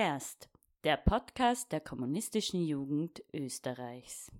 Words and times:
Herst, 0.00 0.48
der 0.84 0.96
Podcast 0.96 1.72
der 1.72 1.80
kommunistischen 1.80 2.62
Jugend 2.64 3.20
Österreichs. 3.34 4.30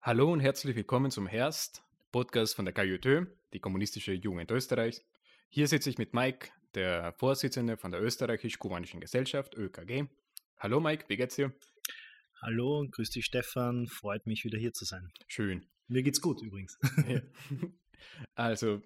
Hallo 0.00 0.32
und 0.32 0.38
herzlich 0.38 0.76
willkommen 0.76 1.10
zum 1.10 1.26
Herst, 1.26 1.82
Podcast 2.12 2.54
von 2.54 2.64
der 2.64 2.72
KJÖ, 2.72 3.26
die 3.52 3.58
kommunistische 3.58 4.12
Jugend 4.12 4.48
Österreichs. 4.52 5.02
Hier 5.48 5.66
sitze 5.66 5.90
ich 5.90 5.98
mit 5.98 6.14
Mike, 6.14 6.50
der 6.76 7.12
Vorsitzende 7.14 7.76
von 7.76 7.90
der 7.90 8.00
österreichisch-kubanischen 8.00 9.00
Gesellschaft 9.00 9.56
ÖKG. 9.56 10.06
Hallo 10.56 10.78
Mike, 10.78 11.06
wie 11.08 11.16
geht's 11.16 11.34
dir? 11.34 11.52
Hallo, 12.40 12.86
grüß 12.88 13.10
dich 13.10 13.24
Stefan, 13.24 13.88
freut 13.88 14.28
mich 14.28 14.44
wieder 14.44 14.56
hier 14.56 14.72
zu 14.72 14.84
sein. 14.84 15.12
Schön. 15.26 15.66
Mir 15.88 16.04
geht's 16.04 16.20
gut 16.20 16.40
übrigens. 16.42 16.78
Ja. 17.08 17.20
Also, 18.36 18.82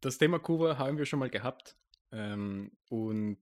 das 0.00 0.18
Thema 0.18 0.38
Kuba 0.38 0.78
haben 0.78 0.98
wir 0.98 1.06
schon 1.06 1.18
mal 1.18 1.30
gehabt. 1.30 1.76
Ähm, 2.12 2.70
und 2.88 3.38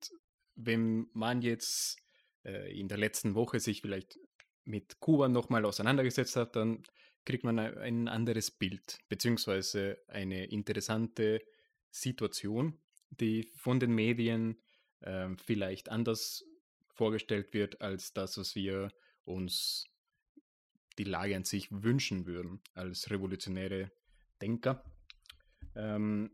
wenn 0.57 1.09
man 1.13 1.43
jetzt 1.43 1.99
äh, 2.45 2.79
in 2.79 2.89
der 2.89 2.99
letzten 2.99 3.35
Woche 3.35 3.61
sich 3.61 3.83
vielleicht 3.83 4.19
mit 4.65 4.99
Kuba 5.01 5.29
nochmal 5.29 5.65
auseinandergesetzt 5.65 6.37
hat, 6.37 6.57
dann 6.57 6.83
kriegt 7.25 7.45
man 7.45 7.59
ein 7.59 8.09
anderes 8.09 8.51
Bild, 8.51 8.99
beziehungsweise 9.09 9.99
eine 10.09 10.47
interessante 10.47 11.43
Situation, 11.91 12.79
die 13.11 13.51
von 13.57 13.81
den 13.81 13.93
Medien 13.93 14.61
äh, 15.01 15.29
vielleicht 15.37 15.89
anders 15.89 16.45
vorgestellt 16.95 17.53
wird 17.53 17.81
als 17.81 18.13
das, 18.13 18.39
was 18.39 18.55
wir 18.55 18.91
uns 19.25 19.87
die 20.99 21.05
Lage 21.05 21.37
an 21.37 21.45
sich 21.45 21.69
wünschen 21.71 22.27
würden 22.27 22.61
als 22.75 23.11
revolutionäre 23.11 23.91
Denker. 24.41 24.83
Ähm, 25.75 26.31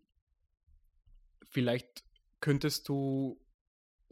vielleicht 1.48 2.04
könntest 2.40 2.88
du 2.88 3.41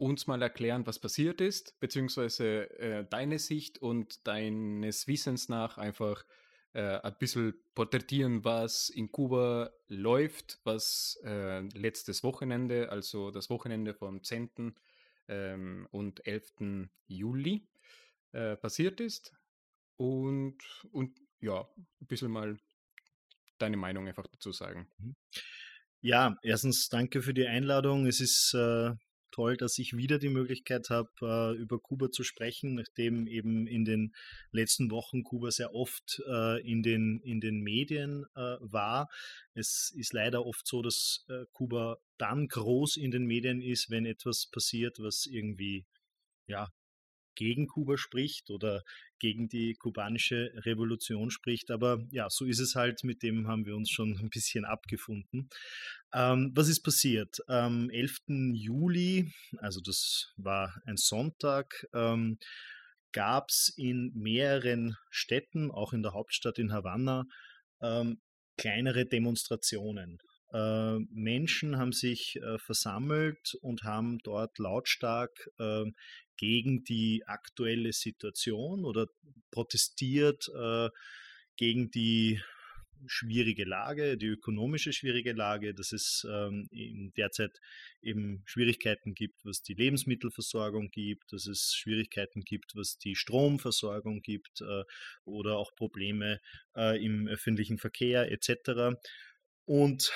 uns 0.01 0.25
mal 0.25 0.41
erklären, 0.41 0.87
was 0.87 0.97
passiert 0.97 1.41
ist, 1.41 1.79
beziehungsweise 1.79 2.69
äh, 2.79 3.05
deine 3.07 3.37
Sicht 3.37 3.77
und 3.77 4.25
deines 4.25 5.07
Wissens 5.07 5.47
nach 5.47 5.77
einfach 5.77 6.25
äh, 6.73 6.97
ein 6.99 7.15
bisschen 7.19 7.53
porträtieren, 7.75 8.43
was 8.43 8.89
in 8.89 9.11
Kuba 9.11 9.71
läuft, 9.87 10.59
was 10.63 11.19
äh, 11.23 11.59
letztes 11.77 12.23
Wochenende, 12.23 12.89
also 12.89 13.29
das 13.29 13.51
Wochenende 13.51 13.93
vom 13.93 14.23
10. 14.23 14.73
Ähm, 15.27 15.87
und 15.91 16.25
11. 16.25 16.89
Juli 17.05 17.69
äh, 18.31 18.55
passiert 18.55 18.99
ist. 18.99 19.31
Und, 19.97 20.57
und 20.91 21.19
ja, 21.41 21.69
ein 21.77 22.07
bisschen 22.07 22.31
mal 22.31 22.57
deine 23.59 23.77
Meinung 23.77 24.07
einfach 24.07 24.25
dazu 24.25 24.51
sagen. 24.51 24.89
Mhm. 24.97 25.15
Ja, 26.01 26.35
erstens 26.41 26.89
danke 26.89 27.21
für 27.21 27.35
die 27.35 27.45
Einladung. 27.45 28.07
Es 28.07 28.19
ist 28.19 28.55
äh, 28.55 28.95
toll, 29.31 29.57
dass 29.57 29.77
ich 29.79 29.97
wieder 29.97 30.19
die 30.19 30.29
Möglichkeit 30.29 30.89
habe, 30.89 31.09
äh, 31.21 31.57
über 31.57 31.79
Kuba 31.79 32.11
zu 32.11 32.23
sprechen, 32.23 32.75
nachdem 32.75 33.27
eben 33.27 33.67
in 33.67 33.85
den 33.85 34.13
letzten 34.51 34.91
Wochen 34.91 35.23
Kuba 35.23 35.51
sehr 35.51 35.73
oft 35.73 36.21
äh, 36.27 36.61
in, 36.61 36.83
den, 36.83 37.19
in 37.23 37.41
den 37.41 37.61
Medien 37.61 38.25
äh, 38.35 38.57
war. 38.59 39.09
Es 39.53 39.91
ist 39.95 40.13
leider 40.13 40.45
oft 40.45 40.67
so, 40.67 40.81
dass 40.81 41.25
Kuba 41.51 41.97
dann 42.17 42.47
groß 42.47 42.97
in 42.97 43.11
den 43.11 43.25
Medien 43.25 43.61
ist, 43.61 43.89
wenn 43.89 44.05
etwas 44.05 44.47
passiert, 44.49 44.97
was 44.99 45.25
irgendwie 45.25 45.85
ja, 46.47 46.69
gegen 47.35 47.67
Kuba 47.67 47.97
spricht 47.97 48.49
oder 48.49 48.83
gegen 49.19 49.47
die 49.47 49.75
kubanische 49.75 50.51
Revolution 50.65 51.29
spricht. 51.29 51.71
Aber 51.71 52.05
ja, 52.11 52.27
so 52.29 52.45
ist 52.45 52.59
es 52.59 52.75
halt, 52.75 53.03
mit 53.03 53.23
dem 53.23 53.47
haben 53.47 53.65
wir 53.65 53.75
uns 53.75 53.89
schon 53.89 54.17
ein 54.17 54.29
bisschen 54.29 54.65
abgefunden. 54.65 55.49
Ähm, 56.13 56.51
was 56.55 56.67
ist 56.67 56.81
passiert? 56.81 57.37
Am 57.47 57.89
11. 57.89 58.21
Juli, 58.53 59.31
also 59.57 59.79
das 59.81 60.33
war 60.37 60.81
ein 60.85 60.97
Sonntag, 60.97 61.85
ähm, 61.93 62.37
gab 63.11 63.49
es 63.49 63.73
in 63.77 64.11
mehreren 64.15 64.95
Städten, 65.09 65.71
auch 65.71 65.93
in 65.93 66.01
der 66.01 66.13
Hauptstadt 66.13 66.59
in 66.59 66.71
Havanna, 66.71 67.25
ähm, 67.81 68.21
kleinere 68.57 69.05
Demonstrationen. 69.05 70.19
Äh, 70.53 70.99
Menschen 71.11 71.77
haben 71.77 71.93
sich 71.93 72.35
äh, 72.37 72.57
versammelt 72.59 73.55
und 73.61 73.83
haben 73.83 74.19
dort 74.19 74.59
lautstark 74.59 75.49
äh, 75.59 75.85
gegen 76.37 76.83
die 76.83 77.23
aktuelle 77.25 77.93
Situation 77.93 78.83
oder 78.83 79.07
protestiert 79.51 80.49
gegen 81.55 81.91
die 81.91 82.41
schwierige 83.05 83.63
Lage, 83.65 84.17
die 84.17 84.27
ökonomische 84.27 84.91
schwierige 84.91 85.33
Lage, 85.33 85.75
dass 85.75 85.91
es 85.91 86.25
ähm, 86.27 86.67
derzeit 87.15 87.59
eben 88.01 88.41
Schwierigkeiten 88.45 89.13
gibt, 89.13 89.45
was 89.45 89.61
die 89.61 89.75
Lebensmittelversorgung 89.75 90.89
gibt, 90.89 91.31
dass 91.31 91.45
es 91.45 91.75
Schwierigkeiten 91.75 92.41
gibt, 92.41 92.75
was 92.75 92.97
die 92.97 93.15
Stromversorgung 93.15 94.21
gibt 94.21 94.63
oder 95.25 95.57
auch 95.57 95.75
Probleme 95.75 96.39
im 96.73 97.27
öffentlichen 97.27 97.77
Verkehr 97.77 98.31
etc. 98.31 98.97
Und 99.65 100.11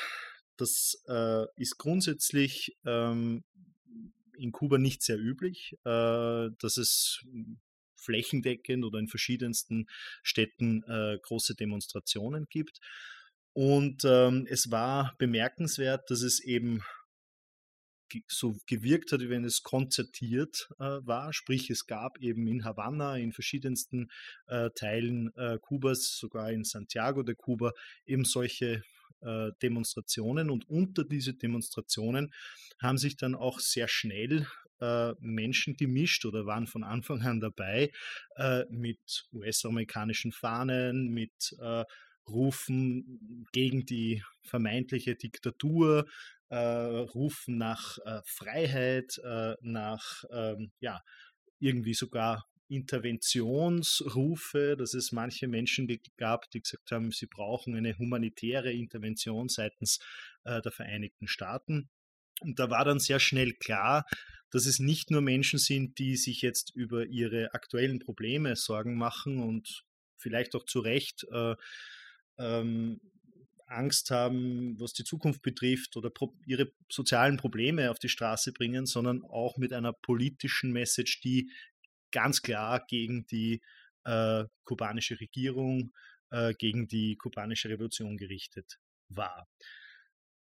das 0.57 1.03
äh, 1.07 1.45
ist 1.55 1.77
grundsätzlich 1.77 2.77
ähm, 2.85 3.43
in 4.37 4.51
Kuba 4.51 4.77
nicht 4.77 5.01
sehr 5.01 5.17
üblich, 5.17 5.73
äh, 5.85 6.49
dass 6.59 6.77
es 6.77 7.23
flächendeckend 7.95 8.85
oder 8.85 8.99
in 8.99 9.07
verschiedensten 9.07 9.87
Städten 10.23 10.83
äh, 10.83 11.17
große 11.21 11.55
Demonstrationen 11.55 12.45
gibt. 12.49 12.79
Und 13.53 14.03
ähm, 14.05 14.45
es 14.49 14.69
war 14.69 15.15
bemerkenswert, 15.17 16.09
dass 16.09 16.21
es 16.21 16.39
eben 16.39 16.83
so 18.27 18.55
gewirkt 18.67 19.11
hat, 19.11 19.21
wie 19.21 19.29
wenn 19.29 19.43
es 19.43 19.63
konzertiert 19.63 20.69
äh, 20.79 20.99
war. 21.05 21.33
Sprich, 21.33 21.69
es 21.69 21.85
gab 21.85 22.19
eben 22.19 22.47
in 22.47 22.63
Havanna, 22.63 23.17
in 23.17 23.33
verschiedensten 23.33 24.09
äh, 24.47 24.69
Teilen 24.75 25.33
äh, 25.35 25.57
Kubas, 25.59 26.17
sogar 26.17 26.51
in 26.51 26.63
Santiago 26.63 27.23
de 27.23 27.35
Cuba, 27.35 27.71
eben 28.05 28.25
solche 28.25 28.83
äh, 29.21 29.51
Demonstrationen 29.61 30.49
und 30.49 30.69
unter 30.69 31.03
diese 31.03 31.33
Demonstrationen 31.33 32.33
haben 32.79 32.97
sich 32.97 33.17
dann 33.17 33.35
auch 33.35 33.59
sehr 33.59 33.87
schnell 33.87 34.47
äh, 34.79 35.13
Menschen 35.19 35.77
gemischt 35.77 36.25
oder 36.25 36.45
waren 36.45 36.67
von 36.67 36.83
Anfang 36.83 37.21
an 37.21 37.39
dabei 37.39 37.91
äh, 38.35 38.65
mit 38.69 39.27
US-amerikanischen 39.33 40.31
Fahnen, 40.31 41.09
mit 41.09 41.55
Rufen 42.27 43.47
gegen 43.51 43.85
die 43.85 44.23
vermeintliche 44.41 45.15
Diktatur, 45.15 46.07
Rufen 46.49 47.57
nach 47.59 47.99
Freiheit, 48.25 49.19
nach 49.61 50.23
ähm, 50.31 50.71
ja, 50.79 51.01
irgendwie 51.59 51.93
sogar 51.93 52.47
Interventionsrufe, 52.67 54.75
dass 54.77 54.93
es 54.93 55.11
manche 55.11 55.47
Menschen 55.47 55.87
gab, 56.17 56.49
die 56.51 56.61
gesagt 56.61 56.91
haben, 56.91 57.11
sie 57.11 57.27
brauchen 57.27 57.75
eine 57.75 57.97
humanitäre 57.97 58.71
Intervention 58.71 59.49
seitens 59.49 59.99
äh, 60.43 60.61
der 60.61 60.71
Vereinigten 60.71 61.27
Staaten. 61.27 61.89
Und 62.41 62.59
da 62.59 62.69
war 62.69 62.85
dann 62.85 62.99
sehr 62.99 63.19
schnell 63.19 63.53
klar, 63.53 64.05
dass 64.51 64.65
es 64.65 64.79
nicht 64.79 65.11
nur 65.11 65.21
Menschen 65.21 65.59
sind, 65.59 65.99
die 65.99 66.15
sich 66.15 66.41
jetzt 66.41 66.71
über 66.75 67.05
ihre 67.05 67.53
aktuellen 67.53 67.99
Probleme 67.99 68.55
Sorgen 68.55 68.97
machen 68.97 69.39
und 69.39 69.83
vielleicht 70.17 70.55
auch 70.55 70.65
zu 70.65 70.79
Recht 70.79 71.25
äh, 71.31 71.55
ähm, 72.37 72.99
Angst 73.67 74.11
haben, 74.11 74.79
was 74.79 74.93
die 74.93 75.03
Zukunft 75.03 75.41
betrifft 75.41 75.97
oder 75.97 76.11
ihre 76.45 76.71
sozialen 76.89 77.37
Probleme 77.37 77.89
auf 77.89 77.99
die 77.99 78.09
Straße 78.09 78.53
bringen, 78.53 78.85
sondern 78.85 79.23
auch 79.23 79.57
mit 79.57 79.73
einer 79.73 79.93
politischen 79.93 80.71
Message, 80.71 81.21
die 81.21 81.49
ganz 82.15 82.41
klar 82.41 82.85
gegen 82.87 83.27
die 83.27 83.61
äh, 84.05 84.45
kubanische 84.63 85.19
Regierung, 85.19 85.91
äh, 86.31 86.53
gegen 86.53 86.87
die 86.87 87.17
kubanische 87.17 87.69
Revolution 87.69 88.15
gerichtet 88.15 88.79
war. 89.09 89.49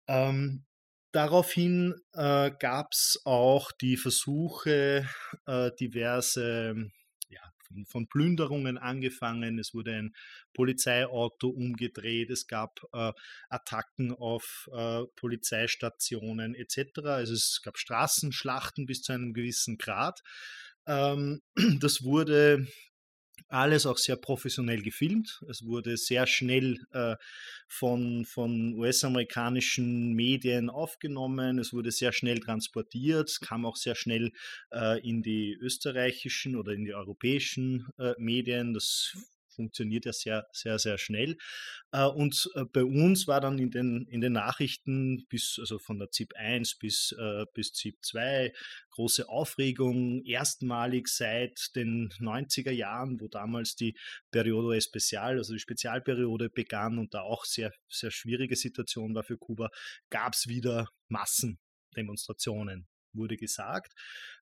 Ähm, 0.08 0.64
daraufhin 1.12 1.96
äh, 2.14 2.52
gab 2.60 2.90
es 2.92 3.20
auch 3.26 3.72
die 3.72 3.98
Versuche, 3.98 5.10
äh, 5.48 5.72
diverse 5.80 6.92
ja, 7.30 7.42
von, 7.64 7.86
von, 7.88 8.08
Plünderungen 8.08 8.78
angefangen. 8.78 9.58
Es 9.58 9.74
wurde 9.74 9.96
ein 9.96 10.16
Polizeiauto 10.54 11.50
umgedreht, 11.50 12.30
es 12.30 12.46
gab 12.46 12.80
äh, 12.94 13.12
Attacken 13.50 14.12
auf 14.14 14.70
äh, 14.72 15.02
Polizeistationen 15.16 16.54
etc. 16.54 17.00
Also 17.06 17.34
es 17.34 17.62
gab 17.64 17.80
Straßenschlachten 17.80 18.86
bis 18.86 19.02
zu 19.02 19.14
einem 19.14 19.34
gewissen 19.34 19.80
Grad. 19.80 20.22
Ähm, 20.88 21.42
das 21.80 22.04
wurde 22.04 22.68
alles 23.48 23.86
auch 23.86 23.98
sehr 23.98 24.16
professionell 24.16 24.82
gefilmt. 24.82 25.44
Es 25.50 25.66
wurde 25.66 25.98
sehr 25.98 26.26
schnell 26.28 26.80
äh, 26.92 27.16
von, 27.68 28.26
von 28.26 28.74
US-amerikanischen 28.74 30.14
Medien 30.14 30.70
aufgenommen. 30.70 31.60
Es 31.60 31.72
wurde 31.72 31.92
sehr 31.92 32.12
schnell 32.12 32.40
transportiert. 32.40 33.30
Es 33.30 33.40
kam 33.40 33.66
auch 33.66 33.76
sehr 33.76 33.96
schnell 33.96 34.32
äh, 34.72 35.00
in 35.08 35.22
die 35.22 35.54
österreichischen 35.54 36.56
oder 36.56 36.74
in 36.74 36.86
die 36.86 36.94
europäischen 36.94 37.88
äh, 38.00 38.14
Medien. 38.18 38.74
Das 38.74 39.16
funktioniert 39.56 40.06
ja 40.06 40.14
sehr, 40.14 40.48
sehr, 40.52 40.80
sehr 40.80 40.98
schnell. 40.98 41.38
Äh, 41.92 42.06
und 42.06 42.50
äh, 42.56 42.66
bei 42.66 42.84
uns 42.84 43.28
war 43.28 43.42
dann 43.42 43.58
in 43.58 43.72
den, 43.72 44.06
in 44.08 44.22
den 44.22 44.34
Nachrichten 44.34 45.26
bis, 45.30 45.58
also 45.60 45.80
von 45.80 46.00
der 46.00 46.12
ZIP 46.12 46.34
1 46.36 46.78
bis, 46.78 47.16
äh, 47.18 47.46
bis 47.54 47.74
ZIP 47.74 48.04
2 48.04 48.54
große 48.92 49.28
Aufregung, 49.28 50.24
erstmalig 50.24 51.08
seit 51.08 51.76
den 51.76 52.10
90er 52.20 52.72
Jahren, 52.72 53.20
wo 53.20 53.28
damals 53.28 53.76
die 53.76 53.98
Periodo 54.32 54.72
Especial, 54.72 55.38
also 55.38 55.54
die 55.54 55.60
Spezialperiode 55.60 56.50
begann 56.50 56.98
und 56.98 57.14
da 57.14 57.22
auch 57.22 57.46
sehr, 57.46 57.74
sehr 57.90 58.12
schwierige 58.12 58.56
Situation 58.56 59.16
war 59.16 59.24
für 59.24 59.38
Kuba, 59.38 59.70
gab 60.10 60.34
es 60.34 60.48
wieder 60.48 60.88
Massendemonstrationen 61.10 62.88
wurde 63.16 63.38
gesagt. 63.38 63.94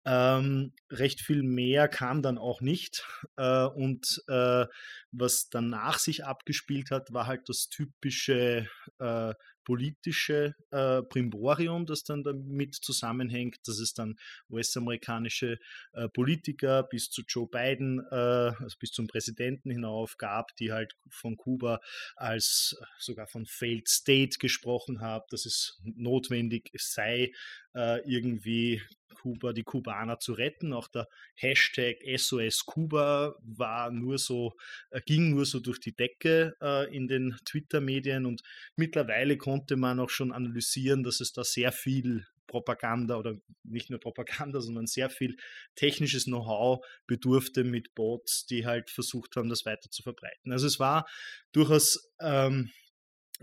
Ähm, 0.05 0.73
recht 0.89 1.21
viel 1.21 1.43
mehr 1.43 1.87
kam 1.87 2.21
dann 2.21 2.37
auch 2.37 2.61
nicht. 2.61 3.05
Äh, 3.37 3.65
und 3.65 4.23
äh, 4.27 4.65
was 5.11 5.49
danach 5.49 5.99
sich 5.99 6.25
abgespielt 6.25 6.91
hat, 6.91 7.13
war 7.13 7.27
halt 7.27 7.47
das 7.47 7.69
typische 7.69 8.67
äh, 8.99 9.33
politische 9.69 10.55
äh, 10.71 11.03
Primborium, 11.03 11.85
das 11.85 12.03
dann 12.03 12.23
damit 12.23 12.73
zusammenhängt, 12.73 13.59
dass 13.67 13.77
es 13.77 13.93
dann 13.93 14.17
US-amerikanische 14.49 15.59
äh, 15.93 16.09
Politiker 16.09 16.81
bis 16.81 17.11
zu 17.11 17.21
Joe 17.27 17.47
Biden, 17.47 17.99
äh, 18.09 18.15
also 18.15 18.77
bis 18.79 18.89
zum 18.93 19.05
Präsidenten 19.05 19.69
hinauf 19.69 20.17
gab, 20.17 20.55
die 20.55 20.71
halt 20.71 20.95
von 21.07 21.37
Kuba 21.37 21.81
als 22.15 22.81
sogar 22.97 23.27
von 23.27 23.45
Failed 23.45 23.87
State 23.87 24.39
gesprochen 24.39 25.01
haben, 25.01 25.25
dass 25.29 25.45
es 25.45 25.79
notwendig 25.83 26.71
sei, 26.73 27.31
äh, 27.75 27.99
irgendwie 28.09 28.81
Kuba, 29.15 29.53
die 29.53 29.63
Kubaner 29.63 30.19
zu 30.19 30.33
retten. 30.33 30.73
Auch 30.73 30.87
der 30.87 31.07
Hashtag 31.35 31.97
SOS 32.15 32.65
Kuba 32.65 33.35
war 33.41 33.91
nur 33.91 34.17
so, 34.17 34.53
äh, 34.91 35.01
ging 35.01 35.31
nur 35.31 35.45
so 35.45 35.59
durch 35.59 35.79
die 35.79 35.95
Decke 35.95 36.55
äh, 36.61 36.95
in 36.95 37.07
den 37.07 37.35
Twitter-Medien 37.45 38.25
und 38.25 38.41
mittlerweile 38.75 39.37
konnte 39.37 39.75
man 39.75 39.99
auch 39.99 40.09
schon 40.09 40.31
analysieren, 40.31 41.03
dass 41.03 41.19
es 41.19 41.33
da 41.33 41.43
sehr 41.43 41.71
viel 41.71 42.25
Propaganda 42.49 43.15
oder 43.17 43.35
nicht 43.63 43.89
nur 43.89 43.99
Propaganda, 43.99 44.59
sondern 44.61 44.87
sehr 44.87 45.09
viel 45.09 45.37
technisches 45.75 46.25
Know-how 46.25 46.85
bedurfte 47.07 47.63
mit 47.63 47.95
Bots, 47.95 48.45
die 48.45 48.65
halt 48.65 48.89
versucht 48.89 49.35
haben, 49.35 49.49
das 49.49 49.65
weiter 49.65 49.89
zu 49.89 50.03
verbreiten. 50.03 50.51
Also 50.51 50.67
es 50.67 50.79
war 50.79 51.07
durchaus 51.53 52.11
ähm, 52.19 52.71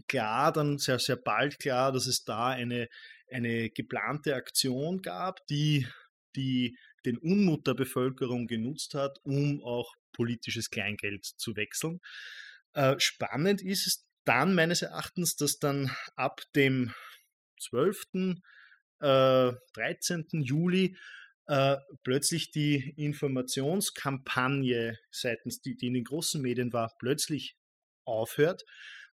klar, 0.08 0.52
dann 0.52 0.78
sehr, 0.78 0.98
sehr 0.98 1.16
bald 1.16 1.58
klar, 1.58 1.92
dass 1.92 2.06
es 2.06 2.24
da 2.24 2.48
eine 2.48 2.88
eine 3.31 3.70
geplante 3.70 4.34
Aktion 4.34 5.02
gab, 5.02 5.46
die, 5.46 5.87
die 6.34 6.76
den 7.05 7.19
Unmut 7.19 7.67
der 7.67 7.75
Bevölkerung 7.75 8.46
genutzt 8.46 8.94
hat, 8.94 9.19
um 9.25 9.62
auch 9.62 9.94
politisches 10.12 10.70
Kleingeld 10.70 11.25
zu 11.25 11.56
wechseln. 11.56 12.00
Äh, 12.73 12.96
spannend 12.99 13.62
ist 13.62 13.87
es 13.87 14.06
dann 14.25 14.55
meines 14.55 14.82
Erachtens, 14.82 15.37
dass 15.37 15.58
dann 15.58 15.90
ab 16.17 16.40
dem 16.55 16.93
12., 17.61 18.06
äh, 19.00 19.52
13. 19.75 20.26
Juli 20.43 20.96
äh, 21.46 21.76
plötzlich 22.02 22.50
die 22.50 22.93
Informationskampagne 22.96 24.99
seitens, 25.11 25.61
die, 25.61 25.76
die 25.76 25.88
in 25.88 25.94
den 25.94 26.05
großen 26.05 26.43
Medien 26.43 26.72
war, 26.72 26.93
plötzlich 26.99 27.56
aufhört 28.05 28.64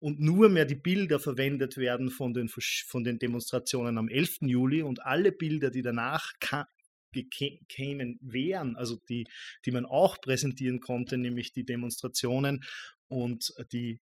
und 0.01 0.19
nur 0.19 0.50
mehr 0.50 0.65
die 0.65 0.75
Bilder 0.75 1.19
verwendet 1.19 1.77
werden 1.77 2.09
von 2.09 2.33
den, 2.33 2.50
von 2.50 3.03
den 3.03 3.19
Demonstrationen 3.19 3.98
am 4.00 4.09
11. 4.09 4.39
Juli 4.42 4.81
und 4.81 5.06
alle 5.06 5.31
Bilder, 5.31 5.69
die 5.69 5.83
danach 5.83 6.33
kämen, 6.39 8.18
wären, 8.21 8.75
also 8.75 8.98
die, 9.09 9.27
die 9.65 9.71
man 9.71 9.86
auch 9.86 10.19
präsentieren 10.19 10.80
konnte, 10.80 11.18
nämlich 11.18 11.53
die 11.53 11.65
Demonstrationen 11.65 12.63
und 13.09 13.53
die 13.71 14.00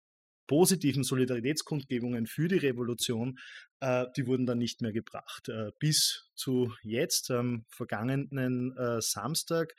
positiven 0.47 1.03
Solidaritätskundgebungen 1.03 2.27
für 2.27 2.49
die 2.49 2.59
Revolution, 2.59 3.39
äh, 3.81 4.07
die 4.17 4.27
wurden 4.27 4.47
dann 4.47 4.59
nicht 4.59 4.81
mehr 4.81 4.93
gebracht. 4.93 5.49
Äh, 5.49 5.73
bis 5.81 6.31
zu 6.35 6.73
jetzt, 6.83 7.31
am 7.31 7.65
vergangenen 7.69 8.77
äh, 8.77 9.01
Samstag, 9.01 9.75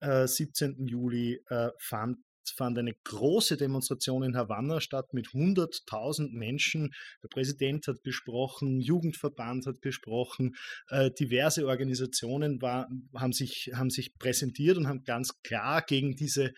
17. 0.00 0.86
Äh, 0.86 0.90
Juli, 0.90 1.40
fand 1.80 2.18
fand 2.50 2.78
eine 2.78 2.94
große 3.04 3.56
Demonstration 3.56 4.22
in 4.22 4.36
Havanna 4.36 4.80
statt 4.80 5.12
mit 5.12 5.28
100.000 5.28 6.30
Menschen. 6.32 6.94
Der 7.22 7.28
Präsident 7.28 7.86
hat 7.86 8.02
gesprochen, 8.02 8.80
Jugendverband 8.80 9.66
hat 9.66 9.82
gesprochen, 9.82 10.56
äh, 10.88 11.10
diverse 11.10 11.66
Organisationen 11.66 12.60
war, 12.62 12.88
haben, 13.14 13.32
sich, 13.32 13.70
haben 13.74 13.90
sich 13.90 14.18
präsentiert 14.18 14.76
und 14.76 14.88
haben 14.88 15.04
ganz 15.04 15.42
klar 15.42 15.82
gegen 15.82 16.16
diese 16.16 16.54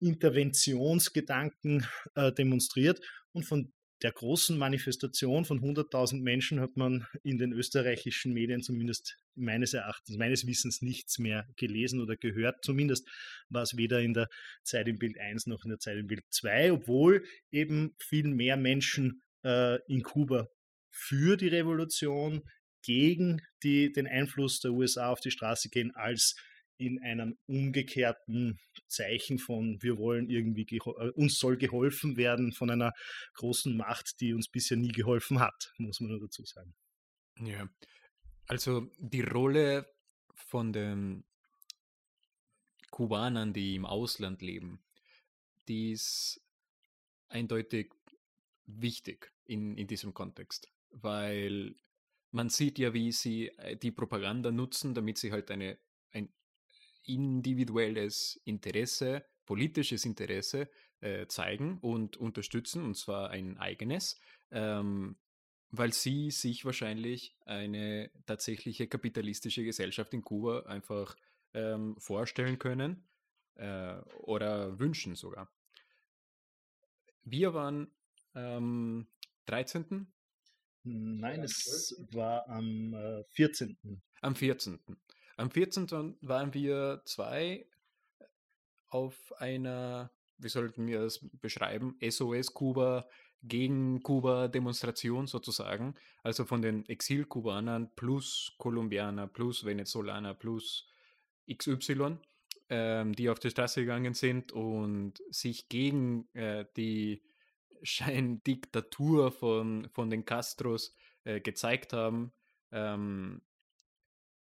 Interventionsgedanken 0.00 1.86
äh, 2.14 2.32
demonstriert. 2.32 3.00
Und 3.32 3.44
von 3.44 3.72
der 4.02 4.12
großen 4.12 4.58
Manifestation 4.58 5.44
von 5.44 5.60
100.000 5.60 6.20
Menschen 6.20 6.60
hat 6.60 6.76
man 6.76 7.06
in 7.22 7.38
den 7.38 7.52
österreichischen 7.52 8.32
Medien 8.32 8.62
zumindest 8.62 9.16
meines 9.34 9.72
Erachtens, 9.72 10.16
meines 10.16 10.46
Wissens 10.46 10.82
nichts 10.82 11.18
mehr 11.18 11.46
gelesen 11.56 12.00
oder 12.00 12.16
gehört. 12.16 12.64
Zumindest 12.64 13.08
war 13.48 13.62
es 13.62 13.76
weder 13.76 14.00
in 14.00 14.12
der 14.12 14.28
Zeit 14.62 14.88
im 14.88 14.98
Bild 14.98 15.18
1 15.18 15.46
noch 15.46 15.64
in 15.64 15.70
der 15.70 15.78
Zeit 15.78 15.96
im 15.96 16.06
Bild 16.06 16.24
2, 16.30 16.72
obwohl 16.72 17.24
eben 17.50 17.94
viel 17.98 18.28
mehr 18.28 18.56
Menschen 18.56 19.22
äh, 19.44 19.78
in 19.86 20.02
Kuba 20.02 20.48
für 20.90 21.36
die 21.36 21.48
Revolution, 21.48 22.42
gegen 22.86 23.42
die, 23.64 23.92
den 23.92 24.06
Einfluss 24.06 24.60
der 24.60 24.70
USA 24.70 25.08
auf 25.08 25.20
die 25.20 25.32
Straße 25.32 25.68
gehen, 25.68 25.90
als 25.96 26.36
in 26.78 27.02
einem 27.02 27.38
umgekehrten 27.46 28.58
Zeichen 28.86 29.38
von 29.38 29.82
wir 29.82 29.98
wollen 29.98 30.28
irgendwie, 30.28 30.66
äh, 30.76 31.10
uns 31.10 31.38
soll 31.38 31.56
geholfen 31.56 32.16
werden 32.16 32.52
von 32.52 32.70
einer 32.70 32.92
großen 33.34 33.76
Macht, 33.76 34.20
die 34.20 34.34
uns 34.34 34.48
bisher 34.48 34.76
nie 34.76 34.92
geholfen 34.92 35.40
hat, 35.40 35.72
muss 35.78 36.00
man 36.00 36.18
dazu 36.20 36.44
sagen. 36.44 36.74
Ja, 37.40 37.68
also 38.46 38.90
die 38.98 39.22
Rolle 39.22 39.86
von 40.34 40.72
den 40.72 41.24
Kubanern, 42.90 43.52
die 43.52 43.74
im 43.74 43.84
Ausland 43.84 44.42
leben, 44.42 44.82
die 45.68 45.92
ist 45.92 46.40
eindeutig 47.28 47.92
wichtig 48.66 49.32
in, 49.44 49.76
in 49.76 49.86
diesem 49.86 50.14
Kontext, 50.14 50.70
weil 50.90 51.74
man 52.30 52.48
sieht 52.48 52.78
ja, 52.78 52.92
wie 52.92 53.12
sie 53.12 53.48
äh, 53.58 53.76
die 53.76 53.90
Propaganda 53.90 54.50
nutzen, 54.50 54.94
damit 54.94 55.18
sie 55.18 55.32
halt 55.32 55.50
eine 55.50 55.78
individuelles 57.06 58.40
Interesse, 58.44 59.24
politisches 59.46 60.04
Interesse 60.04 60.68
äh, 61.00 61.26
zeigen 61.26 61.78
und 61.80 62.16
unterstützen, 62.16 62.84
und 62.84 62.96
zwar 62.96 63.30
ein 63.30 63.58
eigenes, 63.58 64.20
ähm, 64.50 65.16
weil 65.70 65.92
sie 65.92 66.30
sich 66.30 66.64
wahrscheinlich 66.64 67.36
eine 67.44 68.10
tatsächliche 68.26 68.86
kapitalistische 68.88 69.64
Gesellschaft 69.64 70.14
in 70.14 70.22
Kuba 70.22 70.60
einfach 70.60 71.16
ähm, 71.54 71.96
vorstellen 71.98 72.58
können 72.58 73.08
äh, 73.56 73.96
oder 74.20 74.78
wünschen 74.78 75.16
sogar. 75.16 75.50
Wir 77.24 77.54
waren 77.54 77.90
am 78.34 79.08
13. 79.46 80.12
Nein, 80.84 81.42
es 81.42 81.96
war 82.12 82.48
am 82.48 82.94
äh, 82.94 83.24
14. 83.30 83.76
Am 84.20 84.36
14. 84.36 84.78
Am 85.36 85.50
14. 85.50 86.16
waren 86.22 86.54
wir 86.54 87.02
zwei 87.04 87.66
auf 88.88 89.34
einer, 89.38 90.10
wie 90.38 90.48
sollten 90.48 90.86
wir 90.86 91.00
das 91.00 91.20
beschreiben, 91.40 91.98
SOS 92.02 92.54
Kuba 92.54 93.06
gegen 93.42 94.02
Kuba 94.02 94.48
Demonstration 94.48 95.26
sozusagen, 95.26 95.94
also 96.22 96.46
von 96.46 96.62
den 96.62 96.86
Exil-Kubanern 96.86 97.94
plus 97.94 98.54
Kolumbianer 98.56 99.26
plus 99.26 99.64
Venezolaner 99.64 100.32
plus 100.32 100.88
XY, 101.52 102.16
ähm, 102.70 103.12
die 103.14 103.28
auf 103.28 103.38
die 103.38 103.50
Straße 103.50 103.82
gegangen 103.82 104.14
sind 104.14 104.52
und 104.52 105.22
sich 105.30 105.68
gegen 105.68 106.28
äh, 106.34 106.64
die 106.76 107.22
Scheindiktatur 107.82 109.30
von, 109.30 109.88
von 109.90 110.08
den 110.08 110.24
Castros 110.24 110.94
äh, 111.24 111.40
gezeigt 111.40 111.92
haben. 111.92 112.32
Ähm, 112.72 113.42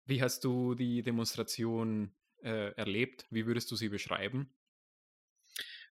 wie 0.07 0.21
hast 0.21 0.43
du 0.43 0.75
die 0.75 1.03
Demonstration 1.03 2.11
äh, 2.41 2.71
erlebt? 2.75 3.25
Wie 3.29 3.45
würdest 3.45 3.69
du 3.71 3.75
sie 3.75 3.89
beschreiben? 3.89 4.53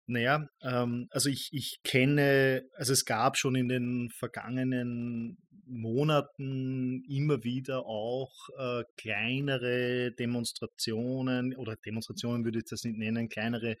Naja, 0.05 0.49
ähm, 0.61 1.07
also 1.11 1.29
ich, 1.29 1.49
ich 1.51 1.81
kenne, 1.83 2.69
also 2.75 2.93
es 2.93 3.03
gab 3.03 3.37
schon 3.37 3.55
in 3.55 3.67
den 3.67 4.09
vergangenen 4.09 5.37
Monaten 5.65 7.03
immer 7.09 7.43
wieder 7.43 7.85
auch 7.85 8.33
äh, 8.57 8.83
kleinere 8.95 10.13
Demonstrationen 10.13 11.53
oder 11.55 11.75
Demonstrationen 11.75 12.45
würde 12.45 12.59
ich 12.59 12.65
das 12.65 12.85
nicht 12.85 12.97
nennen, 12.97 13.27
kleinere 13.27 13.75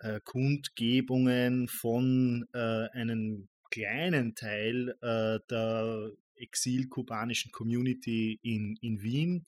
äh, 0.00 0.20
Kundgebungen 0.20 1.68
von 1.68 2.46
äh, 2.52 2.88
einem 2.92 3.48
kleinen 3.70 4.34
Teil 4.34 4.90
äh, 5.00 5.40
der 5.48 6.10
exil-kubanischen 6.36 7.52
Community 7.52 8.38
in, 8.42 8.76
in 8.80 9.02
Wien, 9.02 9.44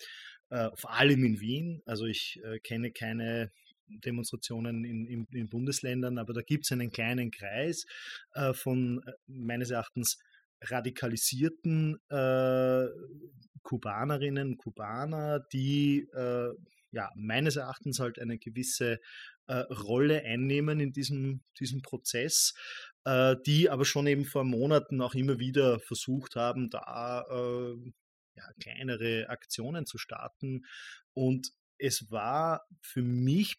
äh, 0.50 0.70
vor 0.74 0.92
allem 0.92 1.24
in 1.24 1.40
Wien. 1.40 1.82
Also 1.86 2.06
ich 2.06 2.40
äh, 2.44 2.58
kenne 2.60 2.90
keine 2.92 3.50
Demonstrationen 3.88 4.84
in, 4.84 5.06
in, 5.06 5.26
in 5.32 5.48
Bundesländern, 5.48 6.18
aber 6.18 6.32
da 6.34 6.42
gibt 6.42 6.64
es 6.64 6.72
einen 6.72 6.90
kleinen 6.90 7.30
Kreis 7.30 7.86
äh, 8.34 8.52
von 8.52 9.02
äh, 9.06 9.12
meines 9.26 9.70
Erachtens 9.70 10.18
radikalisierten 10.60 11.98
äh, 12.08 12.86
Kubanerinnen, 13.62 14.56
Kubaner, 14.56 15.40
die 15.52 16.08
äh, 16.14 16.50
ja, 16.90 17.10
meines 17.14 17.56
Erachtens 17.56 18.00
halt 18.00 18.18
eine 18.18 18.38
gewisse 18.38 18.98
Rolle 19.54 20.22
einnehmen 20.22 20.80
in 20.80 20.92
diesem, 20.92 21.42
diesem 21.58 21.82
Prozess, 21.82 22.54
äh, 23.04 23.36
die 23.46 23.70
aber 23.70 23.84
schon 23.84 24.06
eben 24.06 24.24
vor 24.24 24.44
Monaten 24.44 25.00
auch 25.00 25.14
immer 25.14 25.38
wieder 25.38 25.80
versucht 25.80 26.36
haben, 26.36 26.70
da 26.70 27.26
äh, 27.30 27.92
ja, 28.36 28.44
kleinere 28.60 29.28
Aktionen 29.28 29.86
zu 29.86 29.98
starten. 29.98 30.64
Und 31.14 31.50
es 31.78 32.10
war 32.10 32.66
für 32.80 33.02
mich 33.02 33.56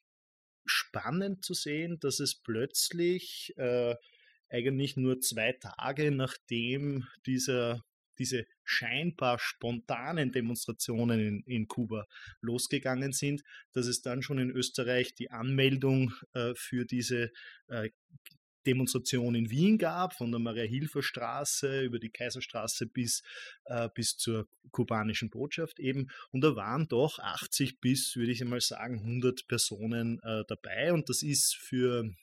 spannend 0.65 1.43
zu 1.43 1.53
sehen, 1.53 1.99
dass 1.99 2.19
es 2.19 2.35
plötzlich 2.35 3.53
äh, 3.57 3.95
eigentlich 4.49 4.97
nur 4.97 5.19
zwei 5.19 5.53
Tage 5.53 6.11
nachdem 6.11 7.07
dieser 7.25 7.83
diese 8.19 8.45
scheinbar 8.63 9.39
spontanen 9.39 10.31
Demonstrationen 10.31 11.19
in, 11.19 11.43
in 11.45 11.67
Kuba 11.67 12.05
losgegangen 12.41 13.13
sind, 13.13 13.41
dass 13.73 13.87
es 13.87 14.01
dann 14.01 14.21
schon 14.21 14.37
in 14.37 14.51
Österreich 14.51 15.15
die 15.15 15.31
Anmeldung 15.31 16.13
äh, 16.33 16.53
für 16.55 16.85
diese 16.85 17.31
äh, 17.67 17.89
Demonstration 18.65 19.35
in 19.35 19.49
Wien 19.49 19.77
gab, 19.77 20.13
von 20.13 20.31
der 20.31 20.39
Maria-Hilfer-Straße 20.39 21.81
über 21.81 21.97
die 21.97 22.09
Kaiserstraße 22.09 22.87
bis, 22.87 23.23
äh, 23.65 23.89
bis 23.93 24.17
zur 24.17 24.47
kubanischen 24.71 25.29
Botschaft 25.29 25.79
eben. 25.79 26.09
Und 26.31 26.41
da 26.41 26.55
waren 26.55 26.87
doch 26.87 27.19
80 27.19 27.79
bis, 27.79 28.15
würde 28.15 28.31
ich 28.31 28.41
einmal 28.41 28.61
sagen, 28.61 28.99
100 28.99 29.47
Personen 29.47 30.19
äh, 30.23 30.43
dabei. 30.47 30.93
Und 30.93 31.09
das 31.09 31.23
ist 31.23 31.55
für 31.55 32.13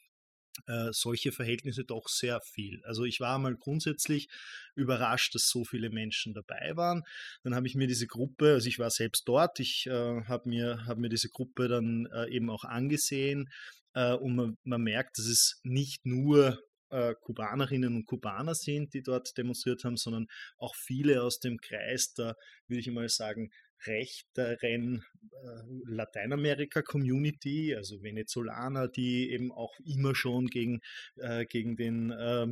äh, 0.67 0.89
solche 0.93 1.33
Verhältnisse 1.33 1.85
doch 1.85 2.09
sehr 2.09 2.41
viel. 2.41 2.83
Also 2.85 3.05
ich 3.05 3.21
war 3.21 3.39
mal 3.39 3.57
grundsätzlich 3.57 4.29
überrascht, 4.75 5.35
dass 5.35 5.49
so 5.49 5.65
viele 5.65 5.91
Menschen 5.91 6.35
dabei 6.35 6.73
waren. 6.77 7.03
Dann 7.43 7.55
habe 7.55 7.67
ich 7.67 7.75
mir 7.75 7.87
diese 7.87 8.07
Gruppe, 8.07 8.55
also 8.55 8.69
ich 8.69 8.79
war 8.79 8.91
selbst 8.91 9.29
dort, 9.29 9.61
ich 9.61 9.87
äh, 9.87 10.23
habe 10.25 10.49
mir, 10.49 10.87
hab 10.87 10.99
mir 10.99 11.09
diese 11.09 11.29
Gruppe 11.29 11.69
dann 11.69 12.07
äh, 12.13 12.29
eben 12.31 12.51
auch 12.51 12.65
angesehen 12.65 13.51
äh, 13.95 14.13
und 14.15 14.37
man, 14.37 14.59
man, 14.65 14.83
merkt, 14.83 15.19
dass 15.19 15.27
es 15.27 15.61
nicht 15.63 16.05
nur 16.07 16.61
äh, 16.91 17.15
Kubanerinnen 17.21 17.95
und 17.95 18.07
Kubaner 18.07 18.55
sind, 18.55 18.95
die 18.95 19.03
dort 19.03 19.37
demonstriert 19.37 19.85
haben, 19.85 19.97
sondern 19.97 20.27
auch 20.59 20.75
viele 20.75 21.23
aus 21.23 21.41
dem 21.41 21.59
Kreis 21.59 22.15
der, 22.15 22.37
würde 22.69 22.81
ich 22.81 22.91
mal 22.91 23.09
sagen, 23.09 23.51
rechteren 23.85 25.05
äh, 25.33 25.63
Lateinamerika-Community, 25.85 27.75
also 27.75 28.03
Venezolaner, 28.03 28.89
die 28.89 29.31
eben 29.31 29.53
auch 29.53 29.79
immer 29.85 30.15
schon 30.15 30.47
gegen, 30.47 30.81
äh, 31.17 31.45
gegen 31.47 31.77
den 31.77 32.11
äh, 32.11 32.47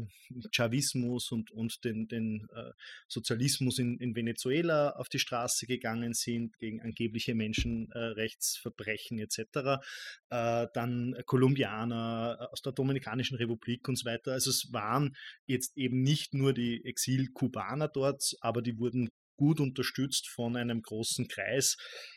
Chavismus 0.50 1.32
und, 1.32 1.50
und 1.50 1.84
den, 1.84 2.08
den 2.08 2.46
äh, 2.54 2.72
Sozialismus 3.08 3.78
in, 3.78 3.98
in 3.98 4.14
Venezuela 4.14 4.90
auf 4.90 5.08
die 5.08 5.18
Straße 5.18 5.66
gegangen 5.66 6.14
sind, 6.14 6.58
gegen 6.58 6.80
angebliche 6.82 7.34
Menschenrechtsverbrechen 7.34 9.18
etc. 9.18 9.82
Äh, 10.30 10.66
dann 10.74 11.16
Kolumbianer 11.26 12.48
aus 12.52 12.62
der 12.62 12.72
Dominikanischen 12.72 13.36
Republik 13.36 13.88
und 13.88 13.96
so 13.96 14.04
weiter. 14.04 14.32
Also 14.32 14.50
es 14.50 14.72
waren 14.72 15.16
jetzt 15.46 15.76
eben 15.76 16.02
nicht 16.02 16.34
nur 16.34 16.52
die 16.52 16.84
Exil-Kubaner 16.84 17.88
dort, 17.88 18.36
aber 18.40 18.62
die 18.62 18.78
wurden 18.78 19.10
gut 19.36 19.60
unterstützt 19.60 20.28
von 20.28 20.56
einem 20.56 20.82
großen 20.82 21.28
Kreis 21.28 21.76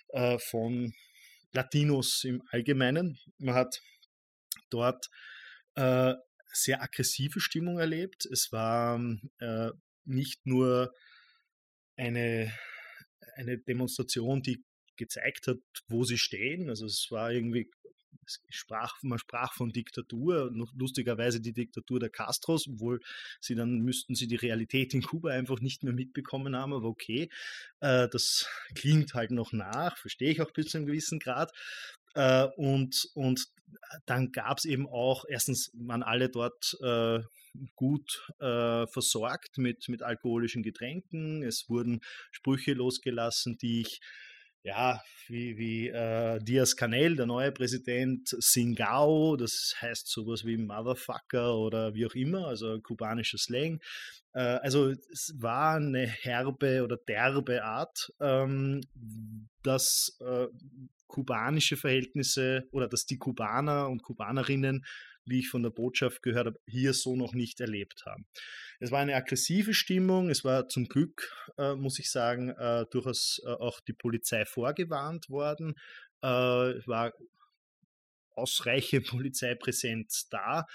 äh, 0.09 0.37
von 0.39 0.93
Latinos 1.51 2.23
im 2.23 2.41
Allgemeinen. 2.51 3.17
Man 3.37 3.55
hat 3.55 3.81
dort 4.69 5.07
äh, 5.75 6.13
sehr 6.51 6.81
aggressive 6.81 7.39
Stimmung 7.39 7.79
erlebt. 7.79 8.25
Es 8.25 8.51
war 8.51 8.99
äh, 9.39 9.69
nicht 10.05 10.45
nur 10.45 10.93
eine, 11.95 12.51
eine 13.35 13.57
Demonstration, 13.57 14.41
die 14.41 14.63
gezeigt 14.97 15.47
hat, 15.47 15.57
wo 15.87 16.03
sie 16.03 16.17
stehen. 16.17 16.69
Also 16.69 16.85
es 16.85 17.07
war 17.11 17.31
irgendwie 17.31 17.69
sprach, 18.25 19.01
man 19.03 19.19
sprach 19.19 19.53
von 19.53 19.71
Diktatur, 19.71 20.51
lustigerweise 20.75 21.41
die 21.41 21.53
Diktatur 21.53 21.99
der 21.99 22.09
Castros, 22.09 22.67
obwohl 22.67 22.99
sie 23.39 23.55
dann 23.55 23.79
müssten 23.79 24.15
sie 24.15 24.27
die 24.27 24.35
Realität 24.35 24.93
in 24.93 25.01
Kuba 25.01 25.31
einfach 25.31 25.59
nicht 25.59 25.83
mehr 25.83 25.93
mitbekommen 25.93 26.55
haben, 26.55 26.73
aber 26.73 26.87
okay, 26.87 27.29
äh, 27.79 28.07
das 28.09 28.47
klingt 28.75 29.13
halt 29.13 29.31
noch 29.31 29.51
nach, 29.53 29.97
verstehe 29.97 30.31
ich 30.31 30.41
auch 30.41 30.51
bis 30.51 30.67
zu 30.67 30.77
einem 30.77 30.87
gewissen 30.87 31.19
Grad. 31.19 31.51
Äh, 32.13 32.47
und, 32.55 33.09
und 33.13 33.47
dann 34.05 34.31
gab 34.31 34.57
es 34.57 34.65
eben 34.65 34.87
auch, 34.87 35.25
erstens 35.27 35.71
waren 35.73 36.03
alle 36.03 36.29
dort 36.29 36.77
äh, 36.81 37.19
gut 37.75 38.31
äh, 38.39 38.87
versorgt 38.87 39.57
mit, 39.57 39.87
mit 39.89 40.03
alkoholischen 40.03 40.63
Getränken. 40.63 41.43
Es 41.43 41.69
wurden 41.69 42.01
Sprüche 42.31 42.73
losgelassen, 42.73 43.57
die 43.57 43.81
ich 43.81 43.99
ja, 44.67 45.01
wie, 45.29 45.57
wie 45.57 45.87
äh, 45.87 46.39
Diaz-Canel, 46.39 47.15
der 47.15 47.25
neue 47.25 47.53
Präsident, 47.53 48.27
Singao, 48.37 49.37
das 49.37 49.75
heißt 49.81 50.09
sowas 50.09 50.43
wie 50.45 50.57
Motherfucker 50.57 51.55
oder 51.55 51.93
wie 51.93 52.05
auch 52.05 52.15
immer, 52.15 52.47
also 52.47 52.79
kubanischer 52.81 53.37
Slang. 53.37 53.79
Äh, 54.33 54.39
also 54.39 54.89
es 54.89 55.33
war 55.37 55.75
eine 55.75 56.05
herbe 56.05 56.83
oder 56.83 56.97
derbe 56.97 57.63
Art, 57.63 58.11
ähm, 58.19 58.81
dass 59.63 60.17
äh, 60.19 60.47
kubanische 61.07 61.77
Verhältnisse 61.77 62.67
oder 62.71 62.89
dass 62.89 63.05
die 63.05 63.17
Kubaner 63.17 63.87
und 63.87 64.03
Kubanerinnen 64.03 64.83
wie 65.27 65.39
ich 65.39 65.49
von 65.49 65.63
der 65.63 65.69
Botschaft 65.69 66.21
gehört 66.23 66.47
habe, 66.47 66.59
hier 66.65 66.93
so 66.93 67.15
noch 67.15 67.33
nicht 67.33 67.59
erlebt 67.59 68.03
haben. 68.05 68.25
Es 68.79 68.91
war 68.91 68.99
eine 68.99 69.15
aggressive 69.15 69.73
Stimmung, 69.73 70.29
es 70.29 70.43
war 70.43 70.67
zum 70.69 70.87
Glück, 70.87 71.31
äh, 71.57 71.75
muss 71.75 71.99
ich 71.99 72.11
sagen, 72.11 72.49
äh, 72.49 72.85
durchaus 72.91 73.41
äh, 73.45 73.49
auch 73.49 73.79
die 73.79 73.93
Polizei 73.93 74.45
vorgewarnt 74.45 75.29
worden. 75.29 75.75
Äh, 76.21 76.27
war 76.27 77.13
ausreichend 78.31 79.07
Polizeipräsenz 79.09 80.29
da. 80.29 80.65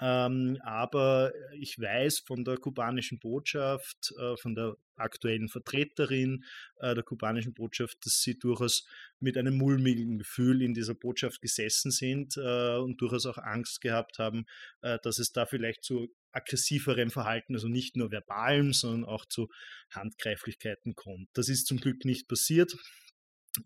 Ähm, 0.00 0.58
aber 0.62 1.32
ich 1.58 1.78
weiß 1.78 2.20
von 2.20 2.44
der 2.44 2.56
kubanischen 2.56 3.18
Botschaft, 3.18 4.12
äh, 4.18 4.36
von 4.36 4.54
der 4.54 4.76
aktuellen 4.96 5.48
Vertreterin 5.48 6.44
äh, 6.78 6.94
der 6.94 7.04
kubanischen 7.04 7.54
Botschaft, 7.54 7.98
dass 8.04 8.20
sie 8.22 8.38
durchaus 8.38 8.86
mit 9.18 9.36
einem 9.36 9.56
mulmigen 9.56 10.18
Gefühl 10.18 10.62
in 10.62 10.74
dieser 10.74 10.94
Botschaft 10.94 11.40
gesessen 11.42 11.90
sind 11.90 12.36
äh, 12.36 12.76
und 12.76 13.00
durchaus 13.00 13.26
auch 13.26 13.38
Angst 13.38 13.80
gehabt 13.80 14.18
haben, 14.18 14.46
äh, 14.82 14.98
dass 15.02 15.18
es 15.18 15.32
da 15.32 15.46
vielleicht 15.46 15.84
zu 15.84 16.08
aggressiverem 16.32 17.10
Verhalten, 17.10 17.54
also 17.54 17.68
nicht 17.68 17.96
nur 17.96 18.10
verbalem, 18.10 18.72
sondern 18.72 19.04
auch 19.04 19.26
zu 19.26 19.48
Handgreiflichkeiten 19.90 20.94
kommt. 20.94 21.28
Das 21.34 21.48
ist 21.48 21.66
zum 21.66 21.78
Glück 21.78 22.04
nicht 22.04 22.28
passiert. 22.28 22.76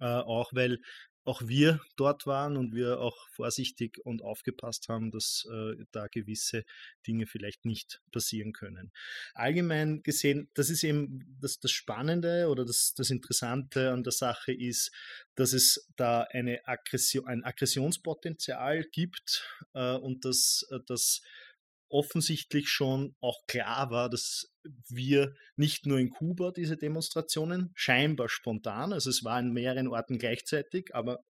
Äh, 0.00 0.06
auch 0.06 0.50
weil 0.54 0.80
auch 1.24 1.46
wir 1.46 1.80
dort 1.96 2.26
waren 2.26 2.56
und 2.56 2.74
wir 2.74 3.00
auch 3.00 3.28
vorsichtig 3.28 4.00
und 4.04 4.22
aufgepasst 4.22 4.88
haben, 4.88 5.10
dass 5.10 5.48
äh, 5.50 5.84
da 5.92 6.06
gewisse 6.06 6.64
Dinge 7.06 7.26
vielleicht 7.26 7.64
nicht 7.64 8.02
passieren 8.12 8.52
können. 8.52 8.92
Allgemein 9.34 10.02
gesehen, 10.02 10.48
das 10.54 10.70
ist 10.70 10.84
eben 10.84 11.36
das, 11.40 11.60
das 11.60 11.70
Spannende 11.70 12.48
oder 12.48 12.64
das, 12.64 12.94
das 12.94 13.10
Interessante 13.10 13.90
an 13.90 14.02
der 14.02 14.12
Sache 14.12 14.52
ist, 14.52 14.92
dass 15.34 15.52
es 15.52 15.88
da 15.96 16.22
eine 16.22 16.66
Aggression, 16.66 17.26
ein 17.26 17.44
Aggressionspotenzial 17.44 18.84
gibt 18.84 19.48
äh, 19.74 19.94
und 19.96 20.24
dass 20.24 20.66
das 20.86 21.22
offensichtlich 21.94 22.68
schon 22.68 23.14
auch 23.20 23.46
klar 23.46 23.90
war, 23.90 24.10
dass 24.10 24.52
wir 24.88 25.34
nicht 25.54 25.86
nur 25.86 25.98
in 26.00 26.10
Kuba 26.10 26.50
diese 26.50 26.76
Demonstrationen 26.76 27.70
scheinbar 27.74 28.28
spontan, 28.28 28.92
also 28.92 29.10
es 29.10 29.22
war 29.22 29.38
in 29.38 29.52
mehreren 29.52 29.86
Orten 29.86 30.18
gleichzeitig, 30.18 30.92
aber 30.92 31.24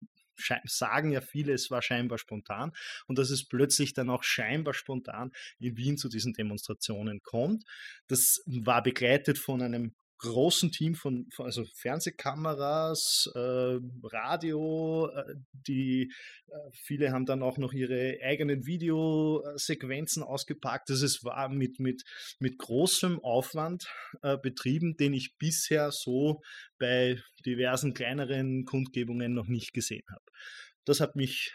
sagen 0.65 1.11
ja 1.11 1.21
viele, 1.21 1.53
es 1.53 1.69
war 1.69 1.83
scheinbar 1.83 2.17
spontan 2.17 2.71
und 3.07 3.19
dass 3.19 3.29
es 3.29 3.47
plötzlich 3.47 3.93
dann 3.93 4.09
auch 4.09 4.23
scheinbar 4.23 4.73
spontan 4.73 5.31
in 5.59 5.77
Wien 5.77 5.97
zu 5.97 6.09
diesen 6.09 6.33
Demonstrationen 6.33 7.21
kommt. 7.21 7.63
Das 8.07 8.41
war 8.47 8.81
begleitet 8.81 9.37
von 9.37 9.61
einem 9.61 9.93
großen 10.19 10.71
Team 10.71 10.95
von, 10.95 11.27
von 11.31 11.45
also 11.45 11.65
Fernsehkameras, 11.75 13.29
äh, 13.35 13.79
Radio, 14.03 15.09
äh, 15.09 15.35
die 15.51 16.11
äh, 16.47 16.71
viele 16.71 17.11
haben 17.11 17.25
dann 17.25 17.43
auch 17.43 17.57
noch 17.57 17.73
ihre 17.73 18.17
eigenen 18.23 18.65
Videosequenzen 18.65 20.23
ausgepackt. 20.23 20.89
Also 20.89 21.05
es 21.05 21.23
war 21.23 21.49
mit, 21.49 21.79
mit, 21.79 22.03
mit 22.39 22.57
großem 22.57 23.19
Aufwand 23.19 23.87
äh, 24.21 24.37
betrieben, 24.37 24.95
den 24.97 25.13
ich 25.13 25.37
bisher 25.37 25.91
so 25.91 26.41
bei 26.77 27.21
diversen 27.45 27.93
kleineren 27.93 28.65
Kundgebungen 28.65 29.33
noch 29.33 29.47
nicht 29.47 29.73
gesehen 29.73 30.05
habe. 30.09 30.23
Das 30.85 30.99
hat 30.99 31.15
mich, 31.15 31.53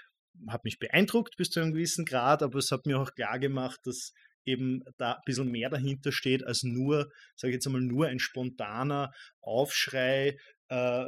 hat 0.49 0.65
mich 0.65 0.79
beeindruckt 0.79 1.37
bis 1.37 1.51
zu 1.51 1.61
einem 1.61 1.73
gewissen 1.73 2.05
Grad, 2.05 2.43
aber 2.43 2.59
es 2.59 2.71
hat 2.71 2.87
mir 2.87 2.99
auch 2.99 3.15
klar 3.15 3.39
gemacht, 3.39 3.81
dass 3.85 4.13
eben 4.45 4.83
da 4.99 5.15
ein 5.15 5.23
bisschen 5.25 5.51
mehr 5.51 5.71
dahinter 5.71 6.13
steht 6.13 6.45
als 6.45 6.63
nur, 6.63 7.11
sage 7.37 7.51
ich 7.51 7.55
jetzt 7.57 7.67
einmal, 7.67 7.83
nur 7.83 8.07
ein 8.07 8.19
spontaner 8.19 9.13
Aufschrei 9.41 10.39
äh, 10.69 11.07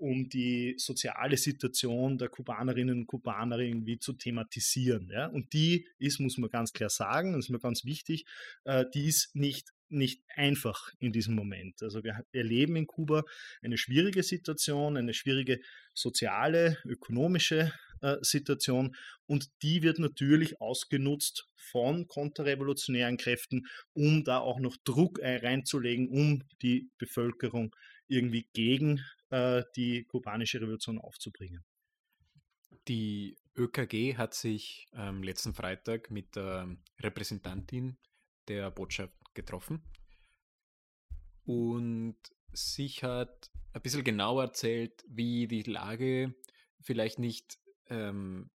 um 0.00 0.28
die 0.30 0.74
soziale 0.78 1.36
Situation 1.36 2.16
der 2.16 2.30
Kubanerinnen 2.30 3.00
und 3.00 3.06
Kubaner 3.06 3.58
irgendwie 3.58 3.98
zu 3.98 4.14
thematisieren. 4.14 5.10
Ja? 5.12 5.26
Und 5.26 5.52
die 5.52 5.86
ist, 5.98 6.20
muss 6.20 6.38
man 6.38 6.50
ganz 6.50 6.72
klar 6.72 6.88
sagen, 6.88 7.34
das 7.34 7.46
ist 7.46 7.50
mir 7.50 7.58
ganz 7.58 7.84
wichtig, 7.84 8.24
äh, 8.64 8.86
die 8.94 9.06
ist 9.06 9.34
nicht 9.34 9.68
nicht 9.90 10.22
einfach 10.34 10.90
in 10.98 11.12
diesem 11.12 11.34
Moment. 11.34 11.82
Also 11.82 12.02
wir 12.04 12.24
erleben 12.32 12.76
in 12.76 12.86
Kuba 12.86 13.24
eine 13.62 13.78
schwierige 13.78 14.22
Situation, 14.22 14.96
eine 14.96 15.14
schwierige 15.14 15.60
soziale, 15.94 16.78
ökonomische 16.84 17.72
äh, 18.00 18.16
Situation 18.22 18.96
und 19.26 19.50
die 19.62 19.82
wird 19.82 19.98
natürlich 19.98 20.60
ausgenutzt 20.60 21.48
von 21.56 22.08
konterrevolutionären 22.08 23.16
Kräften, 23.16 23.66
um 23.92 24.24
da 24.24 24.38
auch 24.38 24.58
noch 24.58 24.76
Druck 24.84 25.20
reinzulegen, 25.22 26.08
um 26.08 26.42
die 26.62 26.90
Bevölkerung 26.98 27.74
irgendwie 28.08 28.48
gegen 28.52 29.04
äh, 29.30 29.62
die 29.76 30.04
kubanische 30.04 30.60
Revolution 30.60 30.98
aufzubringen. 30.98 31.64
Die 32.88 33.36
ÖKG 33.56 34.16
hat 34.16 34.34
sich 34.34 34.88
ähm, 34.94 35.22
letzten 35.22 35.54
Freitag 35.54 36.10
mit 36.10 36.34
der 36.36 36.76
Repräsentantin 36.98 37.98
der 38.48 38.70
Botschaft 38.70 39.14
getroffen 39.34 39.82
und 41.44 42.16
sich 42.52 43.02
hat 43.02 43.50
ein 43.72 43.82
bisschen 43.82 44.04
genauer 44.04 44.44
erzählt, 44.44 45.04
wie 45.08 45.46
die 45.46 45.62
Lage 45.62 46.34
vielleicht 46.80 47.18
nicht, 47.18 47.58
ähm, 47.88 48.50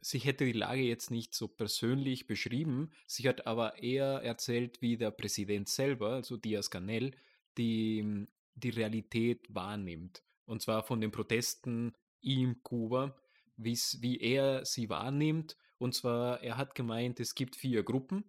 sich 0.00 0.24
hätte 0.24 0.44
die 0.44 0.52
Lage 0.52 0.82
jetzt 0.82 1.10
nicht 1.10 1.34
so 1.34 1.48
persönlich 1.48 2.26
beschrieben, 2.26 2.90
sie 3.06 3.28
hat 3.28 3.46
aber 3.46 3.82
eher 3.82 4.22
erzählt, 4.22 4.80
wie 4.80 4.96
der 4.96 5.10
Präsident 5.10 5.68
selber, 5.68 6.10
also 6.10 6.36
Diaz 6.36 6.70
Canel, 6.70 7.12
die, 7.58 8.26
die 8.54 8.70
Realität 8.70 9.46
wahrnimmt. 9.48 10.22
Und 10.44 10.62
zwar 10.62 10.84
von 10.84 11.00
den 11.00 11.10
Protesten 11.10 11.92
in 12.20 12.62
Kuba, 12.62 13.16
wie 13.56 14.18
er 14.20 14.64
sie 14.64 14.88
wahrnimmt. 14.88 15.56
Und 15.78 15.94
zwar, 15.94 16.42
er 16.42 16.56
hat 16.56 16.74
gemeint, 16.74 17.20
es 17.20 17.34
gibt 17.34 17.56
vier 17.56 17.82
Gruppen 17.82 18.24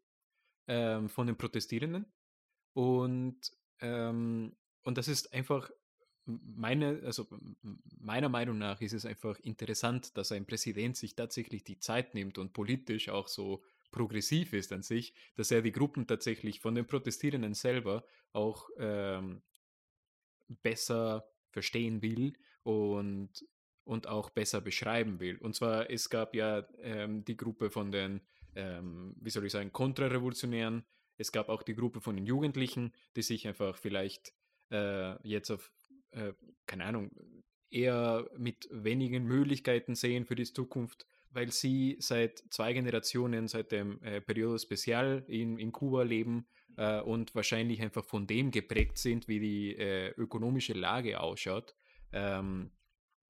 ähm, 0.68 1.10
von 1.10 1.28
den 1.28 1.38
Protestierenden. 1.38 2.06
Und, 2.74 3.52
ähm, 3.82 4.56
und 4.84 4.98
das 4.98 5.08
ist 5.08 5.34
einfach 5.34 5.70
meine, 6.28 7.02
also 7.06 7.28
meiner 8.00 8.30
Meinung 8.30 8.58
nach 8.58 8.82
ist 8.82 8.94
es 8.94 9.06
einfach 9.06 9.40
interessant, 9.40 10.18
dass 10.18 10.32
ein 10.32 10.46
Präsident 10.46 10.98
sich 10.98 11.16
tatsächlich 11.16 11.64
die 11.64 11.80
Zeit 11.80 12.14
nimmt 12.14 12.38
und 12.38 12.54
politisch 12.54 13.10
auch 13.10 13.28
so 13.28 13.64
progressiv 13.92 14.54
ist 14.54 14.74
an 14.74 14.84
sich, 14.84 15.14
dass 15.36 15.52
er 15.52 15.62
die 15.62 15.72
Gruppen 15.72 16.08
tatsächlich 16.08 16.60
von 16.60 16.76
den 16.76 16.86
Protestierenden 16.86 17.54
selber 17.54 18.06
auch 18.34 18.70
ähm, 18.78 19.42
besser 20.62 21.28
verstehen 21.52 22.02
will 22.02 22.34
und, 22.64 23.46
und 23.86 24.08
auch 24.08 24.30
besser 24.30 24.62
beschreiben 24.62 25.20
will. 25.20 25.38
Und 25.38 25.56
zwar, 25.56 25.90
es 25.90 26.10
gab 26.10 26.36
ja 26.36 26.68
ähm, 26.80 27.24
die 27.24 27.38
Gruppe 27.38 27.70
von 27.70 27.92
den 27.92 28.22
ähm, 28.56 29.16
wie 29.22 29.30
soll 29.30 29.46
ich 29.46 29.52
sagen, 29.52 29.72
Kontrarevolutionären. 29.72 30.86
Es 31.18 31.32
gab 31.32 31.50
auch 31.50 31.64
die 31.64 31.76
Gruppe 31.76 32.02
von 32.02 32.16
den 32.16 32.26
Jugendlichen, 32.26 32.94
die 33.16 33.22
sich 33.22 33.48
einfach 33.48 33.78
vielleicht 33.78 34.34
äh, 34.72 35.16
jetzt 35.28 35.52
auf, 35.52 35.72
äh, 36.12 36.34
keine 36.66 36.86
Ahnung, 36.86 37.12
eher 37.70 38.30
mit 38.38 38.68
wenigen 38.72 39.26
Möglichkeiten 39.26 39.96
sehen 39.96 40.26
für 40.26 40.36
die 40.36 40.46
Zukunft, 40.46 41.06
weil 41.32 41.52
sie 41.52 41.98
seit 42.00 42.44
zwei 42.50 42.74
Generationen, 42.74 43.48
seit 43.48 43.72
dem 43.72 44.02
äh, 44.02 44.22
Periodo 44.22 44.58
Special 44.58 45.24
in, 45.28 45.58
in 45.58 45.72
Kuba 45.72 46.04
leben 46.04 46.48
äh, 46.78 47.02
und 47.02 47.36
wahrscheinlich 47.36 47.82
einfach 47.82 48.06
von 48.06 48.28
dem 48.28 48.52
geprägt 48.52 48.98
sind, 48.98 49.28
wie 49.28 49.40
die 49.40 49.76
äh, 49.76 50.10
ökonomische 50.12 50.74
Lage 50.74 51.20
ausschaut. 51.20 51.76
Ähm, 52.12 52.72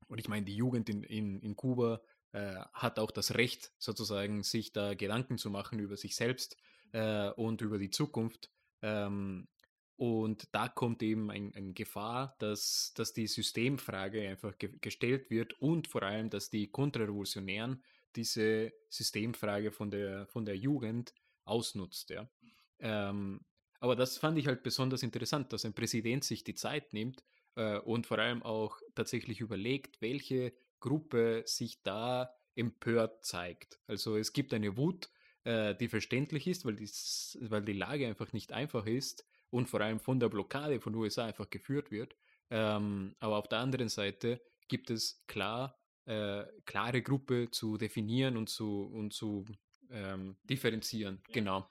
und 0.08 0.20
ich 0.20 0.30
meine, 0.30 0.46
die 0.46 0.56
Jugend 0.56 0.90
in, 0.90 1.04
in, 1.04 1.40
in 1.42 1.56
Kuba 1.56 2.02
äh, 2.38 2.63
hat 2.74 3.00
auch 3.00 3.10
das 3.10 3.34
Recht, 3.34 3.72
sozusagen, 3.79 4.44
sich 4.44 4.72
da 4.72 4.94
Gedanken 4.94 5.39
zu 5.39 5.50
machen 5.50 5.79
über 5.79 5.98
sich 5.98 6.15
selbst 6.15 6.56
äh, 6.91 7.29
und 7.32 7.62
über 7.62 7.79
die 7.79 7.89
Zukunft. 7.89 8.51
Ähm, 8.84 9.48
und 9.96 10.48
da 10.53 10.67
kommt 10.67 11.01
eben 11.01 11.32
ein, 11.32 11.51
ein, 11.56 11.73
Gefahr, 11.73 12.36
dass, 12.38 12.93
dass 12.95 13.13
die 13.13 13.26
Systemfrage 13.26 14.30
einfach 14.30 14.56
ge 14.60 14.78
gestellt 14.80 15.32
wird 15.32 15.60
und 15.60 15.88
vor 15.88 16.04
allem, 16.04 16.30
dass 16.30 16.52
die 16.52 16.69
Kontrarevolutionären 16.69 17.84
diese 18.15 18.71
Systemfrage 18.89 19.71
von 19.71 19.89
der, 19.89 20.28
von 20.28 20.45
der 20.45 20.56
Jugend 20.58 21.15
ausnutzt. 21.45 22.12
Ja. 22.12 22.30
Ähm, 22.78 23.41
aber 23.80 23.95
das 23.95 24.19
fand 24.19 24.38
ich 24.38 24.45
halt 24.45 24.62
besonders 24.62 25.02
interessant, 25.02 25.52
dass 25.54 25.65
ein 25.65 25.73
Präsident 25.73 26.23
sich 26.23 26.43
die 26.43 26.54
Zeit 26.54 26.93
nimmt 26.93 27.23
äh, 27.56 27.80
und 27.80 28.06
vor 28.06 28.19
allem 28.19 28.43
auch 28.43 28.80
tatsächlich 28.93 29.41
überlegt, 29.41 30.00
welche 30.02 30.54
Gruppe 30.80 31.44
sich 31.46 31.82
da 31.84 32.30
empört 32.56 33.24
zeigt. 33.24 33.80
Also 33.88 34.18
es 34.18 34.34
gibt 34.34 34.54
eine 34.54 34.78
Wut, 34.78 35.10
äh, 35.44 35.76
die 35.76 35.88
verständlich 35.88 36.48
ist, 36.48 36.66
weil, 36.66 36.76
dies, 36.76 37.38
weil 37.42 37.63
die 37.63 37.74
Lage 37.74 38.08
einfach 38.08 38.34
nicht 38.34 38.52
einfach 38.52 38.86
ist 38.86 39.26
und 39.50 39.70
vor 39.70 39.82
allem 39.82 40.00
von 40.00 40.20
der 40.20 40.30
Blockade 40.30 40.80
von 40.80 40.96
USA 40.96 41.26
einfach 41.26 41.50
geführt 41.50 41.92
wird. 41.92 42.16
Ähm, 42.50 43.16
aber 43.20 43.38
auf 43.38 43.48
der 43.48 43.60
anderen 43.60 43.90
Seite 43.90 44.42
gibt 44.68 44.90
es 44.90 45.24
klar, 45.28 45.78
äh, 46.06 46.44
klare 46.66 47.02
Gruppe 47.02 47.50
zu 47.52 47.78
definieren 47.78 48.38
und 48.38 48.50
zu, 48.50 48.84
und 48.84 49.13
zu 49.13 49.46
ähm, 49.90 50.38
differenzieren. 50.44 51.22
Ja. 51.28 51.34
Genau. 51.34 51.70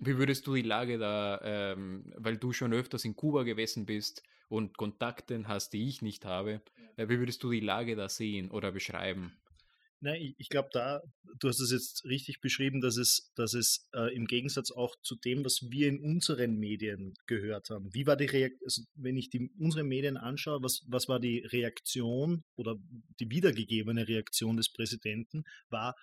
Wie 0.00 0.18
würdest 0.18 0.46
du 0.46 0.54
die 0.54 0.62
Lage 0.62 0.98
da, 0.98 1.40
ähm, 1.42 2.12
weil 2.16 2.36
du 2.36 2.52
schon 2.52 2.72
öfters 2.72 3.04
in 3.04 3.14
Kuba 3.14 3.44
gewesen 3.44 3.86
bist, 3.86 4.22
und 4.48 4.76
Kontakten 4.76 5.48
hast, 5.48 5.72
die 5.72 5.88
ich 5.88 6.02
nicht 6.02 6.24
habe. 6.24 6.62
Wie 6.96 7.18
würdest 7.18 7.42
du 7.42 7.50
die 7.50 7.60
Lage 7.60 7.96
da 7.96 8.08
sehen 8.08 8.50
oder 8.50 8.72
beschreiben? 8.72 9.32
Nein, 10.04 10.20
ich, 10.20 10.34
ich 10.36 10.48
glaube 10.50 10.68
da, 10.70 11.00
du 11.38 11.48
hast 11.48 11.60
es 11.60 11.72
jetzt 11.72 12.04
richtig 12.04 12.42
beschrieben, 12.42 12.82
dass 12.82 12.98
es, 12.98 13.32
dass 13.36 13.54
es 13.54 13.88
äh, 13.94 14.14
im 14.14 14.26
Gegensatz 14.26 14.70
auch 14.70 14.94
zu 15.02 15.16
dem, 15.16 15.46
was 15.46 15.70
wir 15.70 15.88
in 15.88 15.98
unseren 15.98 16.56
Medien 16.58 17.14
gehört 17.26 17.70
haben. 17.70 17.88
Wie 17.94 18.06
war 18.06 18.16
die 18.16 18.26
Reaktion, 18.26 18.66
also 18.66 18.82
wenn 18.96 19.16
ich 19.16 19.30
die, 19.30 19.50
unsere 19.58 19.82
Medien 19.82 20.18
anschaue, 20.18 20.62
was, 20.62 20.82
was 20.88 21.08
war 21.08 21.20
die 21.20 21.38
Reaktion 21.38 22.44
oder 22.54 22.76
die 23.18 23.30
wiedergegebene 23.30 24.06
Reaktion 24.06 24.58
des 24.58 24.70
Präsidenten, 24.70 25.44
war, 25.70 25.94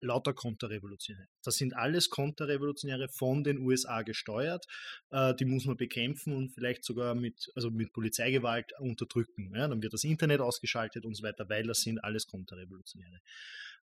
lauter 0.00 0.34
Konterrevolutionäre. 0.34 1.28
Das 1.42 1.56
sind 1.56 1.74
alles 1.74 2.10
Konterrevolutionäre 2.10 3.08
von 3.08 3.44
den 3.44 3.58
USA 3.58 4.02
gesteuert. 4.02 4.66
Äh, 5.10 5.34
die 5.34 5.44
muss 5.44 5.66
man 5.66 5.76
bekämpfen 5.76 6.34
und 6.34 6.50
vielleicht 6.50 6.84
sogar 6.84 7.14
mit, 7.14 7.50
also 7.54 7.70
mit 7.70 7.92
Polizeigewalt 7.92 8.72
unterdrücken. 8.78 9.52
Ja, 9.54 9.68
dann 9.68 9.82
wird 9.82 9.92
das 9.92 10.04
Internet 10.04 10.40
ausgeschaltet 10.40 11.04
und 11.04 11.14
so 11.14 11.22
weiter, 11.22 11.48
weil 11.48 11.66
das 11.66 11.80
sind 11.80 12.02
alles 12.02 12.26
Konterrevolutionäre. 12.26 13.20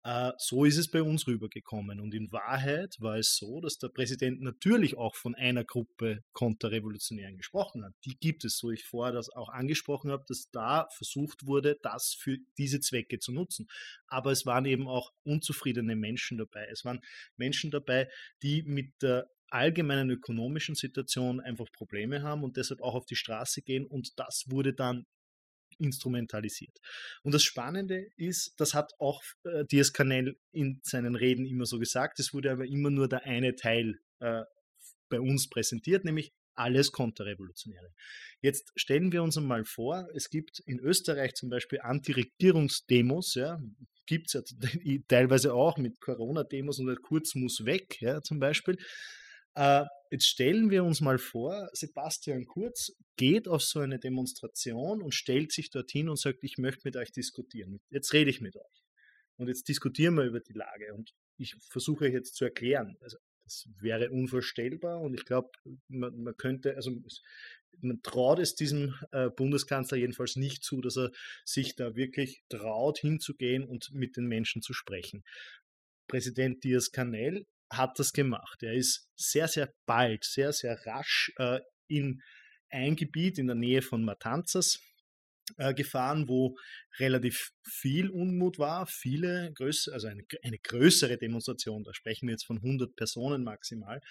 Äh, 0.03 0.31
so 0.37 0.63
ist 0.63 0.77
es 0.77 0.89
bei 0.89 1.03
uns 1.03 1.27
rübergekommen. 1.27 1.99
Und 1.99 2.13
in 2.13 2.31
Wahrheit 2.31 2.95
war 2.99 3.17
es 3.17 3.35
so, 3.35 3.59
dass 3.59 3.77
der 3.77 3.89
Präsident 3.89 4.41
natürlich 4.41 4.97
auch 4.97 5.15
von 5.15 5.35
einer 5.35 5.63
Gruppe 5.65 6.23
Konterrevolutionären 6.31 7.37
gesprochen 7.37 7.83
hat. 7.83 7.93
Die 8.05 8.17
gibt 8.17 8.45
es, 8.45 8.57
so 8.57 8.71
ich 8.71 8.85
vorher 8.85 9.13
das 9.13 9.29
auch 9.29 9.49
angesprochen 9.49 10.11
habe, 10.11 10.23
dass 10.27 10.49
da 10.51 10.87
versucht 10.91 11.45
wurde, 11.45 11.77
das 11.81 12.15
für 12.17 12.37
diese 12.57 12.79
Zwecke 12.79 13.19
zu 13.19 13.33
nutzen. 13.33 13.67
Aber 14.07 14.31
es 14.31 14.45
waren 14.45 14.65
eben 14.65 14.87
auch 14.87 15.11
unzufriedene 15.23 15.95
Menschen 15.95 16.37
dabei. 16.37 16.67
Es 16.71 16.85
waren 16.85 17.01
Menschen 17.35 17.71
dabei, 17.71 18.09
die 18.41 18.63
mit 18.63 19.01
der 19.01 19.29
allgemeinen 19.51 20.11
ökonomischen 20.11 20.75
Situation 20.75 21.39
einfach 21.39 21.71
Probleme 21.71 22.21
haben 22.21 22.43
und 22.43 22.55
deshalb 22.55 22.81
auch 22.81 22.93
auf 22.93 23.05
die 23.05 23.15
Straße 23.15 23.61
gehen. 23.63 23.85
Und 23.85 24.19
das 24.19 24.45
wurde 24.47 24.73
dann 24.73 25.05
instrumentalisiert. 25.79 26.77
Und 27.23 27.33
das 27.33 27.43
Spannende 27.43 28.07
ist, 28.15 28.53
das 28.57 28.73
hat 28.73 28.91
auch 28.99 29.21
äh, 29.43 29.65
Diaz 29.65 29.93
Canel 29.93 30.37
in 30.51 30.79
seinen 30.83 31.15
Reden 31.15 31.45
immer 31.45 31.65
so 31.65 31.79
gesagt, 31.79 32.19
es 32.19 32.33
wurde 32.33 32.51
aber 32.51 32.65
immer 32.65 32.89
nur 32.89 33.07
der 33.07 33.23
eine 33.23 33.55
Teil 33.55 33.99
äh, 34.19 34.43
bei 35.09 35.19
uns 35.19 35.49
präsentiert, 35.49 36.05
nämlich 36.05 36.31
alles 36.55 36.91
Konterrevolutionäre. 36.91 37.89
Jetzt 38.41 38.71
stellen 38.75 39.11
wir 39.11 39.23
uns 39.23 39.37
einmal 39.37 39.63
vor, 39.63 40.07
es 40.13 40.29
gibt 40.29 40.59
in 40.65 40.79
Österreich 40.79 41.33
zum 41.33 41.49
Beispiel 41.49 41.79
Antiregierungsdemos, 41.81 43.35
ja, 43.35 43.59
gibt 44.05 44.27
es 44.27 44.33
ja 44.33 44.41
teilweise 45.07 45.53
auch 45.53 45.77
mit 45.77 46.01
Corona-Demos 46.01 46.79
und 46.79 47.01
Kurz 47.01 47.35
muss 47.35 47.65
weg, 47.65 48.01
ja, 48.01 48.21
zum 48.21 48.39
Beispiel. 48.39 48.77
Äh, 49.55 49.85
jetzt 50.09 50.27
stellen 50.27 50.69
wir 50.69 50.83
uns 50.83 51.01
mal 51.01 51.17
vor, 51.17 51.69
Sebastian 51.73 52.45
Kurz 52.45 52.91
geht 53.15 53.47
auf 53.47 53.61
so 53.61 53.79
eine 53.79 53.99
Demonstration 53.99 55.01
und 55.01 55.13
stellt 55.13 55.51
sich 55.51 55.69
dorthin 55.69 56.09
und 56.09 56.19
sagt, 56.19 56.43
ich 56.43 56.57
möchte 56.57 56.81
mit 56.85 56.95
euch 56.95 57.11
diskutieren. 57.11 57.79
Jetzt 57.89 58.13
rede 58.13 58.29
ich 58.29 58.41
mit 58.41 58.55
euch. 58.55 58.83
Und 59.37 59.47
jetzt 59.47 59.67
diskutieren 59.67 60.15
wir 60.15 60.25
über 60.25 60.39
die 60.39 60.53
Lage. 60.53 60.93
Und 60.93 61.13
ich 61.37 61.55
versuche 61.69 62.05
euch 62.05 62.13
jetzt 62.13 62.35
zu 62.35 62.45
erklären. 62.45 62.97
Also 63.01 63.17
das 63.49 63.67
wäre 63.79 64.11
unvorstellbar 64.11 65.01
und 65.01 65.15
ich 65.15 65.25
glaube, 65.25 65.49
man, 65.87 66.15
man, 66.21 66.37
könnte, 66.37 66.75
also 66.75 66.91
man 67.81 67.99
traut 68.03 68.37
es 68.37 68.53
diesem 68.53 68.93
äh, 69.11 69.29
Bundeskanzler 69.31 69.97
jedenfalls 69.97 70.35
nicht 70.35 70.63
zu, 70.63 70.81
dass 70.81 70.97
er 70.97 71.11
sich 71.45 71.75
da 71.75 71.95
wirklich 71.95 72.43
traut, 72.49 72.99
hinzugehen 72.99 73.65
und 73.65 73.91
mit 73.91 74.17
den 74.17 74.27
Menschen 74.27 74.61
zu 74.61 74.73
sprechen. 74.73 75.23
Präsident 76.07 76.63
Diaz 76.63 76.91
Canel 76.91 77.47
hat 77.71 77.99
das 77.99 78.13
gemacht. 78.13 78.63
Er 78.63 78.73
ist 78.73 79.09
sehr, 79.15 79.47
sehr 79.47 79.73
bald, 79.85 80.23
sehr, 80.23 80.53
sehr 80.53 80.85
rasch 80.85 81.31
äh, 81.37 81.59
in 81.87 82.21
ein 82.69 82.95
Gebiet 82.95 83.37
in 83.37 83.47
der 83.47 83.55
Nähe 83.55 83.81
von 83.81 84.03
Matanzas 84.03 84.79
äh, 85.57 85.73
gefahren, 85.73 86.27
wo 86.27 86.57
relativ 86.99 87.51
viel 87.63 88.09
Unmut 88.09 88.59
war, 88.59 88.85
viele 88.87 89.51
größere, 89.53 89.93
also 89.93 90.07
eine, 90.07 90.23
eine, 90.43 90.57
größere 90.59 91.17
Demonstration, 91.17 91.83
da 91.83 91.93
sprechen 91.93 92.27
wir 92.27 92.33
jetzt 92.33 92.45
von 92.45 92.57
100 92.57 92.95
Personen 92.95 93.43
maximal, 93.43 94.01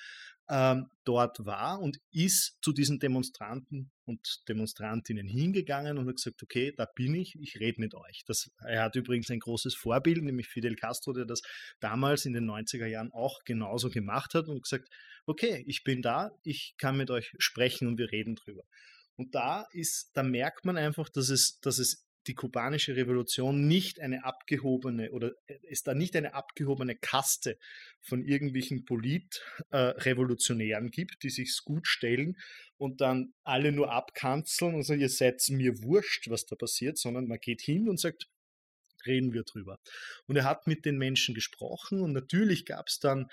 ähm, 0.51 0.87
dort 1.05 1.45
war 1.45 1.81
und 1.81 1.99
ist 2.11 2.57
zu 2.63 2.73
diesen 2.73 2.99
Demonstranten 2.99 3.91
und 4.07 4.43
Demonstrantinnen 4.49 5.29
hingegangen 5.29 5.99
und 5.99 6.09
hat 6.09 6.17
gesagt, 6.17 6.43
okay, 6.43 6.73
da 6.75 6.87
bin 6.87 7.15
ich, 7.15 7.37
ich 7.39 7.61
rede 7.61 7.81
mit 7.81 7.95
euch. 7.95 8.25
Das, 8.27 8.51
er 8.65 8.85
hat 8.85 8.97
übrigens 8.97 9.31
ein 9.31 9.41
großes 9.41 9.75
Vorbild, 9.75 10.23
nämlich 10.23 10.49
Fidel 10.49 10.75
Castro, 10.75 11.13
der 11.13 11.27
das 11.27 11.43
damals 11.81 12.25
in 12.25 12.33
den 12.33 12.49
90er 12.49 12.87
Jahren 12.87 13.13
auch 13.13 13.41
genauso 13.45 13.91
gemacht 13.91 14.35
hat 14.35 14.49
und 14.49 14.63
gesagt, 14.63 14.89
okay, 15.27 15.63
ich 15.67 15.85
bin 15.85 16.01
da, 16.01 16.31
ich 16.43 16.75
kann 16.79 16.97
mit 16.97 17.11
euch 17.11 17.33
sprechen 17.39 17.87
und 17.87 17.99
wir 17.99 18.11
reden 18.11 18.35
drüber. 18.35 18.65
Und 19.19 19.35
da 19.35 19.67
ist, 19.73 20.13
da 20.15 20.23
merkt 20.23 20.65
man 20.65 20.77
einfach, 20.77 21.09
dass 21.09 21.29
es, 21.29 21.59
dass 21.61 21.79
es 21.79 22.07
die 22.29 22.35
kubanische 22.35 22.95
Revolution 22.95 23.67
nicht 23.67 23.99
eine 24.01 24.25
abgehobene 24.25 25.11
oder 25.13 25.33
äh, 25.47 25.59
es 25.69 25.83
da 25.83 25.95
nicht 25.95 26.15
eine 26.15 26.35
abgehobene 26.35 26.95
Kaste 26.95 27.59
von 28.01 28.23
irgendwelchen 28.23 28.85
Politrevolutionären 28.85 30.87
äh, 30.87 30.91
gibt, 30.91 31.23
die 31.23 31.31
sich 31.31 31.59
gut 31.65 31.89
stellen 31.89 32.37
und 32.77 33.01
dann 33.01 33.33
alle 33.43 33.73
nur 33.73 33.93
abkanzeln 33.93 34.75
und 34.75 34.83
sagen, 34.85 35.01
ihr 35.01 35.09
seid 35.09 35.43
mir 35.49 35.83
wurscht, 35.83 36.29
was 36.29 36.45
da 36.47 36.55
passiert, 36.55 36.99
sondern 36.99 37.27
man 37.27 37.39
geht 37.41 37.63
hin 37.63 37.89
und 37.89 37.99
sagt, 37.99 38.29
reden 39.07 39.33
wir 39.33 39.45
drüber. 39.45 39.79
Und 40.27 40.37
er 40.37 40.45
hat 40.45 40.67
mit 40.67 40.85
den 40.85 40.99
Menschen 40.99 41.35
gesprochen 41.35 42.03
und 42.03 42.13
natürlich 42.13 42.67
gab 42.67 42.89
es 42.89 42.99
dann 42.99 43.29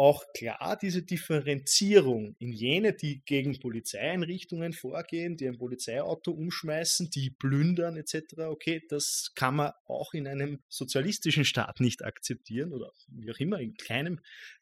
auch 0.00 0.24
klar 0.32 0.78
diese 0.80 1.02
Differenzierung 1.02 2.34
in 2.38 2.52
jene, 2.52 2.94
die 2.94 3.22
gegen 3.26 3.60
Polizeieinrichtungen 3.60 4.72
vorgehen, 4.72 5.36
die 5.36 5.46
ein 5.46 5.58
Polizeiauto 5.58 6.30
umschmeißen, 6.30 7.10
die 7.10 7.28
plündern 7.28 7.98
etc. 7.98 8.38
Okay, 8.48 8.82
das 8.88 9.32
kann 9.34 9.56
man 9.56 9.72
auch 9.84 10.14
in 10.14 10.26
einem 10.26 10.62
sozialistischen 10.70 11.44
Staat 11.44 11.80
nicht 11.80 12.02
akzeptieren 12.02 12.72
oder 12.72 12.90
wie 13.08 13.30
auch 13.30 13.38
immer, 13.40 13.60
in 13.60 13.74
keinem, 13.74 14.20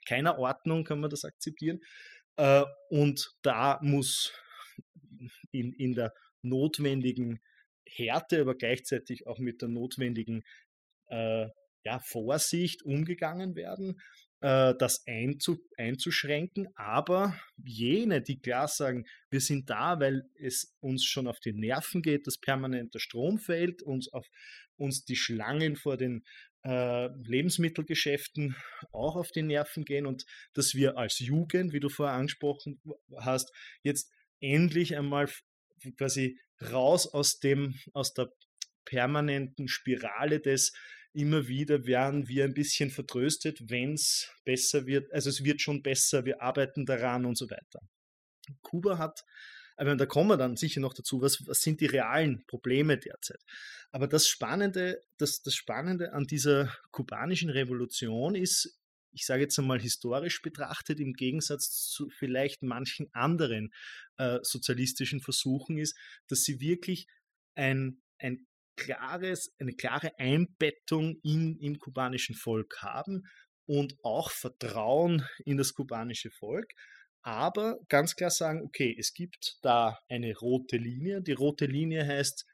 keiner 0.08 0.40
Ordnung 0.40 0.82
kann 0.82 0.98
man 0.98 1.08
das 1.08 1.24
akzeptieren. 1.24 1.82
Äh, 2.34 2.64
und 2.90 3.30
da 3.42 3.78
muss 3.80 4.32
in, 5.52 5.72
in 5.72 5.94
der 5.94 6.14
notwendigen 6.42 7.38
Härte, 7.86 8.40
aber 8.40 8.56
gleichzeitig 8.56 9.28
auch 9.28 9.38
mit 9.38 9.62
der 9.62 9.68
notwendigen 9.68 10.42
äh, 11.06 11.46
ja, 11.84 12.00
Vorsicht 12.00 12.82
umgegangen 12.82 13.54
werden. 13.54 14.00
Äh, 14.40 14.74
das 14.78 15.04
einzu, 15.06 15.58
einzuschränken. 15.76 16.68
Aber 16.76 17.38
jene, 17.56 18.22
die 18.22 18.38
klar 18.38 18.68
sagen, 18.68 19.04
wir 19.30 19.40
sind 19.40 19.68
da, 19.68 19.98
weil 19.98 20.22
es 20.38 20.76
uns 20.80 21.04
schon 21.04 21.26
auf 21.26 21.40
die 21.40 21.52
Nerven 21.52 22.02
geht, 22.02 22.26
dass 22.26 22.38
permanent 22.38 22.94
der 22.94 23.00
Strom 23.00 23.38
fällt, 23.38 23.82
uns 23.82 24.12
auf 24.12 24.26
uns 24.76 25.04
die 25.04 25.16
Schlangen 25.16 25.74
vor 25.74 25.96
den 25.96 26.24
äh, 26.64 27.08
Lebensmittelgeschäften 27.24 28.54
auch 28.92 29.16
auf 29.16 29.32
die 29.32 29.42
Nerven 29.42 29.84
gehen 29.84 30.06
und 30.06 30.24
dass 30.54 30.72
wir 30.74 30.96
als 30.96 31.18
Jugend, 31.18 31.72
wie 31.72 31.80
du 31.80 31.88
vorher 31.88 32.14
angesprochen 32.14 32.80
hast, 33.20 33.52
jetzt 33.82 34.12
endlich 34.38 34.96
einmal 34.96 35.28
quasi 35.96 36.38
raus 36.62 37.12
aus 37.12 37.40
dem, 37.40 37.74
aus 37.92 38.14
der 38.14 38.32
permanenten 38.84 39.66
Spirale 39.66 40.38
des 40.38 40.72
immer 41.18 41.48
wieder 41.48 41.84
werden 41.84 42.28
wir 42.28 42.44
ein 42.44 42.54
bisschen 42.54 42.90
vertröstet, 42.90 43.68
wenn 43.68 43.94
es 43.94 44.30
besser 44.44 44.86
wird. 44.86 45.12
Also 45.12 45.30
es 45.30 45.42
wird 45.42 45.60
schon 45.60 45.82
besser, 45.82 46.24
wir 46.24 46.40
arbeiten 46.40 46.86
daran 46.86 47.26
und 47.26 47.36
so 47.36 47.50
weiter. 47.50 47.80
Kuba 48.62 48.98
hat, 48.98 49.24
aber 49.76 49.96
da 49.96 50.06
kommen 50.06 50.30
wir 50.30 50.36
dann 50.36 50.56
sicher 50.56 50.80
noch 50.80 50.94
dazu, 50.94 51.20
was, 51.20 51.44
was 51.46 51.60
sind 51.60 51.80
die 51.80 51.86
realen 51.86 52.44
Probleme 52.46 52.98
derzeit. 52.98 53.42
Aber 53.90 54.06
das 54.06 54.28
Spannende, 54.28 55.02
das, 55.18 55.42
das 55.42 55.54
Spannende 55.54 56.12
an 56.12 56.24
dieser 56.24 56.72
kubanischen 56.92 57.50
Revolution 57.50 58.36
ist, 58.36 58.78
ich 59.10 59.26
sage 59.26 59.42
jetzt 59.42 59.58
einmal 59.58 59.80
historisch 59.80 60.40
betrachtet, 60.40 61.00
im 61.00 61.14
Gegensatz 61.14 61.88
zu 61.90 62.10
vielleicht 62.10 62.62
manchen 62.62 63.08
anderen 63.12 63.72
äh, 64.18 64.38
sozialistischen 64.42 65.20
Versuchen, 65.20 65.78
ist, 65.78 65.96
dass 66.28 66.42
sie 66.42 66.60
wirklich 66.60 67.08
ein, 67.56 68.02
ein 68.18 68.46
klares, 68.78 69.54
eine 69.58 69.74
klare 69.74 70.18
Einbettung 70.18 71.18
in, 71.22 71.58
im 71.58 71.78
kubanischen 71.78 72.34
Volk 72.34 72.78
haben 72.80 73.24
und 73.66 73.96
auch 74.02 74.30
Vertrauen 74.30 75.26
in 75.44 75.58
das 75.58 75.74
kubanische 75.74 76.30
Volk. 76.30 76.72
Aber 77.22 77.78
ganz 77.88 78.16
klar 78.16 78.30
sagen, 78.30 78.62
okay, 78.62 78.96
es 78.98 79.12
gibt 79.12 79.58
da 79.62 79.98
eine 80.08 80.34
rote 80.36 80.76
Linie. 80.76 81.20
Die 81.20 81.32
rote 81.32 81.66
Linie 81.66 82.06
heißt 82.06 82.46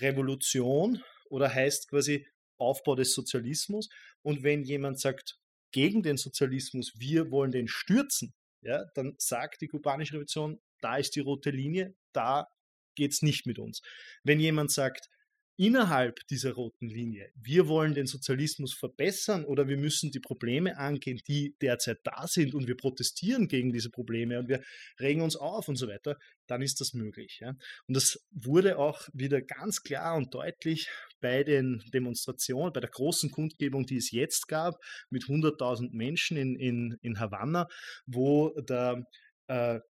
Revolution 0.00 1.02
oder 1.30 1.54
heißt 1.54 1.88
quasi 1.88 2.26
Aufbau 2.58 2.96
des 2.96 3.14
Sozialismus. 3.14 3.88
Und 4.22 4.42
wenn 4.42 4.64
jemand 4.64 5.00
sagt, 5.00 5.38
gegen 5.70 6.02
den 6.02 6.16
Sozialismus, 6.16 6.92
wir 6.98 7.30
wollen 7.30 7.52
den 7.52 7.68
stürzen, 7.68 8.34
ja, 8.62 8.84
dann 8.94 9.14
sagt 9.18 9.60
die 9.60 9.68
kubanische 9.68 10.14
Revolution, 10.14 10.60
da 10.80 10.96
ist 10.96 11.14
die 11.14 11.20
rote 11.20 11.50
Linie, 11.50 11.94
da 12.12 12.48
geht 12.94 13.12
es 13.12 13.22
nicht 13.22 13.46
mit 13.46 13.58
uns. 13.58 13.80
Wenn 14.24 14.40
jemand 14.40 14.72
sagt, 14.72 15.08
innerhalb 15.58 16.24
dieser 16.28 16.52
roten 16.52 16.88
Linie, 16.88 17.32
wir 17.34 17.66
wollen 17.66 17.92
den 17.92 18.06
Sozialismus 18.06 18.72
verbessern 18.72 19.44
oder 19.44 19.66
wir 19.66 19.76
müssen 19.76 20.12
die 20.12 20.20
Probleme 20.20 20.78
angehen, 20.78 21.20
die 21.26 21.56
derzeit 21.60 21.98
da 22.04 22.28
sind 22.28 22.54
und 22.54 22.68
wir 22.68 22.76
protestieren 22.76 23.48
gegen 23.48 23.72
diese 23.72 23.90
Probleme 23.90 24.38
und 24.38 24.48
wir 24.48 24.62
regen 25.00 25.20
uns 25.20 25.34
auf 25.34 25.66
und 25.66 25.74
so 25.74 25.88
weiter, 25.88 26.16
dann 26.46 26.62
ist 26.62 26.80
das 26.80 26.94
möglich. 26.94 27.38
Ja? 27.40 27.50
Und 27.88 27.96
das 27.96 28.24
wurde 28.30 28.78
auch 28.78 29.00
wieder 29.12 29.42
ganz 29.42 29.82
klar 29.82 30.16
und 30.16 30.32
deutlich 30.32 30.88
bei 31.20 31.42
den 31.42 31.82
Demonstrationen, 31.92 32.72
bei 32.72 32.80
der 32.80 32.90
großen 32.90 33.32
Kundgebung, 33.32 33.84
die 33.84 33.96
es 33.96 34.12
jetzt 34.12 34.46
gab, 34.46 34.76
mit 35.10 35.24
100.000 35.24 35.90
Menschen 35.90 36.36
in, 36.36 36.54
in, 36.54 36.96
in 37.02 37.18
Havanna, 37.18 37.66
wo 38.06 38.50
der 38.60 39.04
äh, 39.48 39.80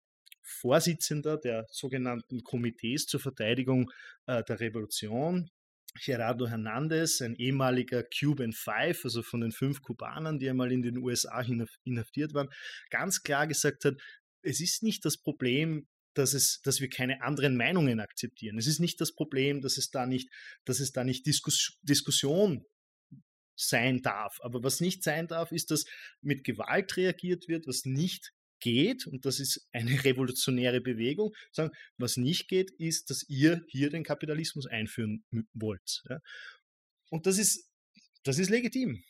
Vorsitzender 0.42 1.36
der 1.36 1.66
sogenannten 1.68 2.42
Komitees 2.42 3.04
zur 3.04 3.20
Verteidigung 3.20 3.90
äh, 4.24 4.42
der 4.44 4.60
Revolution, 4.60 5.50
Gerardo 5.94 6.46
Hernandez, 6.46 7.20
ein 7.20 7.34
ehemaliger 7.34 8.04
Cuban 8.04 8.52
Five, 8.52 9.04
also 9.04 9.22
von 9.22 9.40
den 9.40 9.52
fünf 9.52 9.82
Kubanern, 9.82 10.38
die 10.38 10.48
einmal 10.48 10.70
in 10.70 10.82
den 10.82 10.98
USA 10.98 11.44
inhaftiert 11.84 12.34
waren, 12.34 12.48
ganz 12.90 13.22
klar 13.22 13.46
gesagt 13.46 13.84
hat, 13.84 13.94
es 14.42 14.60
ist 14.60 14.82
nicht 14.82 15.04
das 15.04 15.18
Problem, 15.18 15.88
dass, 16.14 16.34
es, 16.34 16.60
dass 16.62 16.80
wir 16.80 16.88
keine 16.88 17.22
anderen 17.22 17.56
Meinungen 17.56 18.00
akzeptieren. 18.00 18.58
Es 18.58 18.66
ist 18.66 18.80
nicht 18.80 19.00
das 19.00 19.14
Problem, 19.14 19.60
dass 19.60 19.76
es 19.76 19.90
da 19.90 20.06
nicht, 20.06 20.30
dass 20.64 20.80
es 20.80 20.92
da 20.92 21.04
nicht 21.04 21.26
Diskus 21.26 21.78
Diskussion 21.82 22.64
sein 23.56 24.02
darf. 24.02 24.38
Aber 24.40 24.62
was 24.62 24.80
nicht 24.80 25.02
sein 25.02 25.26
darf, 25.26 25.52
ist, 25.52 25.70
dass 25.70 25.84
mit 26.20 26.44
Gewalt 26.44 26.96
reagiert 26.96 27.48
wird, 27.48 27.66
was 27.66 27.84
nicht 27.84 28.32
geht, 28.60 29.06
und 29.06 29.24
das 29.24 29.40
ist 29.40 29.68
eine 29.72 29.90
revolutionäre 30.04 30.80
Bewegung, 30.80 31.34
sagen, 31.52 31.72
was 31.96 32.16
nicht 32.16 32.48
geht, 32.48 32.70
ist, 32.72 33.10
dass 33.10 33.24
ihr 33.28 33.64
hier 33.68 33.90
den 33.90 34.04
Kapitalismus 34.04 34.66
einführen 34.66 35.24
wollt. 35.52 36.02
Ja. 36.08 36.20
Und 37.10 37.26
das 37.26 37.38
ist, 37.38 37.70
das 38.24 38.38
ist 38.38 38.50
legitim. 38.50 39.02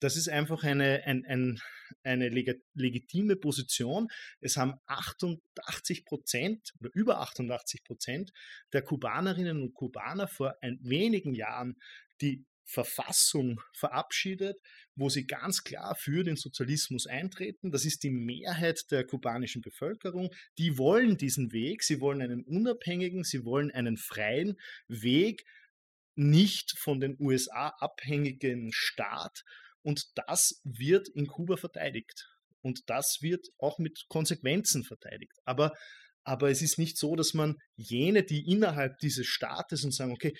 Das 0.00 0.16
ist 0.16 0.28
einfach 0.28 0.62
eine, 0.62 1.04
ein, 1.04 1.24
ein, 1.24 1.58
eine 2.02 2.28
legitime 2.28 3.36
Position. 3.36 4.08
Es 4.40 4.58
haben 4.58 4.74
88 4.86 6.04
Prozent 6.04 6.72
oder 6.80 6.90
über 6.92 7.20
88 7.20 7.82
Prozent 7.82 8.30
der 8.74 8.82
Kubanerinnen 8.82 9.62
und 9.62 9.72
Kubaner 9.72 10.28
vor 10.28 10.54
ein 10.60 10.78
wenigen 10.82 11.34
Jahren 11.34 11.76
die 12.20 12.44
Verfassung 12.66 13.60
verabschiedet, 13.72 14.58
wo 14.96 15.08
sie 15.08 15.26
ganz 15.26 15.62
klar 15.62 15.94
für 15.94 16.24
den 16.24 16.36
Sozialismus 16.36 17.06
eintreten. 17.06 17.70
Das 17.70 17.84
ist 17.84 18.02
die 18.02 18.10
Mehrheit 18.10 18.90
der 18.90 19.06
kubanischen 19.06 19.62
Bevölkerung. 19.62 20.30
Die 20.58 20.76
wollen 20.76 21.16
diesen 21.16 21.52
Weg, 21.52 21.82
sie 21.82 22.00
wollen 22.00 22.20
einen 22.20 22.42
unabhängigen, 22.44 23.24
sie 23.24 23.44
wollen 23.44 23.70
einen 23.70 23.96
freien 23.96 24.58
Weg, 24.88 25.44
nicht 26.16 26.76
von 26.78 26.98
den 26.98 27.16
USA 27.20 27.68
abhängigen 27.78 28.72
Staat. 28.72 29.44
Und 29.82 30.06
das 30.16 30.60
wird 30.64 31.08
in 31.08 31.28
Kuba 31.28 31.56
verteidigt. 31.56 32.28
Und 32.62 32.90
das 32.90 33.18
wird 33.22 33.46
auch 33.58 33.78
mit 33.78 34.06
Konsequenzen 34.08 34.82
verteidigt. 34.82 35.38
Aber 35.44 35.72
aber 36.26 36.50
es 36.50 36.60
ist 36.60 36.76
nicht 36.76 36.98
so, 36.98 37.14
dass 37.14 37.34
man 37.34 37.56
jene, 37.76 38.24
die 38.24 38.50
innerhalb 38.50 38.98
dieses 38.98 39.26
Staates 39.26 39.84
und 39.84 39.92
sagen, 39.92 40.10
okay, 40.10 40.34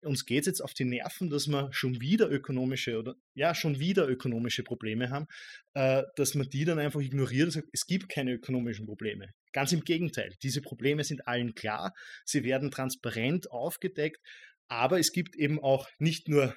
uns 0.00 0.24
geht 0.24 0.40
es 0.40 0.46
jetzt 0.46 0.60
auf 0.62 0.72
die 0.72 0.86
Nerven, 0.86 1.28
dass 1.28 1.46
wir 1.46 1.68
schon 1.72 2.00
wieder 2.00 2.30
ökonomische 2.30 2.98
oder 2.98 3.16
ja, 3.34 3.54
schon 3.54 3.78
wieder 3.78 4.08
ökonomische 4.08 4.62
Probleme 4.62 5.10
haben, 5.10 5.26
äh, 5.74 6.04
dass 6.16 6.34
man 6.34 6.48
die 6.48 6.64
dann 6.64 6.78
einfach 6.78 7.00
ignoriert 7.00 7.46
und 7.46 7.50
sagt, 7.50 7.68
es 7.72 7.86
gibt 7.86 8.08
keine 8.08 8.32
ökonomischen 8.32 8.86
Probleme. 8.86 9.28
Ganz 9.52 9.72
im 9.72 9.82
Gegenteil, 9.82 10.34
diese 10.42 10.62
Probleme 10.62 11.04
sind 11.04 11.28
allen 11.28 11.54
klar, 11.54 11.92
sie 12.24 12.42
werden 12.42 12.70
transparent 12.70 13.50
aufgedeckt, 13.50 14.22
aber 14.68 14.98
es 14.98 15.12
gibt 15.12 15.36
eben 15.36 15.62
auch 15.62 15.86
nicht 15.98 16.28
nur 16.28 16.56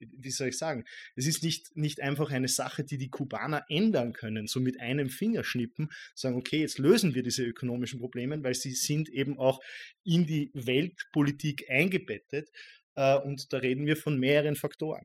wie 0.00 0.30
soll 0.30 0.48
ich 0.48 0.58
sagen, 0.58 0.84
es 1.14 1.26
ist 1.26 1.42
nicht, 1.42 1.76
nicht 1.76 2.00
einfach 2.00 2.30
eine 2.30 2.48
Sache, 2.48 2.84
die 2.84 2.98
die 2.98 3.10
Kubaner 3.10 3.64
ändern 3.68 4.12
können, 4.12 4.46
so 4.46 4.60
mit 4.60 4.80
einem 4.80 5.08
Fingerschnippen 5.08 5.90
sagen, 6.14 6.36
okay, 6.36 6.60
jetzt 6.60 6.78
lösen 6.78 7.14
wir 7.14 7.22
diese 7.22 7.44
ökonomischen 7.44 8.00
Probleme, 8.00 8.42
weil 8.42 8.54
sie 8.54 8.72
sind 8.72 9.08
eben 9.08 9.38
auch 9.38 9.60
in 10.04 10.26
die 10.26 10.50
Weltpolitik 10.54 11.70
eingebettet 11.70 12.50
äh, 12.94 13.18
und 13.18 13.52
da 13.52 13.58
reden 13.58 13.86
wir 13.86 13.96
von 13.96 14.18
mehreren 14.18 14.56
Faktoren. 14.56 15.04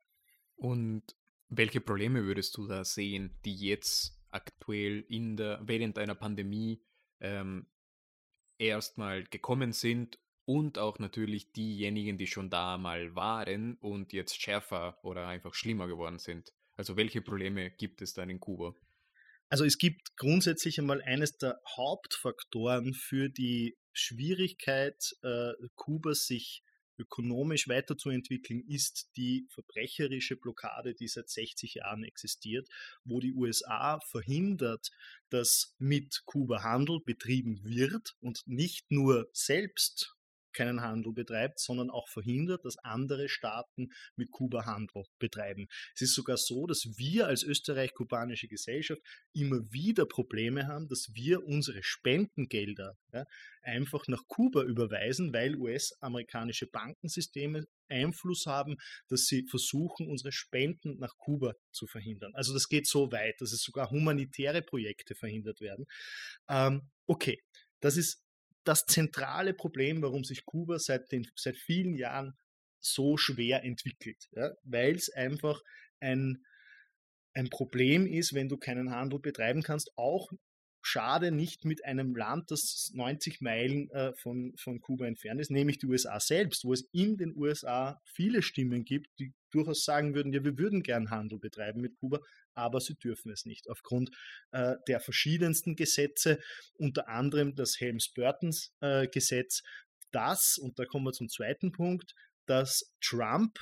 Und 0.56 1.04
welche 1.50 1.82
Probleme 1.82 2.24
würdest 2.24 2.58
du 2.58 2.68
da 2.68 2.84
sehen, 2.84 3.38
die 3.46 3.56
jetzt 3.56 4.18
aktuell 4.30 5.06
in 5.08 5.38
der, 5.38 5.62
während 5.64 5.98
einer 5.98 6.16
Pandemie 6.16 6.82
ähm, 7.20 7.68
erstmal 8.58 9.24
gekommen 9.26 9.72
sind 9.74 10.20
und 10.46 10.78
auch 10.78 11.00
natürlich 11.00 11.52
diejenigen, 11.52 12.18
die 12.18 12.28
schon 12.28 12.50
da 12.50 12.78
mal 12.78 13.16
waren 13.16 13.76
und 13.78 14.14
jetzt 14.14 14.40
schärfer 14.42 14.98
oder 15.04 15.28
einfach 15.28 15.54
schlimmer 15.54 15.88
geworden 15.88 16.20
sind. 16.20 16.54
Also 16.76 16.98
welche 16.98 17.22
Probleme 17.22 17.72
gibt 17.72 18.02
es 18.02 18.14
da 18.14 18.24
in 18.24 18.40
Kuba? 18.40 18.76
Also 19.50 19.64
es 19.64 19.78
gibt 19.78 20.16
grundsätzlich 20.18 20.80
einmal 20.80 21.02
eines 21.02 21.38
der 21.38 21.60
Hauptfaktoren 21.78 22.94
für 22.94 23.30
die 23.30 23.78
Schwierigkeit, 23.94 25.16
äh, 25.22 25.54
Kuba 25.76 26.14
sich 26.14 26.64
ökonomisch 26.98 27.68
weiterzuentwickeln, 27.68 28.64
ist 28.68 29.10
die 29.18 29.48
verbrecherische 29.50 30.38
Blockade, 30.38 30.96
die 30.96 31.08
seit 31.08 31.30
60 31.30 31.76
Jahren 31.76 32.04
existiert, 32.04 32.68
wo 33.04 33.20
die 33.20 33.34
USA 33.34 34.00
verhindert, 34.00 34.90
dass 35.30 35.76
mit 35.78 36.24
Kuba 36.26 36.64
Handel 36.64 37.00
betrieben 37.06 37.62
wird 37.64 38.16
und 38.22 38.42
nicht 38.46 38.92
nur 38.92 39.30
selbst 39.34 40.15
keinen 40.56 40.82
Handel 40.82 41.14
betreibt, 41.14 41.60
sondern 41.60 41.90
auch 41.90 42.08
verhindert, 42.10 42.66
dass 42.66 42.78
andere 42.80 43.30
Staaten 43.30 43.90
mit 44.16 44.32
Kuba 44.32 44.66
Handel 44.66 45.04
betreiben. 45.20 45.68
Es 45.94 46.02
ist 46.02 46.16
sogar 46.16 46.38
so, 46.38 46.66
dass 46.66 46.86
wir 46.98 47.28
als 47.28 47.44
österreich-kubanische 47.44 48.48
Gesellschaft 48.48 49.02
immer 49.34 49.62
wieder 49.72 50.06
Probleme 50.06 50.68
haben, 50.68 50.88
dass 50.88 51.10
wir 51.14 51.46
unsere 51.46 51.84
Spendengelder 51.84 52.98
ja, 53.14 53.26
einfach 53.62 54.08
nach 54.08 54.24
Kuba 54.28 54.64
überweisen, 54.64 55.34
weil 55.34 55.56
US-amerikanische 55.56 56.68
Bankensysteme 56.68 57.66
Einfluss 57.90 58.46
haben, 58.46 58.78
dass 59.10 59.26
sie 59.26 59.46
versuchen, 59.48 60.08
unsere 60.10 60.32
Spenden 60.32 60.98
nach 60.98 61.18
Kuba 61.18 61.54
zu 61.72 61.88
verhindern. 61.88 62.34
Also 62.34 62.54
das 62.54 62.68
geht 62.68 62.88
so 62.88 63.12
weit, 63.12 63.40
dass 63.40 63.52
es 63.52 63.62
sogar 63.62 63.92
humanitäre 63.92 64.62
Projekte 64.62 65.16
verhindert 65.16 65.62
werden. 65.62 65.86
Ähm, 66.50 66.90
okay, 67.06 67.42
das 67.80 67.98
ist 67.98 68.25
das 68.68 68.86
zentrale 68.86 69.54
Problem, 69.54 70.02
warum 70.02 70.24
sich 70.24 70.46
Kuba 70.46 70.80
seit, 70.80 71.12
den, 71.12 71.28
seit 71.36 71.58
vielen 71.58 71.96
Jahren 71.96 72.38
so 72.80 73.18
schwer 73.18 73.64
entwickelt, 73.64 74.28
ja? 74.32 74.52
weil 74.64 74.96
es 74.96 75.10
einfach 75.10 75.62
ein, 76.00 76.46
ein 77.34 77.50
Problem 77.50 78.06
ist, 78.06 78.34
wenn 78.34 78.50
du 78.50 78.58
keinen 78.58 78.92
Handel 78.92 79.20
betreiben 79.20 79.64
kannst, 79.64 79.92
auch 79.98 80.32
schade 80.82 81.32
nicht 81.32 81.66
mit 81.66 81.84
einem 81.84 82.16
Land, 82.16 82.52
das 82.52 82.92
90 82.94 83.42
Meilen 83.42 83.90
äh, 83.90 84.14
von, 84.14 84.54
von 84.58 84.80
Kuba 84.82 85.08
entfernt 85.08 85.42
ist, 85.42 85.50
nämlich 85.50 85.80
die 85.80 85.88
USA 85.88 86.20
selbst, 86.20 86.64
wo 86.64 86.74
es 86.74 86.88
in 86.92 87.18
den 87.18 87.36
USA 87.36 88.00
viele 88.06 88.44
Stimmen 88.44 88.86
gibt, 88.86 89.10
die 89.20 89.34
durchaus 89.56 89.84
sagen 89.84 90.14
würden, 90.16 90.34
ja, 90.34 90.44
wir 90.44 90.58
würden 90.58 90.84
gern 90.84 91.10
Handel 91.10 91.40
betreiben 91.40 91.82
mit 91.82 91.96
Kuba, 91.96 92.20
aber 92.54 92.80
sie 92.80 92.96
dürfen 92.96 93.32
es 93.32 93.46
nicht. 93.46 93.70
Aufgrund 93.70 94.12
äh, 94.52 94.76
der 94.88 95.00
verschiedensten 95.00 95.76
Gesetze, 95.76 96.40
unter 96.74 97.08
anderem 97.08 97.56
das 97.56 97.80
Helms-Burtons-Gesetz, 97.80 99.60
äh, 99.60 99.64
das, 100.12 100.58
und 100.58 100.80
da 100.80 100.86
kommen 100.86 101.06
wir 101.06 101.14
zum 101.14 101.30
zweiten 101.30 101.72
Punkt, 101.72 102.16
dass 102.46 102.94
Trump 103.02 103.60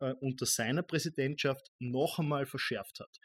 äh, 0.00 0.12
unter 0.20 0.46
seiner 0.46 0.82
Präsidentschaft 0.82 1.70
noch 1.78 2.18
einmal 2.18 2.46
verschärft 2.46 3.00
hat 3.00 3.18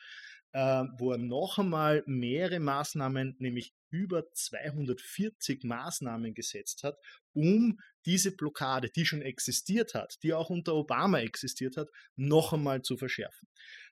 äh, 0.53 0.83
wo 0.97 1.11
er 1.11 1.17
noch 1.17 1.59
einmal 1.59 2.03
mehrere 2.05 2.59
Maßnahmen, 2.59 3.35
nämlich 3.39 3.73
über 3.89 4.31
240 4.31 5.63
Maßnahmen 5.63 6.33
gesetzt 6.33 6.83
hat, 6.83 6.97
um 7.33 7.79
diese 8.05 8.35
Blockade, 8.35 8.89
die 8.89 9.05
schon 9.05 9.21
existiert 9.21 9.93
hat, 9.93 10.17
die 10.23 10.33
auch 10.33 10.49
unter 10.49 10.75
Obama 10.75 11.19
existiert 11.19 11.77
hat, 11.77 11.89
noch 12.15 12.53
einmal 12.53 12.81
zu 12.81 12.97
verschärfen. 12.97 13.47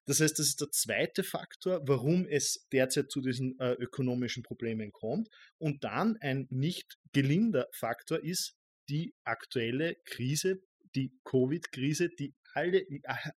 Das 0.05 0.19
heißt, 0.21 0.39
das 0.39 0.47
ist 0.47 0.61
der 0.61 0.71
zweite 0.71 1.23
Faktor, 1.23 1.81
warum 1.87 2.25
es 2.27 2.65
derzeit 2.71 3.11
zu 3.11 3.21
diesen 3.21 3.59
äh, 3.59 3.73
ökonomischen 3.73 4.43
Problemen 4.43 4.91
kommt. 4.91 5.29
Und 5.57 5.83
dann 5.83 6.17
ein 6.21 6.47
nicht 6.49 6.97
gelinder 7.13 7.67
Faktor 7.71 8.23
ist 8.23 8.55
die 8.89 9.13
aktuelle 9.23 9.95
Krise, 10.05 10.61
die 10.95 11.13
Covid-Krise, 11.25 12.09
die 12.09 12.33
alle, 12.53 12.85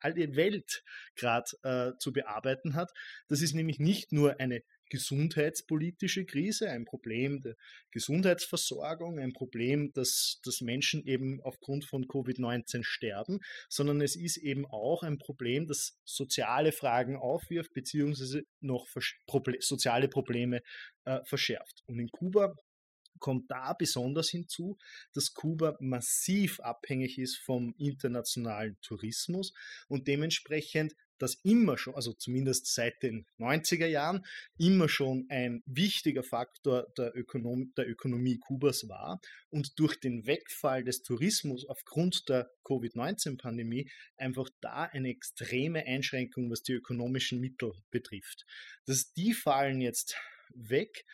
alle 0.00 0.36
Welt 0.36 0.82
gerade 1.14 1.50
äh, 1.62 1.98
zu 1.98 2.12
bearbeiten 2.12 2.74
hat. 2.74 2.90
Das 3.28 3.42
ist 3.42 3.54
nämlich 3.54 3.78
nicht 3.78 4.12
nur 4.12 4.40
eine 4.40 4.62
gesundheitspolitische 4.92 6.26
Krise, 6.26 6.68
ein 6.68 6.84
Problem 6.84 7.40
der 7.40 7.56
Gesundheitsversorgung, 7.92 9.18
ein 9.18 9.32
Problem, 9.32 9.90
dass, 9.94 10.38
dass 10.44 10.60
Menschen 10.60 11.06
eben 11.06 11.40
aufgrund 11.40 11.86
von 11.86 12.04
Covid-19 12.04 12.84
sterben, 12.84 13.40
sondern 13.70 14.02
es 14.02 14.16
ist 14.16 14.36
eben 14.36 14.66
auch 14.66 15.02
ein 15.02 15.16
Problem, 15.16 15.66
das 15.66 15.98
soziale 16.04 16.72
Fragen 16.72 17.16
aufwirft, 17.16 17.72
beziehungsweise 17.72 18.42
noch 18.60 18.86
soziale 19.60 20.08
Probleme 20.08 20.60
äh, 21.06 21.20
verschärft. 21.24 21.82
Und 21.86 21.98
in 21.98 22.10
Kuba 22.10 22.54
kommt 23.22 23.50
da 23.50 23.72
besonders 23.72 24.28
hinzu, 24.28 24.76
dass 25.14 25.32
Kuba 25.32 25.76
massiv 25.80 26.60
abhängig 26.60 27.18
ist 27.18 27.38
vom 27.38 27.74
internationalen 27.78 28.76
Tourismus 28.82 29.54
und 29.88 30.08
dementsprechend 30.08 30.94
das 31.22 31.36
immer 31.44 31.78
schon, 31.78 31.94
also 31.94 32.12
zumindest 32.12 32.74
seit 32.74 33.00
den 33.04 33.26
90er 33.38 33.86
Jahren, 33.86 34.26
immer 34.58 34.88
schon 34.88 35.26
ein 35.28 35.62
wichtiger 35.66 36.24
Faktor 36.24 36.92
der, 36.98 37.16
Ökonom 37.16 37.72
der 37.76 37.88
Ökonomie 37.88 38.38
Kubas 38.38 38.88
war 38.88 39.20
und 39.48 39.78
durch 39.78 40.00
den 40.00 40.26
Wegfall 40.26 40.82
des 40.82 41.02
Tourismus 41.02 41.64
aufgrund 41.64 42.28
der 42.28 42.50
Covid-19-Pandemie 42.64 43.88
einfach 44.16 44.48
da 44.60 44.84
eine 44.84 45.10
extreme 45.10 45.86
Einschränkung, 45.86 46.50
was 46.50 46.64
die 46.64 46.72
ökonomischen 46.72 47.38
Mittel 47.38 47.72
betrifft. 47.92 48.44
Das, 48.86 49.12
die 49.12 49.32
fallen 49.32 49.80
jetzt 49.80 50.16
weg 50.54 51.04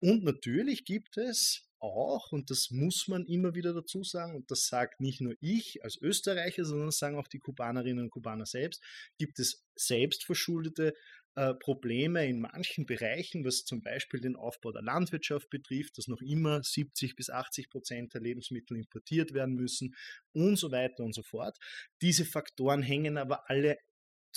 und 0.00 0.24
natürlich 0.24 0.84
gibt 0.84 1.16
es 1.16 1.68
auch, 1.80 2.32
und 2.32 2.50
das 2.50 2.70
muss 2.70 3.08
man 3.08 3.24
immer 3.26 3.54
wieder 3.54 3.72
dazu 3.72 4.02
sagen, 4.02 4.34
und 4.36 4.50
das 4.50 4.66
sagt 4.66 5.00
nicht 5.00 5.20
nur 5.20 5.34
ich 5.40 5.84
als 5.84 5.96
Österreicher, 6.00 6.64
sondern 6.64 6.88
das 6.88 6.98
sagen 6.98 7.16
auch 7.16 7.28
die 7.28 7.38
Kubanerinnen 7.38 8.04
und 8.04 8.10
Kubaner 8.10 8.46
selbst, 8.46 8.82
gibt 9.16 9.38
es 9.38 9.64
selbstverschuldete 9.76 10.94
äh, 11.36 11.54
Probleme 11.54 12.26
in 12.26 12.40
manchen 12.40 12.84
Bereichen, 12.84 13.44
was 13.44 13.64
zum 13.64 13.80
Beispiel 13.80 14.20
den 14.20 14.34
Aufbau 14.34 14.72
der 14.72 14.82
Landwirtschaft 14.82 15.50
betrifft, 15.50 15.96
dass 15.96 16.08
noch 16.08 16.20
immer 16.20 16.62
70 16.64 17.14
bis 17.14 17.30
80 17.30 17.70
Prozent 17.70 18.14
der 18.14 18.22
Lebensmittel 18.22 18.76
importiert 18.76 19.32
werden 19.34 19.54
müssen 19.54 19.94
und 20.32 20.56
so 20.56 20.72
weiter 20.72 21.04
und 21.04 21.14
so 21.14 21.22
fort. 21.22 21.56
Diese 22.02 22.24
Faktoren 22.24 22.82
hängen 22.82 23.18
aber 23.18 23.48
alle 23.48 23.78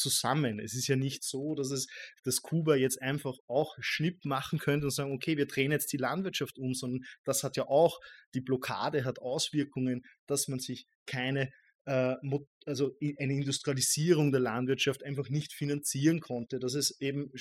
zusammen. 0.01 0.59
Es 0.59 0.73
ist 0.73 0.87
ja 0.87 0.95
nicht 0.95 1.23
so, 1.23 1.55
dass 1.55 1.71
es, 1.71 1.87
dass 2.23 2.41
Kuba 2.41 2.75
jetzt 2.75 3.01
einfach 3.01 3.37
auch 3.47 3.75
Schnipp 3.79 4.25
machen 4.25 4.59
könnte 4.59 4.87
und 4.87 4.91
sagen, 4.91 5.13
okay, 5.13 5.37
wir 5.37 5.47
drehen 5.47 5.71
jetzt 5.71 5.93
die 5.93 5.97
Landwirtschaft 5.97 6.57
um, 6.57 6.73
sondern 6.73 7.05
das 7.23 7.43
hat 7.43 7.57
ja 7.57 7.67
auch, 7.67 7.99
die 8.33 8.41
Blockade 8.41 9.05
hat 9.05 9.19
Auswirkungen, 9.19 10.03
dass 10.27 10.47
man 10.47 10.59
sich 10.59 10.87
keine 11.05 11.51
äh, 11.85 12.15
also 12.65 12.95
eine 13.01 13.33
Industrialisierung 13.33 14.31
der 14.31 14.41
Landwirtschaft 14.41 15.03
einfach 15.03 15.29
nicht 15.29 15.53
finanzieren 15.53 16.19
konnte, 16.19 16.59
dass 16.59 16.75
es 16.75 16.99
eben 17.01 17.31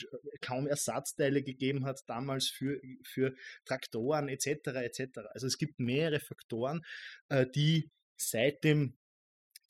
kaum 0.41 0.67
Ersatzteile 0.67 1.43
gegeben 1.43 1.85
hat 1.85 2.01
damals 2.07 2.49
für, 2.49 2.81
für 3.05 3.35
Traktoren 3.67 4.29
etc. 4.29 4.47
etc. 4.47 5.21
Also 5.33 5.47
es 5.47 5.59
gibt 5.59 5.79
mehrere 5.79 6.21
Faktoren, 6.21 6.83
äh, 7.29 7.47
die 7.55 7.91
seit 8.17 8.65
dem 8.65 8.97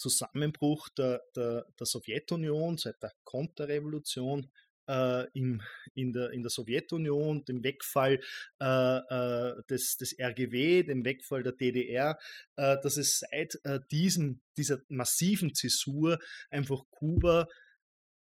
Zusammenbruch 0.01 0.89
der, 0.91 1.23
der, 1.37 1.67
der 1.79 1.87
Sowjetunion, 1.87 2.79
seit 2.79 3.03
der 3.03 3.13
Konterrevolution 3.25 4.51
äh, 4.89 5.27
im, 5.35 5.63
in, 5.95 6.13
der, 6.13 6.31
in 6.31 6.43
der 6.43 6.51
Sowjetunion, 6.51 7.45
dem 7.45 7.63
Wegfall 7.63 8.21
äh, 8.61 8.65
äh 8.65 9.63
des, 9.69 9.97
des 9.97 10.17
RGW, 10.19 10.83
dem 10.83 11.05
Wegfall 11.05 11.43
der 11.43 11.53
DDR, 11.53 12.19
äh, 12.57 12.77
dass 12.83 12.97
es 12.97 13.21
seit 13.21 13.59
äh, 13.65 13.81
diesem, 13.91 14.41
dieser 14.57 14.81
massiven 14.89 15.55
Zäsur 15.55 16.19
einfach 16.51 16.83
Kuba 16.91 17.47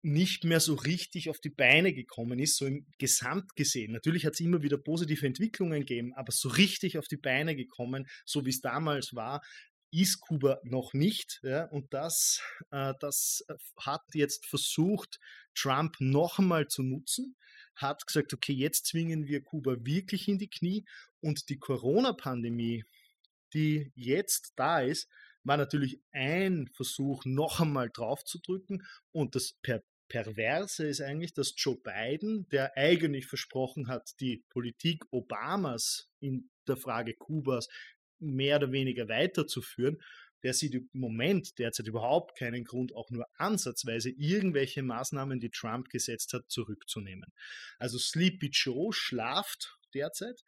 nicht 0.05 0.45
mehr 0.45 0.59
so 0.59 0.75
richtig 0.75 1.31
auf 1.31 1.39
die 1.39 1.51
Beine 1.51 1.93
gekommen 1.95 2.41
ist, 2.41 2.57
so 2.57 2.67
im 2.67 2.87
Gesamt 2.99 3.55
gesehen. 3.55 3.93
Natürlich 3.93 4.27
hat 4.27 4.35
es 4.35 4.41
immer 4.41 4.63
wieder 4.63 4.77
positive 4.77 5.25
Entwicklungen 5.25 5.81
gegeben, 5.81 6.13
aber 6.15 6.33
so 6.33 6.49
richtig 6.49 6.99
auf 6.99 7.07
die 7.07 7.17
Beine 7.17 7.55
gekommen, 7.55 8.09
so 8.25 8.45
wie 8.45 8.51
es 8.51 8.61
damals 8.61 9.15
war, 9.15 9.43
ist 9.93 10.21
Kuba 10.21 10.59
noch 10.65 10.95
nicht. 10.95 11.41
Ja, 11.43 11.67
und 11.67 11.93
das, 11.95 12.43
äh, 12.71 12.95
das 12.99 13.45
äh, 13.49 13.55
hat 13.79 14.03
jetzt 14.15 14.47
versucht, 14.47 15.21
Trump 15.55 15.97
noch 16.01 16.39
einmal 16.39 16.67
zu 16.67 16.83
nutzen, 16.83 17.37
hat 17.77 18.07
gesagt, 18.07 18.33
okay, 18.33 18.55
jetzt 18.55 18.87
zwingen 18.87 19.27
wir 19.27 19.43
Kuba 19.43 19.77
wirklich 19.81 20.29
in 20.29 20.39
die 20.39 20.49
Knie 20.49 20.85
und 21.21 21.49
die 21.51 21.59
Corona-Pandemie, 21.59 22.85
die 23.53 23.93
jetzt 23.95 24.55
da 24.57 24.81
ist, 24.81 25.09
war 25.45 25.57
natürlich 25.57 26.01
ein 26.13 26.69
Versuch, 26.69 27.25
noch 27.25 27.61
einmal 27.61 27.91
draufzudrücken. 27.91 28.87
Und 29.11 29.35
das 29.35 29.55
per 29.63 29.83
Perverse 30.09 30.87
ist 30.87 31.01
eigentlich, 31.01 31.33
dass 31.33 31.55
Joe 31.57 31.77
Biden, 31.77 32.47
der 32.51 32.77
eigentlich 32.77 33.27
versprochen 33.27 33.89
hat, 33.89 34.13
die 34.21 34.45
Politik 34.51 35.05
Obamas 35.11 36.11
in 36.21 36.51
der 36.67 36.77
Frage 36.77 37.15
Kubas 37.15 37.69
mehr 38.23 38.57
oder 38.57 38.73
weniger 38.73 39.09
weiterzuführen, 39.09 40.01
der 40.43 40.55
sieht 40.55 40.75
im 40.75 40.89
Moment 40.93 41.59
derzeit 41.59 41.87
überhaupt 41.87 42.37
keinen 42.37 42.65
Grund, 42.65 42.95
auch 42.95 43.11
nur 43.11 43.27
ansatzweise 43.37 44.11
irgendwelche 44.11 44.83
Maßnahmen, 44.83 45.39
die 45.41 45.51
Trump 45.51 45.89
gesetzt 45.89 46.33
hat, 46.33 46.51
zurückzunehmen. 46.51 47.33
Also 47.79 47.99
Sleepy 47.99 48.51
Joe 48.53 48.93
schlaft 48.93 49.79
derzeit 49.95 50.43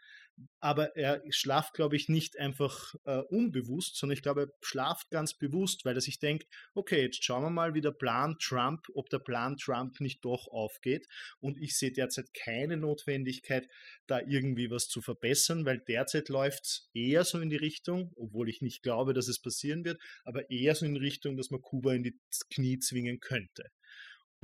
aber 0.61 0.97
er 0.97 1.23
schlaft, 1.31 1.75
glaube 1.75 1.97
ich, 1.97 2.09
nicht 2.09 2.39
einfach 2.39 2.95
äh, 3.05 3.19
unbewusst, 3.19 3.97
sondern 3.97 4.17
ich 4.17 4.23
glaube, 4.23 4.43
er 4.43 4.49
schlaft 4.63 5.11
ganz 5.11 5.35
bewusst, 5.35 5.85
weil 5.85 5.95
er 5.95 6.01
sich 6.01 6.19
denkt, 6.19 6.47
okay, 6.75 7.03
jetzt 7.03 7.23
schauen 7.23 7.43
wir 7.43 7.51
mal, 7.51 7.75
wie 7.75 7.81
der 7.81 7.93
Plan 7.93 8.37
Trump, 8.41 8.87
ob 8.95 9.09
der 9.11 9.19
Plan 9.19 9.57
Trump 9.57 10.01
nicht 10.01 10.25
doch 10.25 10.49
aufgeht. 10.49 11.07
Und 11.41 11.61
ich 11.61 11.77
sehe 11.77 11.93
derzeit 11.93 12.33
keine 12.35 12.77
Notwendigkeit, 12.77 13.69
da 14.07 14.21
irgendwie 14.21 14.71
was 14.71 14.89
zu 14.89 15.03
verbessern, 15.03 15.65
weil 15.65 15.81
derzeit 15.81 16.29
läuft 16.29 16.65
es 16.65 16.91
eher 16.95 17.25
so 17.25 17.39
in 17.39 17.51
die 17.51 17.57
Richtung, 17.57 18.13
obwohl 18.17 18.49
ich 18.49 18.61
nicht 18.61 18.83
glaube, 18.83 19.15
dass 19.15 19.29
es 19.29 19.41
passieren 19.41 19.85
wird, 19.85 20.01
aber 20.25 20.51
eher 20.51 20.75
so 20.75 20.87
in 20.87 20.95
die 20.95 21.01
Richtung, 21.01 21.37
dass 21.37 21.51
man 21.51 21.63
Kuba 21.63 21.95
in 21.95 22.03
die 22.03 22.19
Knie 22.51 22.79
zwingen 22.79 23.21
könnte. 23.21 23.71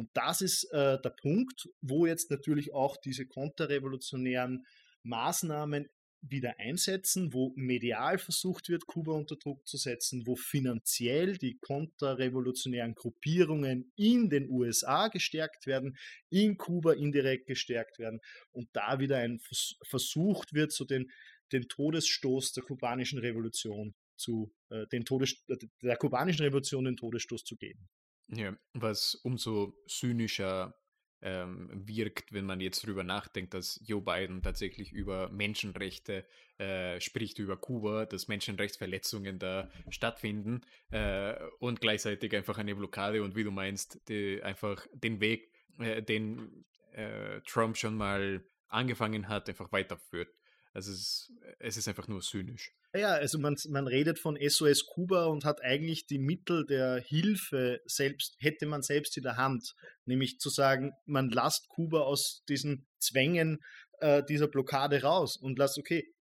Und 0.00 0.08
das 0.14 0.40
ist 0.40 0.64
äh, 0.72 0.98
der 1.02 1.10
Punkt, 1.10 1.68
wo 1.82 2.06
jetzt 2.06 2.30
natürlich 2.30 2.72
auch 2.72 2.96
diese 2.96 3.26
konterrevolutionären 3.26 4.64
Maßnahmen 5.02 5.88
wieder 6.22 6.58
einsetzen, 6.58 7.32
wo 7.32 7.52
medial 7.56 8.18
versucht 8.18 8.68
wird, 8.68 8.86
Kuba 8.86 9.12
unter 9.12 9.36
Druck 9.36 9.66
zu 9.66 9.76
setzen, 9.76 10.26
wo 10.26 10.36
finanziell 10.36 11.38
die 11.38 11.58
konterrevolutionären 11.58 12.94
Gruppierungen 12.94 13.92
in 13.96 14.28
den 14.28 14.48
USA 14.50 15.08
gestärkt 15.08 15.66
werden, 15.66 15.96
in 16.28 16.58
Kuba 16.58 16.92
indirekt 16.92 17.46
gestärkt 17.46 17.98
werden 17.98 18.20
und 18.52 18.68
da 18.74 18.98
wieder 18.98 19.16
ein 19.16 19.40
versucht 19.82 20.52
wird, 20.52 20.72
so 20.72 20.84
den, 20.84 21.10
den 21.52 21.68
Todesstoß 21.68 22.52
der 22.52 22.64
kubanischen 22.64 23.18
Revolution 23.18 23.94
zu, 24.16 24.52
äh, 24.68 24.86
den 24.88 25.04
Todes, 25.04 25.42
der 25.82 25.96
kubanischen 25.96 26.44
Revolution 26.44 26.84
den 26.84 26.96
Todesstoß 26.96 27.44
zu 27.44 27.56
geben. 27.56 27.88
Ja, 28.28 28.56
was 28.74 29.16
umso 29.24 29.74
zynischer 29.88 30.79
ähm, 31.22 31.68
wirkt, 31.72 32.32
wenn 32.32 32.44
man 32.44 32.60
jetzt 32.60 32.84
darüber 32.84 33.04
nachdenkt, 33.04 33.54
dass 33.54 33.80
Joe 33.84 34.00
Biden 34.00 34.42
tatsächlich 34.42 34.92
über 34.92 35.28
Menschenrechte 35.28 36.24
äh, 36.58 37.00
spricht, 37.00 37.38
über 37.38 37.56
Kuba, 37.56 38.06
dass 38.06 38.28
Menschenrechtsverletzungen 38.28 39.38
da 39.38 39.70
stattfinden 39.90 40.62
äh, 40.90 41.34
und 41.58 41.80
gleichzeitig 41.80 42.34
einfach 42.34 42.58
eine 42.58 42.74
Blockade 42.74 43.22
und 43.22 43.36
wie 43.36 43.44
du 43.44 43.50
meinst, 43.50 44.00
die, 44.08 44.42
einfach 44.42 44.86
den 44.92 45.20
Weg, 45.20 45.52
äh, 45.78 46.02
den 46.02 46.64
äh, 46.92 47.40
Trump 47.46 47.76
schon 47.76 47.96
mal 47.96 48.42
angefangen 48.68 49.28
hat, 49.28 49.48
einfach 49.48 49.72
weiterführt. 49.72 50.32
Also 50.72 50.92
es 50.92 50.98
ist, 50.98 51.32
es 51.58 51.76
ist 51.76 51.88
einfach 51.88 52.06
nur 52.06 52.20
zynisch. 52.20 52.72
Ja, 52.94 53.12
also 53.12 53.38
man, 53.38 53.56
man 53.68 53.86
redet 53.86 54.18
von 54.18 54.38
SOS 54.40 54.86
Kuba 54.86 55.26
und 55.26 55.44
hat 55.44 55.62
eigentlich 55.62 56.06
die 56.06 56.18
Mittel 56.18 56.66
der 56.66 57.00
Hilfe 57.00 57.80
selbst, 57.86 58.36
hätte 58.38 58.66
man 58.66 58.82
selbst 58.82 59.16
in 59.16 59.22
der 59.22 59.36
Hand. 59.36 59.74
Nämlich 60.06 60.38
zu 60.38 60.48
sagen, 60.48 60.92
man 61.06 61.30
lasst 61.30 61.68
Kuba 61.68 62.00
aus 62.00 62.42
diesen 62.48 62.86
Zwängen 62.98 63.58
äh, 64.00 64.22
dieser 64.24 64.48
Blockade 64.48 65.02
raus 65.02 65.36
und 65.36 65.58
lasst, 65.58 65.78
okay, 65.78 66.12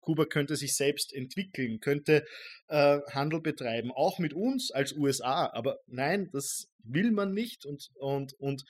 Kuba 0.00 0.26
könnte 0.26 0.56
sich 0.56 0.76
selbst 0.76 1.12
entwickeln, 1.12 1.80
könnte 1.80 2.24
äh, 2.68 3.00
Handel 3.12 3.40
betreiben, 3.40 3.92
auch 3.92 4.18
mit 4.18 4.34
uns 4.34 4.70
als 4.70 4.92
USA. 4.92 5.50
Aber 5.52 5.78
nein, 5.86 6.28
das 6.32 6.68
will 6.82 7.10
man 7.10 7.32
nicht 7.32 7.64
und, 7.64 7.90
und, 7.94 8.34
und 8.34 8.64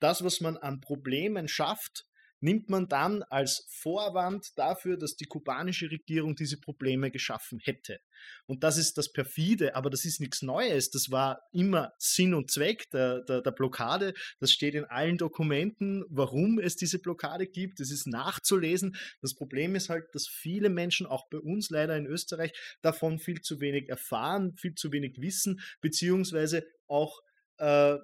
das, 0.00 0.24
was 0.24 0.40
man 0.40 0.56
an 0.56 0.80
Problemen 0.80 1.48
schafft, 1.48 2.06
nimmt 2.40 2.68
man 2.68 2.88
dann 2.88 3.22
als 3.24 3.66
Vorwand 3.68 4.58
dafür, 4.58 4.96
dass 4.96 5.16
die 5.16 5.26
kubanische 5.26 5.90
Regierung 5.90 6.34
diese 6.36 6.58
Probleme 6.58 7.10
geschaffen 7.10 7.58
hätte. 7.58 8.00
Und 8.46 8.64
das 8.64 8.76
ist 8.76 8.98
das 8.98 9.12
perfide, 9.12 9.74
aber 9.74 9.90
das 9.90 10.04
ist 10.04 10.20
nichts 10.20 10.42
Neues. 10.42 10.90
Das 10.90 11.10
war 11.10 11.42
immer 11.52 11.92
Sinn 11.98 12.34
und 12.34 12.50
Zweck 12.50 12.90
der, 12.90 13.22
der, 13.22 13.42
der 13.42 13.50
Blockade. 13.50 14.14
Das 14.38 14.52
steht 14.52 14.74
in 14.74 14.84
allen 14.84 15.18
Dokumenten, 15.18 16.04
warum 16.08 16.58
es 16.58 16.76
diese 16.76 16.98
Blockade 16.98 17.46
gibt. 17.46 17.80
Es 17.80 17.90
ist 17.90 18.06
nachzulesen. 18.06 18.96
Das 19.20 19.34
Problem 19.34 19.74
ist 19.74 19.88
halt, 19.88 20.06
dass 20.12 20.26
viele 20.26 20.68
Menschen, 20.70 21.06
auch 21.06 21.28
bei 21.28 21.38
uns 21.38 21.70
leider 21.70 21.96
in 21.96 22.06
Österreich, 22.06 22.52
davon 22.82 23.18
viel 23.18 23.40
zu 23.40 23.60
wenig 23.60 23.88
erfahren, 23.88 24.56
viel 24.56 24.74
zu 24.74 24.92
wenig 24.92 25.20
wissen, 25.20 25.60
beziehungsweise 25.80 26.66
auch 26.86 27.20
äh, 27.58 27.96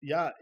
ja, 0.00 0.34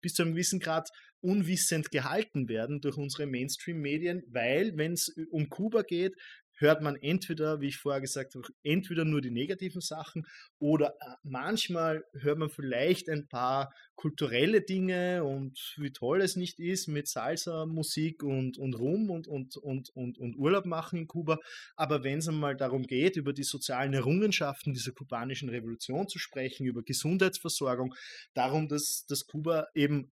bis 0.00 0.14
zu 0.14 0.22
einem 0.22 0.32
gewissen 0.32 0.60
Grad 0.60 0.90
unwissend 1.26 1.90
gehalten 1.90 2.48
werden 2.48 2.80
durch 2.80 2.96
unsere 2.96 3.26
Mainstream-Medien, 3.26 4.22
weil 4.28 4.76
wenn 4.76 4.92
es 4.92 5.14
um 5.30 5.48
Kuba 5.48 5.82
geht, 5.82 6.14
hört 6.58 6.82
man 6.82 6.96
entweder, 6.96 7.60
wie 7.60 7.68
ich 7.68 7.76
vorher 7.76 8.00
gesagt 8.00 8.34
habe, 8.34 8.46
entweder 8.62 9.04
nur 9.04 9.20
die 9.20 9.30
negativen 9.30 9.80
Sachen 9.80 10.26
oder 10.58 10.94
äh, 11.00 11.14
manchmal 11.22 12.04
hört 12.14 12.38
man 12.38 12.50
vielleicht 12.50 13.08
ein 13.08 13.28
paar 13.28 13.72
kulturelle 13.94 14.62
Dinge 14.62 15.24
und 15.24 15.74
wie 15.78 15.92
toll 15.92 16.20
es 16.20 16.36
nicht 16.36 16.58
ist 16.58 16.86
mit 16.86 17.08
Salsa, 17.08 17.66
Musik 17.66 18.22
und, 18.22 18.58
und 18.58 18.74
Rum 18.74 19.10
und, 19.10 19.26
und, 19.26 19.56
und, 19.56 19.90
und, 19.90 20.18
und 20.18 20.36
Urlaub 20.36 20.66
machen 20.66 20.98
in 20.98 21.06
Kuba. 21.06 21.38
Aber 21.76 22.04
wenn 22.04 22.18
es 22.18 22.28
einmal 22.28 22.56
darum 22.56 22.84
geht, 22.84 23.16
über 23.16 23.32
die 23.32 23.42
sozialen 23.42 23.94
Errungenschaften 23.94 24.72
dieser 24.72 24.92
kubanischen 24.92 25.48
Revolution 25.48 26.08
zu 26.08 26.18
sprechen, 26.18 26.66
über 26.66 26.82
Gesundheitsversorgung, 26.82 27.94
darum, 28.34 28.68
dass, 28.68 29.04
dass 29.08 29.26
Kuba 29.26 29.66
eben 29.74 30.10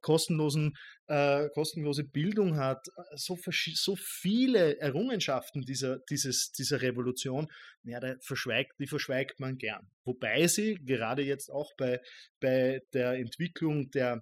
kostenlosen, 0.00 0.76
äh, 1.06 1.48
kostenlose 1.50 2.04
Bildung 2.04 2.56
hat, 2.56 2.88
äh, 2.88 3.16
so, 3.16 3.38
so 3.74 3.96
viele 3.96 4.78
Errungenschaften 4.78 5.62
dieser, 5.62 5.98
dieses, 6.10 6.52
dieser 6.52 6.82
Revolution, 6.82 7.48
ja, 7.84 8.00
da 8.00 8.14
verschweigt, 8.20 8.72
die 8.78 8.86
verschweigt 8.86 9.40
man 9.40 9.58
gern. 9.58 9.88
Wobei 10.04 10.46
sie 10.46 10.74
gerade 10.84 11.22
jetzt 11.22 11.50
auch 11.50 11.72
bei, 11.76 12.00
bei 12.40 12.80
der 12.92 13.14
Entwicklung 13.14 13.90
der 13.90 14.20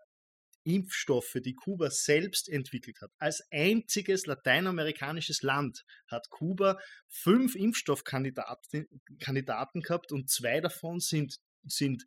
Impfstoffe, 0.65 1.37
die 1.43 1.55
Kuba 1.55 1.91
selbst 1.91 2.49
entwickelt 2.49 3.01
hat. 3.01 3.11
Als 3.19 3.43
einziges 3.51 4.27
lateinamerikanisches 4.27 5.43
Land 5.43 5.85
hat 6.07 6.29
Kuba 6.31 6.79
fünf 7.09 7.55
Impfstoffkandidaten 7.55 8.87
Kandidaten 9.21 9.81
gehabt 9.81 10.13
und 10.13 10.29
zwei 10.29 10.61
davon 10.61 11.01
sind, 11.01 11.39
sind 11.65 12.05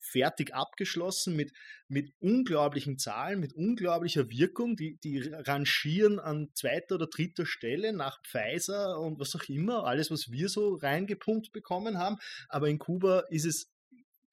fertig 0.00 0.54
abgeschlossen 0.54 1.36
mit, 1.36 1.52
mit 1.88 2.12
unglaublichen 2.18 2.98
Zahlen, 2.98 3.38
mit 3.38 3.52
unglaublicher 3.52 4.28
Wirkung. 4.30 4.76
Die, 4.76 4.98
die 4.98 5.20
rangieren 5.20 6.18
an 6.18 6.48
zweiter 6.54 6.96
oder 6.96 7.06
dritter 7.06 7.46
Stelle 7.46 7.92
nach 7.92 8.20
Pfizer 8.24 8.98
und 8.98 9.20
was 9.20 9.36
auch 9.36 9.48
immer, 9.48 9.84
alles, 9.84 10.10
was 10.10 10.30
wir 10.30 10.48
so 10.48 10.74
reingepumpt 10.74 11.52
bekommen 11.52 11.98
haben. 11.98 12.16
Aber 12.48 12.68
in 12.68 12.78
Kuba 12.78 13.20
ist 13.30 13.44
es 13.44 13.70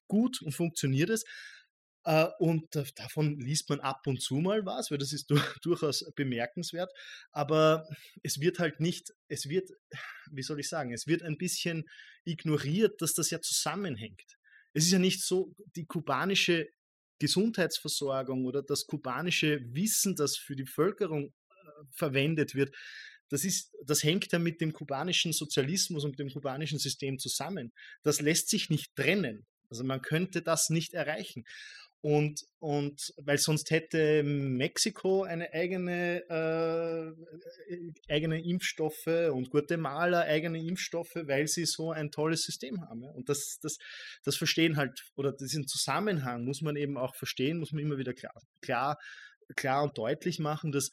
gut 0.07 0.41
und 0.41 0.53
funktioniert 0.53 1.09
es. 1.09 1.25
Äh, 2.05 2.27
und 2.39 2.73
davon 2.95 3.37
liest 3.39 3.69
man 3.69 3.81
ab 3.81 4.07
und 4.07 4.21
zu 4.21 4.35
mal 4.35 4.65
was, 4.65 4.89
weil 4.89 4.97
das 4.97 5.11
ist 5.11 5.29
durchaus 5.61 6.09
bemerkenswert. 6.15 6.91
Aber 7.31 7.85
es 8.23 8.39
wird 8.39 8.59
halt 8.59 8.79
nicht, 8.79 9.13
es 9.27 9.49
wird, 9.49 9.69
wie 10.31 10.43
soll 10.43 10.61
ich 10.61 10.69
sagen, 10.69 10.93
es 10.93 11.07
wird 11.07 11.21
ein 11.23 11.37
bisschen 11.37 11.83
ignoriert, 12.23 13.01
dass 13.01 13.13
das 13.13 13.29
ja 13.29 13.41
zusammenhängt 13.41 14.36
es 14.77 14.85
ist 14.85 14.91
ja 14.91 14.99
nicht 14.99 15.23
so, 15.23 15.55
die 15.75 15.87
kubanische 15.87 16.69
Gesundheitsversorgung 17.19 18.45
oder 18.45 18.61
das 18.61 18.85
kubanische 18.85 19.59
Wissen, 19.73 20.15
das 20.15 20.37
für 20.37 20.55
die 20.55 20.65
Bevölkerung 20.65 21.33
äh, 21.49 21.53
verwendet 21.89 22.53
wird, 22.53 22.75
das, 23.29 23.43
ist, 23.43 23.75
das 23.83 24.03
hängt 24.03 24.31
ja 24.31 24.37
mit 24.37 24.61
dem 24.61 24.73
kubanischen 24.73 25.33
Sozialismus 25.33 26.05
und 26.05 26.19
dem 26.19 26.29
kubanischen 26.29 26.77
System 26.77 27.17
zusammen. 27.17 27.73
Das 28.03 28.21
lässt 28.21 28.49
sich 28.49 28.69
nicht 28.69 28.95
trennen. 28.95 29.47
Also 29.67 29.83
man 29.83 30.03
könnte 30.03 30.43
das 30.43 30.69
nicht 30.69 30.93
erreichen. 30.93 31.43
Und, 32.01 32.45
und 32.59 33.13
weil 33.17 33.39
sonst 33.39 33.71
hätte 33.71 34.21
Mexiko 34.23 35.23
eine 35.23 35.51
eigene, 35.51 36.23
äh, 36.29 37.81
eigene 38.07 38.43
Impfstoffe 38.43 39.07
und 39.07 39.49
Guatemala 39.49 40.21
eigene 40.21 40.63
Impfstoffe, 40.63 41.15
weil 41.15 41.47
sie 41.47 41.65
so 41.65 41.91
ein 41.91 42.11
tolles 42.11 42.43
System 42.43 42.81
haben. 42.81 43.03
Ja? 43.03 43.09
Und 43.09 43.29
das, 43.29 43.57
das, 43.61 43.77
das 44.23 44.35
verstehen 44.35 44.77
halt, 44.77 45.09
oder 45.15 45.33
diesen 45.33 45.67
Zusammenhang 45.67 46.45
muss 46.45 46.61
man 46.61 46.75
eben 46.75 46.97
auch 46.97 47.15
verstehen, 47.15 47.57
muss 47.57 47.71
man 47.71 47.81
immer 47.81 47.97
wieder 47.97 48.13
klar, 48.13 48.33
klar, 48.61 48.97
klar 49.55 49.83
und 49.83 49.97
deutlich 49.97 50.37
machen, 50.37 50.71
dass, 50.71 50.91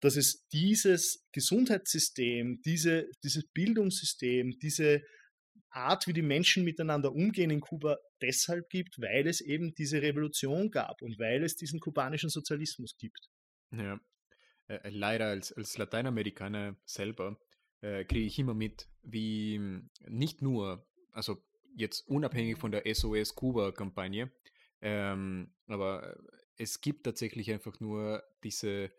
dass 0.00 0.16
es 0.16 0.46
dieses 0.52 1.26
Gesundheitssystem, 1.32 2.60
diese, 2.64 3.08
dieses 3.24 3.44
Bildungssystem, 3.52 4.56
diese 4.62 5.02
Art, 5.78 6.06
wie 6.06 6.12
die 6.12 6.22
Menschen 6.22 6.64
miteinander 6.64 7.12
umgehen 7.12 7.50
in 7.50 7.60
Kuba 7.60 7.98
deshalb 8.20 8.68
gibt, 8.68 9.00
weil 9.00 9.26
es 9.26 9.40
eben 9.40 9.74
diese 9.74 10.02
Revolution 10.02 10.70
gab 10.70 11.02
und 11.02 11.18
weil 11.18 11.42
es 11.42 11.56
diesen 11.56 11.80
kubanischen 11.80 12.30
Sozialismus 12.30 12.96
gibt. 12.96 13.30
Ja, 13.70 14.00
äh, 14.68 14.74
äh 14.74 14.90
leider 14.90 15.26
als, 15.26 15.52
als 15.52 15.78
Lateinamerikaner 15.78 16.76
selber 16.84 17.38
äh, 17.80 18.04
kriege 18.04 18.26
ich 18.26 18.38
immer 18.38 18.54
mit, 18.54 18.88
wie 19.02 19.80
nicht 20.06 20.42
nur, 20.42 20.86
also 21.12 21.42
jetzt 21.76 22.06
unabhängig 22.08 22.58
von 22.58 22.72
der 22.72 22.82
SOS-Kuba-Kampagne, 22.92 24.32
ähm, 24.80 25.54
aber 25.66 26.16
es 26.56 26.80
gibt 26.80 27.04
tatsächlich 27.04 27.50
einfach 27.50 27.78
nur 27.80 28.22
diese 28.42 28.90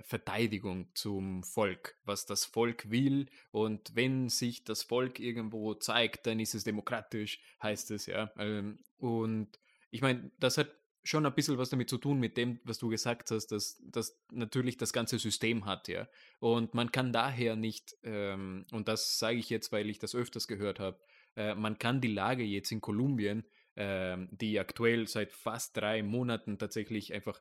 Verteidigung 0.00 0.88
zum 0.94 1.42
Volk, 1.42 1.96
was 2.04 2.26
das 2.26 2.44
Volk 2.44 2.90
will. 2.90 3.26
Und 3.50 3.94
wenn 3.94 4.28
sich 4.28 4.64
das 4.64 4.82
Volk 4.82 5.20
irgendwo 5.20 5.74
zeigt, 5.74 6.26
dann 6.26 6.40
ist 6.40 6.54
es 6.54 6.64
demokratisch, 6.64 7.40
heißt 7.62 7.90
es 7.90 8.06
ja. 8.06 8.32
Ähm, 8.38 8.78
und 8.98 9.58
ich 9.90 10.02
meine, 10.02 10.30
das 10.38 10.58
hat 10.58 10.70
schon 11.06 11.24
ein 11.24 11.34
bisschen 11.34 11.58
was 11.58 11.70
damit 11.70 11.88
zu 11.88 11.98
tun, 11.98 12.18
mit 12.18 12.36
dem, 12.36 12.60
was 12.64 12.78
du 12.78 12.88
gesagt 12.88 13.30
hast, 13.30 13.48
dass 13.48 13.80
das 13.84 14.20
natürlich 14.30 14.76
das 14.76 14.92
ganze 14.92 15.18
System 15.18 15.64
hat, 15.64 15.88
ja. 15.88 16.08
Und 16.40 16.74
man 16.74 16.90
kann 16.90 17.12
daher 17.12 17.54
nicht, 17.54 17.96
ähm, 18.02 18.66
und 18.72 18.88
das 18.88 19.18
sage 19.18 19.38
ich 19.38 19.48
jetzt, 19.48 19.70
weil 19.72 19.88
ich 19.88 19.98
das 19.98 20.14
öfters 20.14 20.48
gehört 20.48 20.80
habe, 20.80 20.98
äh, 21.36 21.54
man 21.54 21.78
kann 21.78 22.00
die 22.00 22.12
Lage 22.12 22.42
jetzt 22.42 22.72
in 22.72 22.80
Kolumbien, 22.80 23.44
äh, 23.76 24.16
die 24.30 24.58
aktuell 24.58 25.06
seit 25.06 25.32
fast 25.32 25.76
drei 25.76 26.02
Monaten 26.02 26.58
tatsächlich 26.58 27.12
einfach 27.12 27.40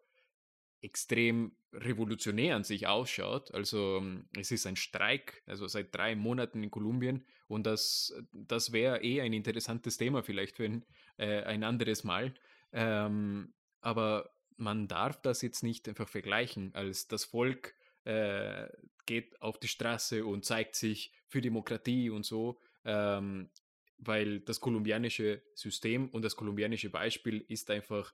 extrem 0.86 1.52
revolutionär 1.74 2.56
an 2.56 2.64
sich 2.64 2.88
ausschaut. 2.88 3.54
Also 3.54 3.98
ähm, 3.98 4.30
es 4.38 4.52
ist 4.52 4.66
ein 4.68 4.76
Streik, 4.76 5.44
also 5.46 5.68
seit 5.68 5.94
drei 5.94 6.16
Monaten 6.16 6.64
in 6.64 6.72
Kolumbien 6.72 7.26
und 7.48 7.66
das, 7.66 8.14
das 8.32 8.72
wäre 8.72 9.04
eh 9.04 9.20
ein 9.22 9.34
interessantes 9.34 9.98
Thema 9.98 10.24
vielleicht 10.24 10.56
für 10.56 10.66
ein, 10.66 10.86
äh, 11.18 11.42
ein 11.42 11.64
anderes 11.64 12.04
Mal. 12.04 12.34
Ähm, 12.72 13.54
aber 13.82 14.32
man 14.58 14.88
darf 14.88 15.22
das 15.22 15.42
jetzt 15.42 15.64
nicht 15.64 15.90
einfach 15.90 16.08
vergleichen, 16.08 16.74
als 16.76 17.08
das 17.08 17.26
Volk 17.26 17.76
äh, 18.06 18.68
geht 19.06 19.42
auf 19.42 19.60
die 19.60 19.68
Straße 19.68 20.26
und 20.26 20.46
zeigt 20.46 20.76
sich 20.76 21.12
für 21.28 21.42
Demokratie 21.42 22.10
und 22.10 22.26
so, 22.26 22.60
ähm, 22.86 23.50
weil 23.98 24.40
das 24.42 24.60
kolumbianische 24.62 25.42
System 25.56 26.10
und 26.10 26.24
das 26.24 26.36
kolumbianische 26.36 26.90
Beispiel 26.90 27.44
ist 27.48 27.70
einfach 27.72 28.14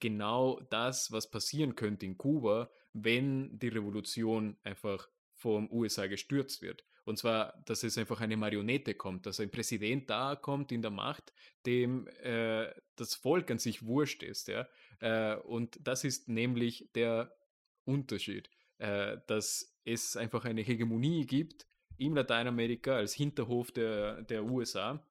genau 0.00 0.60
das, 0.70 1.12
was 1.12 1.30
passieren 1.30 1.74
könnte 1.74 2.06
in 2.06 2.18
Kuba, 2.18 2.70
wenn 2.92 3.58
die 3.58 3.68
Revolution 3.68 4.56
einfach 4.62 5.08
vom 5.32 5.70
USA 5.70 6.06
gestürzt 6.06 6.62
wird. 6.62 6.84
Und 7.04 7.18
zwar, 7.18 7.62
dass 7.66 7.82
es 7.82 7.98
einfach 7.98 8.20
eine 8.20 8.36
Marionette 8.36 8.94
kommt, 8.94 9.26
dass 9.26 9.38
ein 9.38 9.50
Präsident 9.50 10.08
da 10.08 10.36
kommt 10.36 10.72
in 10.72 10.80
der 10.80 10.90
Macht, 10.90 11.34
dem 11.66 12.08
äh, 12.22 12.72
das 12.96 13.14
Volk 13.14 13.50
an 13.50 13.58
sich 13.58 13.84
wurscht 13.84 14.22
ist. 14.22 14.48
Ja? 14.48 14.66
Äh, 15.00 15.36
und 15.36 15.78
das 15.86 16.04
ist 16.04 16.28
nämlich 16.28 16.88
der 16.94 17.36
Unterschied, 17.84 18.48
äh, 18.78 19.18
dass 19.26 19.76
es 19.84 20.16
einfach 20.16 20.46
eine 20.46 20.62
Hegemonie 20.62 21.26
gibt 21.26 21.66
in 21.98 22.14
Lateinamerika 22.14 22.96
als 22.96 23.12
Hinterhof 23.12 23.70
der, 23.70 24.22
der 24.22 24.44
USA. 24.44 25.06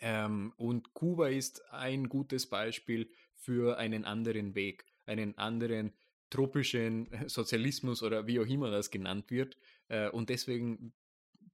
Ähm, 0.00 0.54
und 0.56 0.94
Kuba 0.94 1.28
ist 1.28 1.62
ein 1.72 2.08
gutes 2.08 2.48
Beispiel 2.48 3.10
für 3.40 3.78
einen 3.78 4.04
anderen 4.04 4.54
Weg, 4.54 4.84
einen 5.06 5.36
anderen 5.38 5.92
tropischen 6.30 7.08
Sozialismus 7.26 8.02
oder 8.02 8.26
wie 8.26 8.40
auch 8.40 8.46
immer 8.46 8.70
das 8.70 8.90
genannt 8.90 9.30
wird. 9.30 9.56
Äh, 9.88 10.08
und 10.10 10.30
deswegen 10.30 10.92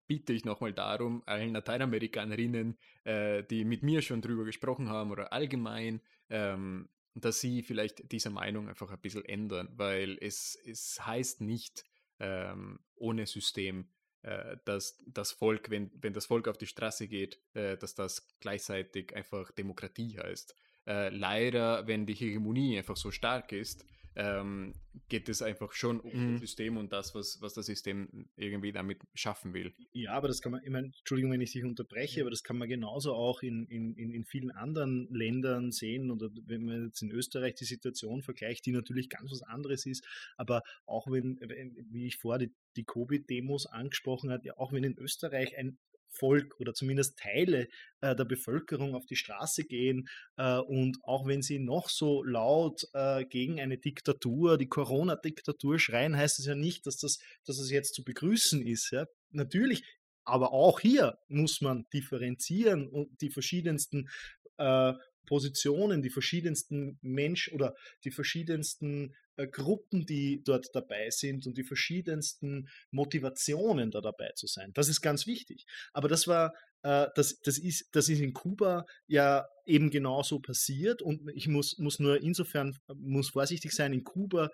bitte 0.07 0.33
ich 0.33 0.45
nochmal 0.45 0.73
darum, 0.73 1.23
allen 1.27 1.53
Lateinamerikanerinnen, 1.53 2.79
äh, 3.05 3.43
die 3.45 3.65
mit 3.65 3.83
mir 3.83 4.03
schon 4.03 4.23
drüber 4.23 4.45
gesprochen 4.45 4.89
haben 4.89 5.11
oder 5.11 5.33
allgemein, 5.33 6.01
ähm, 6.29 6.89
dass 7.15 7.41
sie 7.41 7.63
vielleicht 7.63 8.13
diese 8.13 8.31
Meinung 8.31 8.69
einfach 8.69 8.91
ein 8.91 9.01
bisschen 9.01 9.25
ändern, 9.25 9.69
weil 9.73 10.19
es, 10.21 10.57
es 10.65 11.05
heißt 11.05 11.41
nicht 11.41 11.85
ähm, 12.21 12.79
ohne 12.95 13.27
System, 13.27 13.89
äh, 14.23 14.59
dass 14.65 15.03
das 15.07 15.33
Volk, 15.33 15.71
wenn, 15.71 15.91
wenn 15.95 16.13
das 16.13 16.27
Volk 16.27 16.47
auf 16.47 16.59
die 16.59 16.67
Straße 16.67 17.09
geht, 17.09 17.41
dass 17.55 17.95
das 17.95 18.29
gleichzeitig 18.41 19.17
einfach 19.17 19.51
Demokratie 19.51 20.19
heißt. 20.19 20.55
Äh, 20.87 21.09
leider, 21.11 21.87
wenn 21.87 22.07
die 22.07 22.15
Hegemonie 22.15 22.79
einfach 22.79 22.97
so 22.97 23.11
stark 23.11 23.53
ist, 23.53 23.85
ähm, 24.17 24.73
geht 25.09 25.29
es 25.29 25.43
einfach 25.43 25.73
schon 25.73 26.01
um 26.01 26.11
mhm. 26.11 26.33
das 26.33 26.41
System 26.41 26.79
und 26.79 26.93
das, 26.93 27.15
was, 27.15 27.41
was 27.43 27.53
das 27.53 27.67
System 27.67 28.29
irgendwie 28.37 28.73
damit 28.73 28.99
schaffen 29.15 29.53
will. 29.53 29.75
Ja, 29.93 30.13
aber 30.13 30.29
das 30.29 30.41
kann 30.41 30.53
man, 30.53 30.65
ich 30.65 30.71
meine, 30.71 30.87
Entschuldigung, 30.87 31.33
wenn 31.33 31.43
ich 31.43 31.53
dich 31.53 31.65
unterbreche, 31.65 32.23
aber 32.23 32.31
das 32.31 32.43
kann 32.43 32.57
man 32.57 32.69
genauso 32.69 33.13
auch 33.13 33.43
in, 33.43 33.67
in, 33.67 33.95
in 33.95 34.25
vielen 34.25 34.51
anderen 34.51 35.07
Ländern 35.11 35.71
sehen. 35.71 36.11
Oder 36.11 36.31
wenn 36.47 36.65
man 36.65 36.87
jetzt 36.87 37.03
in 37.03 37.11
Österreich 37.11 37.57
die 37.57 37.67
Situation 37.67 38.23
vergleicht, 38.23 38.65
die 38.65 38.73
natürlich 38.73 39.11
ganz 39.11 39.31
was 39.31 39.43
anderes 39.43 39.85
ist, 39.85 40.05
aber 40.37 40.63
auch 40.87 41.07
wenn, 41.11 41.39
wie 41.91 42.07
ich 42.07 42.17
vorher 42.17 42.47
die, 42.47 42.55
die 42.77 42.85
Covid-Demos 42.85 43.67
angesprochen 43.67 44.31
habe, 44.31 44.47
ja, 44.47 44.57
auch 44.57 44.73
wenn 44.73 44.85
in 44.85 44.97
Österreich 44.97 45.59
ein 45.59 45.79
Volk 46.17 46.59
oder 46.59 46.75
zumindest 46.75 47.19
Teile 47.19 47.69
äh, 48.01 48.15
der 48.15 48.25
Bevölkerung 48.25 48.95
auf 48.95 49.07
die 49.07 49.17
Straße 49.17 49.65
gehen 49.65 50.09
äh, 50.37 50.59
und 50.59 50.99
auch 51.03 51.27
wenn 51.27 51.43
sie 51.43 51.59
noch 51.59 51.89
so 51.89 52.23
laut 52.23 52.87
äh, 52.93 53.25
gegen 53.25 53.61
eine 53.61 53.79
Diktatur, 53.79 54.59
die 54.59 54.69
Corona-Diktatur 54.69 55.79
schreien, 55.79 56.17
heißt 56.17 56.39
es 56.39 56.47
ja 56.47 56.55
nicht, 56.55 56.87
dass 56.87 56.97
das, 56.99 57.19
dass 57.45 57.59
das 57.59 57.71
jetzt 57.71 57.95
zu 57.95 58.05
begrüßen 58.05 58.67
ist. 58.67 58.91
Ja? 58.91 59.07
Natürlich, 59.31 59.83
aber 60.25 60.53
auch 60.53 60.81
hier 60.81 61.19
muss 61.29 61.61
man 61.61 61.87
differenzieren 61.93 62.89
und 62.89 63.21
die 63.21 63.31
verschiedensten 63.31 64.09
äh, 64.59 64.93
Positionen, 65.27 66.03
die 66.03 66.11
verschiedensten 66.11 66.99
Mensch 67.03 67.51
oder 67.53 67.75
die 68.05 68.11
verschiedensten 68.11 69.15
äh, 69.37 69.47
Gruppen, 69.47 70.07
die 70.07 70.43
dort 70.45 70.69
dabei 70.75 71.11
sind 71.11 71.47
und 71.47 71.59
die 71.59 71.65
verschiedensten 71.65 72.69
Motivationen 72.91 73.91
da 73.91 74.01
dabei 74.01 74.31
zu 74.35 74.47
sein. 74.47 74.73
Das 74.75 74.89
ist 74.89 75.03
ganz 75.03 75.27
wichtig. 75.27 75.67
Aber 75.93 76.09
das 76.09 76.27
war, 76.27 76.55
äh, 76.83 77.09
das, 77.15 77.41
das, 77.41 77.59
ist, 77.59 77.89
das 77.93 78.09
ist 78.09 78.21
in 78.21 78.33
Kuba 78.33 78.87
ja 79.07 79.47
eben 79.67 79.91
genauso 79.91 80.41
passiert 80.41 81.03
und 81.03 81.29
ich 81.35 81.49
muss, 81.49 81.77
muss 81.79 81.99
nur 81.99 82.23
insofern, 82.23 82.77
muss 82.95 83.31
vorsichtig 83.31 83.73
sein, 83.73 83.93
in 83.93 84.05
Kuba 84.05 84.51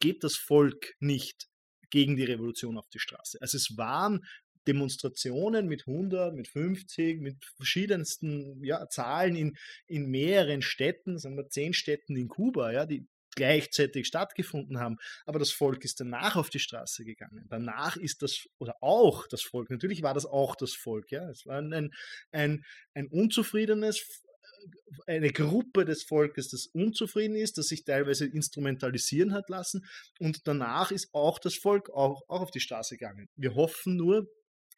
geht 0.00 0.22
das 0.24 0.36
Volk 0.36 0.94
nicht 1.00 1.48
gegen 1.90 2.16
die 2.16 2.24
Revolution 2.24 2.76
auf 2.76 2.88
die 2.90 2.98
Straße. 2.98 3.38
Also 3.40 3.56
es 3.56 3.76
waren 3.76 4.24
Demonstrationen 4.68 5.66
mit 5.66 5.88
100, 5.88 6.34
mit 6.34 6.46
50, 6.46 7.20
mit 7.20 7.44
verschiedensten 7.56 8.62
ja, 8.62 8.88
Zahlen 8.88 9.34
in, 9.34 9.56
in 9.86 10.06
mehreren 10.06 10.62
Städten, 10.62 11.18
sagen 11.18 11.36
wir 11.36 11.48
zehn 11.48 11.72
Städten 11.72 12.16
in 12.16 12.28
Kuba, 12.28 12.70
ja, 12.70 12.86
die 12.86 13.08
gleichzeitig 13.34 14.06
stattgefunden 14.06 14.78
haben. 14.78 14.96
Aber 15.24 15.38
das 15.38 15.50
Volk 15.50 15.84
ist 15.84 16.00
danach 16.00 16.36
auf 16.36 16.50
die 16.50 16.58
Straße 16.58 17.04
gegangen. 17.04 17.46
Danach 17.48 17.96
ist 17.96 18.22
das, 18.22 18.46
oder 18.58 18.74
auch 18.80 19.26
das 19.28 19.42
Volk, 19.42 19.70
natürlich 19.70 20.02
war 20.02 20.12
das 20.12 20.26
auch 20.26 20.56
das 20.56 20.74
Volk, 20.74 21.10
ja. 21.10 21.28
Es 21.30 21.46
war 21.46 21.58
ein, 21.58 21.92
ein, 22.32 22.64
ein 22.94 23.06
unzufriedenes, 23.06 24.22
eine 25.06 25.30
Gruppe 25.30 25.84
des 25.84 26.02
Volkes, 26.02 26.48
das 26.48 26.66
unzufrieden 26.66 27.36
ist, 27.36 27.58
das 27.58 27.68
sich 27.68 27.84
teilweise 27.84 28.26
instrumentalisieren 28.26 29.32
hat 29.32 29.48
lassen. 29.48 29.86
Und 30.18 30.46
danach 30.46 30.90
ist 30.90 31.14
auch 31.14 31.38
das 31.38 31.54
Volk 31.54 31.90
auch, 31.90 32.22
auch 32.28 32.40
auf 32.40 32.50
die 32.50 32.60
Straße 32.60 32.96
gegangen. 32.96 33.28
Wir 33.36 33.54
hoffen 33.54 33.96
nur, 33.96 34.28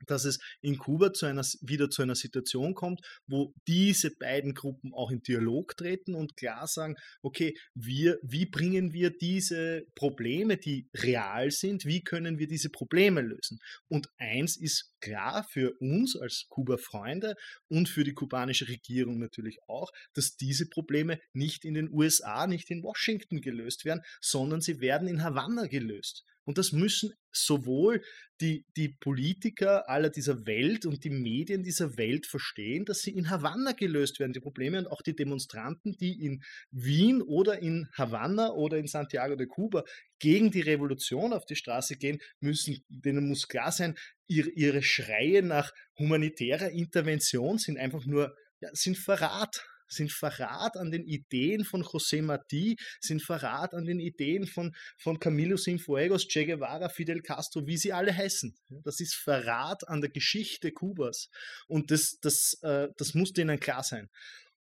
dass 0.07 0.25
es 0.25 0.39
in 0.61 0.79
Kuba 0.79 1.13
zu 1.13 1.27
einer, 1.27 1.45
wieder 1.61 1.91
zu 1.91 2.03
einer 2.03 2.15
Situation 2.15 2.75
kommt, 2.75 3.01
wo 3.27 3.53
diese 3.67 4.11
beiden 4.17 4.55
Gruppen 4.55 4.93
auch 4.95 5.11
in 5.11 5.23
Dialog 5.23 5.77
treten 5.77 6.15
und 6.15 6.37
klar 6.37 6.67
sagen, 6.67 6.97
okay, 7.23 7.57
wir, 7.75 8.19
wie 8.23 8.47
bringen 8.47 8.93
wir 8.93 9.11
diese 9.11 9.85
Probleme, 9.95 10.57
die 10.57 10.89
real 10.97 11.51
sind, 11.51 11.85
wie 11.85 12.03
können 12.03 12.39
wir 12.39 12.47
diese 12.47 12.71
Probleme 12.71 13.21
lösen? 13.21 13.59
Und 13.89 14.09
eins 14.19 14.57
ist 14.57 14.93
klar 15.01 15.47
für 15.51 15.75
uns 15.81 16.17
als 16.17 16.47
Kuba-Freunde 16.49 17.35
und 17.69 17.89
für 17.89 18.05
die 18.05 18.15
kubanische 18.15 18.69
Regierung 18.69 19.19
natürlich 19.19 19.59
auch, 19.67 19.91
dass 20.15 20.37
diese 20.37 20.69
Probleme 20.69 21.21
nicht 21.33 21.65
in 21.65 21.75
den 21.75 21.91
USA, 21.93 22.47
nicht 22.47 22.71
in 22.71 22.83
Washington 22.83 23.41
gelöst 23.41 23.85
werden, 23.85 24.03
sondern 24.21 24.61
sie 24.61 24.81
werden 24.81 25.09
in 25.09 25.23
Havanna 25.23 25.67
gelöst. 25.67 26.25
Und 26.45 26.59
das 26.59 26.73
müssen 26.73 27.13
sowohl 27.33 28.03
die, 28.41 28.65
die 28.77 28.89
Politiker 28.89 29.89
aller 29.89 30.11
dieser 30.11 30.47
Welt 30.47 30.87
und 30.87 31.05
die 31.05 31.11
Medien 31.11 31.63
dieser 31.63 31.97
Welt 31.97 32.27
verstehen, 32.27 32.85
dass 32.85 33.01
sie 33.01 33.11
in 33.11 33.31
Havanna 33.31 33.73
gelöst 33.73 34.19
werden, 34.19 34.33
die 34.33 34.41
Probleme, 34.41 34.79
und 34.79 34.87
auch 34.87 35.03
die 35.03 35.15
Demonstranten, 35.15 35.97
die 35.99 36.25
in 36.25 36.43
Wien 36.71 37.23
oder 37.23 37.61
in 37.61 37.89
Havanna 37.93 38.51
oder 38.51 38.79
in 38.79 38.87
Santiago 38.87 39.37
de 39.37 39.47
Cuba 39.47 39.85
gegen 40.19 40.51
die 40.51 40.63
Revolution 40.63 41.33
auf 41.33 41.45
die 41.45 41.57
Straße 41.57 41.97
gehen, 41.97 42.19
müssen, 42.41 42.83
denen 42.89 43.29
muss 43.29 43.49
klar 43.49 43.73
sein, 43.73 43.97
ihre, 44.27 44.51
ihre 44.51 44.83
Schreie 44.83 45.43
nach 45.43 45.73
humanitärer 45.99 46.71
Intervention 46.71 47.59
sind 47.59 47.79
einfach 47.79 48.07
nur, 48.07 48.35
ja, 48.61 48.71
sind 48.73 48.97
Verrat 48.97 49.67
sind 49.91 50.13
Verrat 50.13 50.77
an 50.77 50.91
den 50.91 51.05
Ideen 51.05 51.65
von 51.65 51.83
José 51.83 52.23
Martí, 52.23 52.79
sind 53.01 53.23
Verrat 53.23 53.75
an 53.75 53.85
den 53.85 54.01
Ideen 54.01 54.47
von, 54.47 54.75
von 54.97 55.19
Camilo 55.19 55.57
Cienfuegos, 55.57 56.29
Che 56.29 56.47
Guevara, 56.47 56.89
Fidel 56.89 57.23
Castro, 57.23 57.67
wie 57.67 57.77
sie 57.77 57.93
alle 57.93 58.17
heißen. 58.17 58.55
Das 58.69 59.01
ist 59.01 59.15
Verrat 59.15 59.89
an 59.89 60.01
der 60.01 60.11
Geschichte 60.11 60.73
Kubas. 60.73 61.29
Und 61.67 61.91
das, 61.91 62.19
das, 62.21 62.59
äh, 62.63 62.89
das 62.97 63.15
muss 63.15 63.33
denen 63.33 63.61
klar 63.61 63.83
sein. 63.83 64.09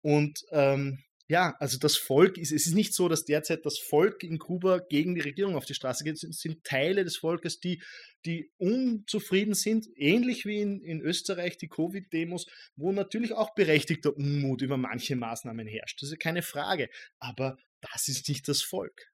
Und 0.03 0.45
ähm, 0.51 1.03
ja, 1.29 1.55
also 1.61 1.79
das 1.79 1.97
Volk 1.97 2.37
ist, 2.37 2.53
es 2.53 2.67
ist 2.67 2.75
nicht 2.75 2.95
so, 2.95 3.09
dass 3.09 3.25
derzeit 3.25 3.65
das 3.65 3.79
Volk 3.79 4.23
in 4.23 4.39
Kuba 4.39 4.79
gegen 4.79 5.15
die 5.15 5.21
Regierung 5.21 5.57
auf 5.57 5.65
die 5.65 5.75
Straße 5.75 6.05
geht. 6.05 6.23
Es 6.23 6.41
sind 6.41 6.65
Teile 6.65 7.05
des 7.05 7.17
Volkes, 7.17 7.61
die, 7.61 7.83
die 8.27 8.51
unzufrieden 8.59 9.55
sind, 9.55 9.87
ähnlich 9.97 10.45
wie 10.45 10.61
in, 10.61 10.83
in 10.83 11.01
Österreich 11.01 11.57
die 11.57 11.69
Covid-Demos, 11.69 12.47
wo 12.77 12.93
natürlich 12.93 13.33
auch 13.33 13.55
berechtigter 13.55 14.15
Unmut 14.17 14.63
über 14.63 14.77
manche 14.77 15.17
Maßnahmen 15.17 15.67
herrscht. 15.67 16.03
Das 16.03 16.11
ist 16.11 16.21
keine 16.21 16.43
Frage. 16.43 16.89
Aber 17.19 17.57
das 17.81 18.09
ist 18.09 18.29
nicht 18.29 18.49
das 18.49 18.63
Volk. 18.63 19.09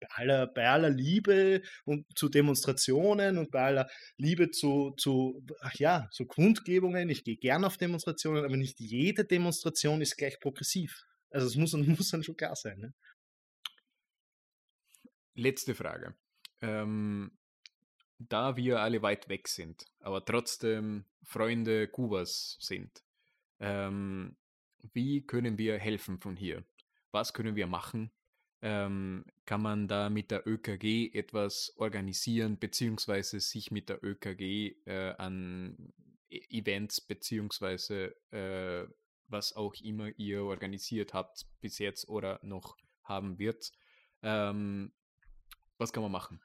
Bei 0.00 0.08
aller, 0.10 0.46
bei 0.48 0.68
aller 0.68 0.90
Liebe 0.90 1.62
und 1.84 2.04
zu 2.14 2.28
Demonstrationen 2.28 3.38
und 3.38 3.50
bei 3.50 3.62
aller 3.62 3.88
Liebe 4.18 4.50
zu, 4.50 4.92
zu, 4.98 5.42
ach 5.60 5.74
ja, 5.76 6.08
zu 6.12 6.26
Kundgebungen. 6.26 7.08
Ich 7.08 7.24
gehe 7.24 7.36
gern 7.36 7.64
auf 7.64 7.78
Demonstrationen, 7.78 8.44
aber 8.44 8.56
nicht 8.56 8.78
jede 8.78 9.24
Demonstration 9.24 10.02
ist 10.02 10.18
gleich 10.18 10.38
progressiv. 10.38 11.06
Also 11.36 11.48
es 11.48 11.56
muss, 11.56 11.72
muss 11.98 12.10
dann 12.10 12.24
schon 12.24 12.36
klar 12.36 12.56
sein. 12.56 12.78
Ne? 12.78 12.94
Letzte 15.34 15.74
Frage. 15.74 16.14
Ähm, 16.62 17.30
da 18.18 18.56
wir 18.56 18.80
alle 18.80 19.02
weit 19.02 19.28
weg 19.28 19.46
sind, 19.46 19.84
aber 20.00 20.24
trotzdem 20.24 21.04
Freunde 21.22 21.88
Kubas 21.88 22.56
sind, 22.60 23.04
ähm, 23.60 24.38
wie 24.94 25.26
können 25.26 25.58
wir 25.58 25.78
helfen 25.78 26.18
von 26.18 26.36
hier? 26.36 26.64
Was 27.10 27.34
können 27.34 27.54
wir 27.54 27.66
machen? 27.66 28.10
Ähm, 28.62 29.26
kann 29.44 29.60
man 29.60 29.88
da 29.88 30.08
mit 30.08 30.30
der 30.30 30.46
ÖKG 30.46 31.12
etwas 31.12 31.74
organisieren, 31.76 32.58
beziehungsweise 32.58 33.40
sich 33.40 33.70
mit 33.70 33.90
der 33.90 34.02
ÖKG 34.02 34.74
äh, 34.86 35.14
an 35.18 35.92
e-, 36.30 36.40
Events 36.48 37.02
beziehungsweise 37.02 38.16
äh, 38.30 38.86
was 39.28 39.54
auch 39.54 39.74
immer 39.82 40.08
ihr 40.16 40.42
organisiert 40.42 41.14
habt 41.14 41.46
bis 41.60 41.78
jetzt 41.78 42.08
oder 42.08 42.40
noch 42.42 42.76
haben 43.02 43.38
wird. 43.38 43.70
Ähm, 44.22 44.92
was 45.78 45.92
kann 45.92 46.02
man 46.02 46.12
machen? 46.12 46.40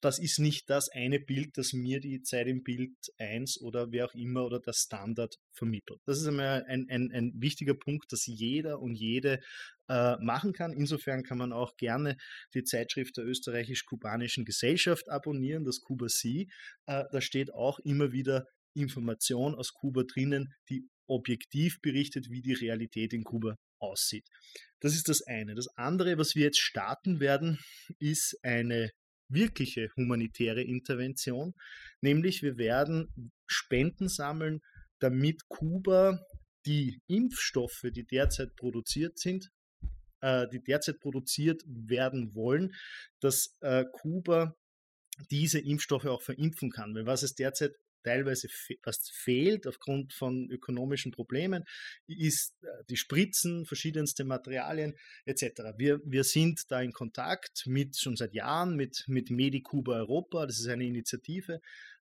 das 0.01 0.19
ist 0.19 0.39
nicht 0.39 0.71
das 0.71 0.89
eine 0.89 1.21
Bild, 1.21 1.59
das 1.59 1.73
mir 1.73 2.01
die 2.01 2.23
Zeit 2.23 2.47
im 2.47 2.63
Bild 2.63 2.93
1 3.19 3.61
oder 3.61 3.93
wer 3.93 4.07
auch 4.07 4.15
immer 4.15 4.47
oder 4.47 4.59
der 4.59 4.73
Standard 4.73 5.37
vermittelt. 5.53 6.01
Das 6.07 6.19
ist 6.19 6.27
einmal 6.27 6.65
ein, 6.65 6.87
ein, 6.89 7.11
ein 7.13 7.33
wichtiger 7.37 7.75
Punkt, 7.75 8.11
dass 8.13 8.27
jeder 8.27 8.81
und 8.81 8.95
jede 8.95 9.41
äh, 9.89 10.17
machen 10.17 10.53
kann. 10.53 10.73
Insofern 10.73 11.23
kann 11.23 11.39
man 11.39 11.53
auch 11.53 11.77
gerne 11.77 12.17
die 12.55 12.65
Zeitschrift 12.65 13.17
der 13.19 13.27
österreichisch-kubanischen 13.27 14.45
Gesellschaft 14.45 15.11
abonnieren, 15.11 15.65
das 15.65 15.81
Kuba 15.81 16.09
Sie. 16.09 16.51
Äh, 16.87 17.05
da 17.13 17.21
steht 17.21 17.53
auch 17.53 17.79
immer 17.81 18.13
wieder 18.13 18.47
Information 18.75 19.55
aus 19.55 19.73
Kuba 19.75 20.05
drinnen, 20.05 20.55
die 20.69 20.89
objektiv 21.07 21.81
berichtet, 21.83 22.31
wie 22.31 22.41
die 22.41 22.55
Realität 22.55 23.13
in 23.13 23.25
Kuba 23.25 23.57
aussieht. 23.79 24.27
Das 24.81 24.95
ist 24.95 25.09
das 25.09 25.23
eine. 25.23 25.55
Das 25.55 25.67
andere, 25.77 26.17
was 26.19 26.35
wir 26.35 26.45
jetzt 26.45 26.61
starten 26.61 27.21
werden, 27.21 27.59
ist 27.99 28.39
eine 28.43 28.91
wirkliche 29.31 29.91
humanitäre 29.97 30.63
Intervention, 30.63 31.55
nämlich 32.01 32.43
wir 32.43 32.59
werden 32.59 33.33
Spenden 33.47 34.09
sammeln, 34.09 34.61
damit 34.99 35.49
Kuba 35.49 36.21
die 36.67 37.01
Impfstoffe, 37.07 37.87
die 37.95 38.05
derzeit 38.05 38.55
produziert 38.57 39.19
sind, 39.19 39.51
äh, 40.21 40.47
die 40.53 40.63
derzeit 40.63 41.01
produziert 41.01 41.63
werden 41.67 42.35
wollen, 42.35 42.75
dass 43.21 43.57
äh, 43.61 43.85
Kuba 43.93 44.55
diese 45.31 45.59
Impfstoffe 45.59 46.07
auch 46.07 46.23
verimpfen 46.23 46.71
kann. 46.71 46.95
Weil 46.95 47.07
was 47.07 47.23
es 47.23 47.35
derzeit 47.35 47.75
teilweise 48.03 48.49
fast 48.83 49.13
fehlt 49.13 49.67
aufgrund 49.67 50.13
von 50.13 50.51
ökonomischen 50.51 51.13
Problemen, 51.13 51.65
ist 52.07 52.55
äh, 52.63 52.67
die 52.89 52.97
Spritzen, 52.97 53.67
verschiedenste 53.67 54.25
Materialien 54.25 54.97
etc. 55.25 55.75
Wir, 55.77 56.01
wir 56.05 56.25
sind 56.25 56.71
da 56.71 56.81
in 56.81 56.93
Kontakt 56.93 57.67
mit 57.67 57.97
schon 57.99 58.17
seit 58.17 58.35
Jahren 58.35 58.77
mit, 58.77 59.05
mit 59.07 59.31
Medicuba 59.31 59.95
Europa. 59.95 60.47
Das 60.47 60.59
ist 60.59 60.69
eine 60.69 60.87
Initiative, 60.87 61.61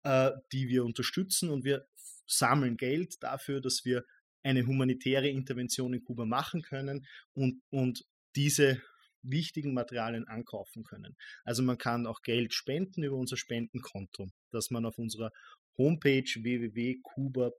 äh, 0.03 0.31
die 0.53 0.69
wir 0.69 0.85
unterstützen 0.85 1.51
und 1.51 1.65
wir 1.65 1.87
sammeln 2.27 2.77
Geld 2.77 3.23
dafür, 3.23 3.61
dass 3.61 3.85
wir 3.85 4.05
eine 4.43 4.67
humanitäre 4.67 5.29
Intervention 5.29 5.95
in 5.95 6.03
Kuba 6.03 6.25
machen 6.25 6.63
können 6.63 7.07
und, 7.35 7.63
und 7.71 8.05
diese 8.35 8.83
wichtigen 9.23 9.73
Materialien 9.73 10.27
ankaufen 10.27 10.83
können. 10.83 11.17
Also 11.45 11.63
man 11.63 11.79
kann 11.79 12.07
auch 12.07 12.23
Geld 12.23 12.55
spenden 12.55 13.05
über 13.05 13.17
unser 13.17 13.37
Spendenkonto, 13.37 14.31
das 14.51 14.71
man 14.71 14.85
auf 14.85 14.99
unserer 14.99 15.31
Homepage 15.79 16.25
www.kuba.or.at 16.25 17.51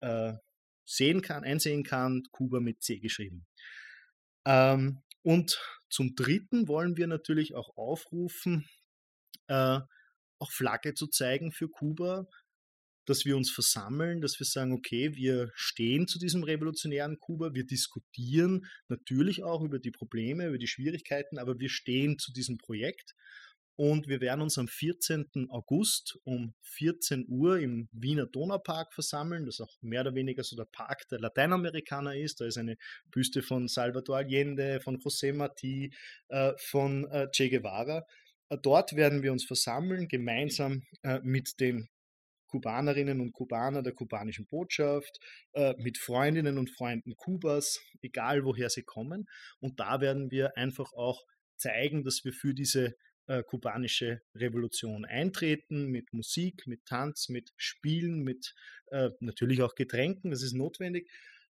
äh, 0.00 0.32
sehen 0.84 1.22
kann, 1.22 1.44
einsehen 1.44 1.82
kann, 1.82 2.22
Kuba 2.30 2.60
mit 2.60 2.82
C 2.82 2.98
geschrieben. 2.98 3.46
Ähm, 4.44 5.02
und 5.22 5.60
zum 5.90 6.14
Dritten 6.14 6.68
wollen 6.68 6.96
wir 6.96 7.08
natürlich 7.08 7.54
auch 7.54 7.76
aufrufen, 7.76 8.68
äh, 9.48 9.80
auch 10.38 10.52
Flagge 10.52 10.94
zu 10.94 11.08
zeigen 11.08 11.50
für 11.50 11.68
Kuba, 11.68 12.26
dass 13.06 13.24
wir 13.24 13.36
uns 13.36 13.50
versammeln, 13.50 14.20
dass 14.20 14.38
wir 14.38 14.46
sagen, 14.46 14.72
okay, 14.72 15.14
wir 15.14 15.50
stehen 15.54 16.06
zu 16.08 16.18
diesem 16.18 16.42
revolutionären 16.42 17.18
Kuba, 17.18 17.54
wir 17.54 17.64
diskutieren 17.64 18.66
natürlich 18.88 19.42
auch 19.44 19.62
über 19.62 19.78
die 19.78 19.92
Probleme, 19.92 20.46
über 20.46 20.58
die 20.58 20.66
Schwierigkeiten, 20.66 21.38
aber 21.38 21.58
wir 21.58 21.68
stehen 21.68 22.18
zu 22.18 22.32
diesem 22.32 22.58
Projekt 22.58 23.14
und 23.76 24.08
wir 24.08 24.22
werden 24.22 24.40
uns 24.40 24.56
am 24.56 24.68
14. 24.68 25.48
August 25.50 26.18
um 26.24 26.54
14 26.62 27.26
Uhr 27.28 27.58
im 27.58 27.88
Wiener 27.92 28.26
Donaupark 28.26 28.94
versammeln, 28.94 29.44
das 29.44 29.60
auch 29.60 29.76
mehr 29.82 30.00
oder 30.00 30.14
weniger 30.14 30.42
so 30.42 30.56
der 30.56 30.64
Park 30.64 31.06
der 31.10 31.20
Lateinamerikaner 31.20 32.16
ist. 32.16 32.40
Da 32.40 32.46
ist 32.46 32.56
eine 32.56 32.78
Büste 33.10 33.42
von 33.42 33.68
Salvador 33.68 34.16
Allende, 34.16 34.80
von 34.80 34.96
José 34.98 35.34
Martí, 35.34 35.92
äh, 36.28 36.54
von 36.58 37.04
äh, 37.10 37.28
Che 37.30 37.50
Guevara. 37.50 38.06
Äh, 38.48 38.56
dort 38.62 38.96
werden 38.96 39.22
wir 39.22 39.32
uns 39.32 39.44
versammeln, 39.44 40.08
gemeinsam 40.08 40.82
mit 41.22 41.60
den 41.60 41.88
Kubanerinnen 42.46 43.20
und 43.20 43.32
Kubaner 43.32 43.82
der 43.82 43.92
kubanischen 43.92 44.46
Botschaft, 44.46 45.18
mit 45.78 45.98
Freundinnen 45.98 46.58
und 46.58 46.70
Freunden 46.70 47.16
Kubas, 47.16 47.80
egal 48.02 48.44
woher 48.44 48.70
sie 48.70 48.84
kommen. 48.84 49.28
Und 49.58 49.80
da 49.80 50.00
werden 50.00 50.30
wir 50.30 50.56
einfach 50.56 50.92
auch 50.92 51.24
zeigen, 51.56 52.04
dass 52.04 52.24
wir 52.24 52.32
für 52.32 52.54
diese 52.54 52.94
äh, 53.26 53.42
kubanische 53.42 54.22
Revolution 54.34 55.04
eintreten, 55.04 55.86
mit 55.86 56.12
Musik, 56.12 56.66
mit 56.66 56.84
Tanz, 56.86 57.28
mit 57.28 57.52
Spielen, 57.56 58.22
mit 58.22 58.54
äh, 58.90 59.10
natürlich 59.20 59.62
auch 59.62 59.74
Getränken, 59.74 60.30
das 60.30 60.42
ist 60.42 60.54
notwendig. 60.54 61.10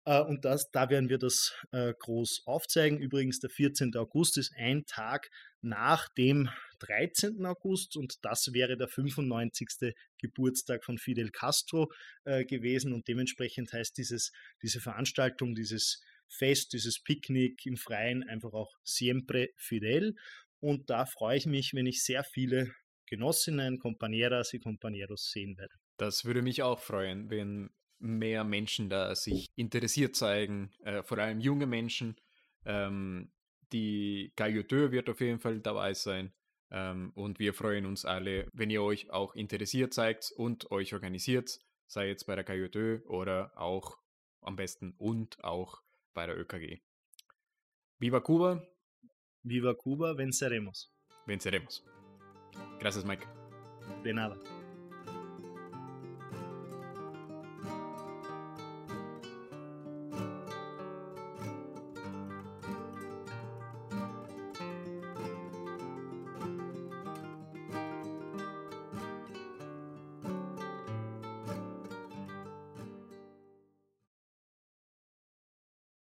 Äh, 0.06 0.22
und 0.22 0.46
das, 0.46 0.72
da 0.72 0.90
werden 0.90 1.10
wir 1.10 1.18
das 1.18 1.54
äh, 1.72 1.94
groß 1.98 2.44
aufzeigen. 2.46 3.00
Übrigens, 3.00 3.40
der 3.40 3.50
14. 3.50 3.96
August 3.96 4.38
ist 4.38 4.54
ein 4.58 4.86
Tag 4.86 5.30
nach 5.62 6.08
dem 6.10 6.50
13. 6.80 7.46
August 7.46 7.98
und 7.98 8.24
das 8.24 8.54
wäre 8.54 8.78
der 8.78 8.88
95. 8.88 9.94
Geburtstag 10.18 10.84
von 10.84 10.98
Fidel 10.98 11.30
Castro 11.30 11.92
äh, 12.24 12.46
gewesen 12.46 12.94
und 12.94 13.08
dementsprechend 13.08 13.74
heißt 13.74 13.98
dieses, 13.98 14.32
diese 14.62 14.80
Veranstaltung, 14.80 15.54
dieses 15.56 16.02
Fest, 16.28 16.74
dieses 16.74 17.02
Picknick 17.02 17.66
im 17.66 17.76
Freien 17.76 18.24
einfach 18.24 18.54
auch 18.54 18.72
Siempre 18.84 19.50
Fidel 19.58 20.16
und 20.60 20.90
da 20.90 21.06
freue 21.06 21.38
ich 21.38 21.46
mich, 21.46 21.74
wenn 21.74 21.86
ich 21.86 22.04
sehr 22.04 22.24
viele 22.24 22.72
Genossinnen, 23.08 23.80
Compañeras 23.80 24.54
y 24.54 24.62
Compañeros 24.62 25.32
sehen 25.32 25.58
werde. 25.58 25.74
Das 25.98 26.26
würde 26.26 26.42
mich 26.42 26.62
auch 26.62 26.80
freuen, 26.80 27.30
wenn 27.30 27.72
mehr 28.00 28.44
Menschen 28.44 28.90
da 28.90 29.16
sich 29.16 29.48
interessiert 29.56 30.16
zeigen, 30.16 30.72
äh, 30.84 31.04
vor 31.04 31.18
allem 31.18 31.40
junge 31.40 31.66
Menschen. 31.66 32.16
Ähm, 32.66 33.32
die 33.74 34.32
Gailloteux 34.36 34.92
wird 34.92 35.10
auf 35.10 35.20
jeden 35.22 35.40
Fall 35.40 35.60
dabei 35.60 35.94
sein. 35.94 36.34
Ähm, 36.72 37.12
und 37.16 37.40
wir 37.40 37.54
freuen 37.54 37.86
uns 37.86 38.06
alle, 38.06 38.48
wenn 38.54 38.70
ihr 38.70 38.84
euch 38.84 39.10
auch 39.10 39.36
interessiert 39.36 39.94
zeigt 39.94 40.32
und 40.36 40.72
euch 40.72 40.94
organisiert, 40.94 41.60
sei 41.88 42.08
jetzt 42.08 42.26
bei 42.26 42.36
der 42.36 42.44
Gailloteux 42.44 43.04
oder 43.08 43.52
auch 43.58 43.98
am 44.42 44.56
besten 44.56 44.94
und 44.98 45.44
auch 45.44 45.82
bei 46.14 46.26
der 46.26 46.38
ÖKG. 46.38 46.80
Viva 47.98 48.20
Kuba! 48.20 48.66
Viva 49.50 49.74
Cuba, 49.74 50.14
venceremos. 50.14 50.94
Venceremos. 51.26 51.84
Gracias, 52.80 53.04
Mike. 53.04 53.26
De 54.04 54.14
nada. 54.14 54.38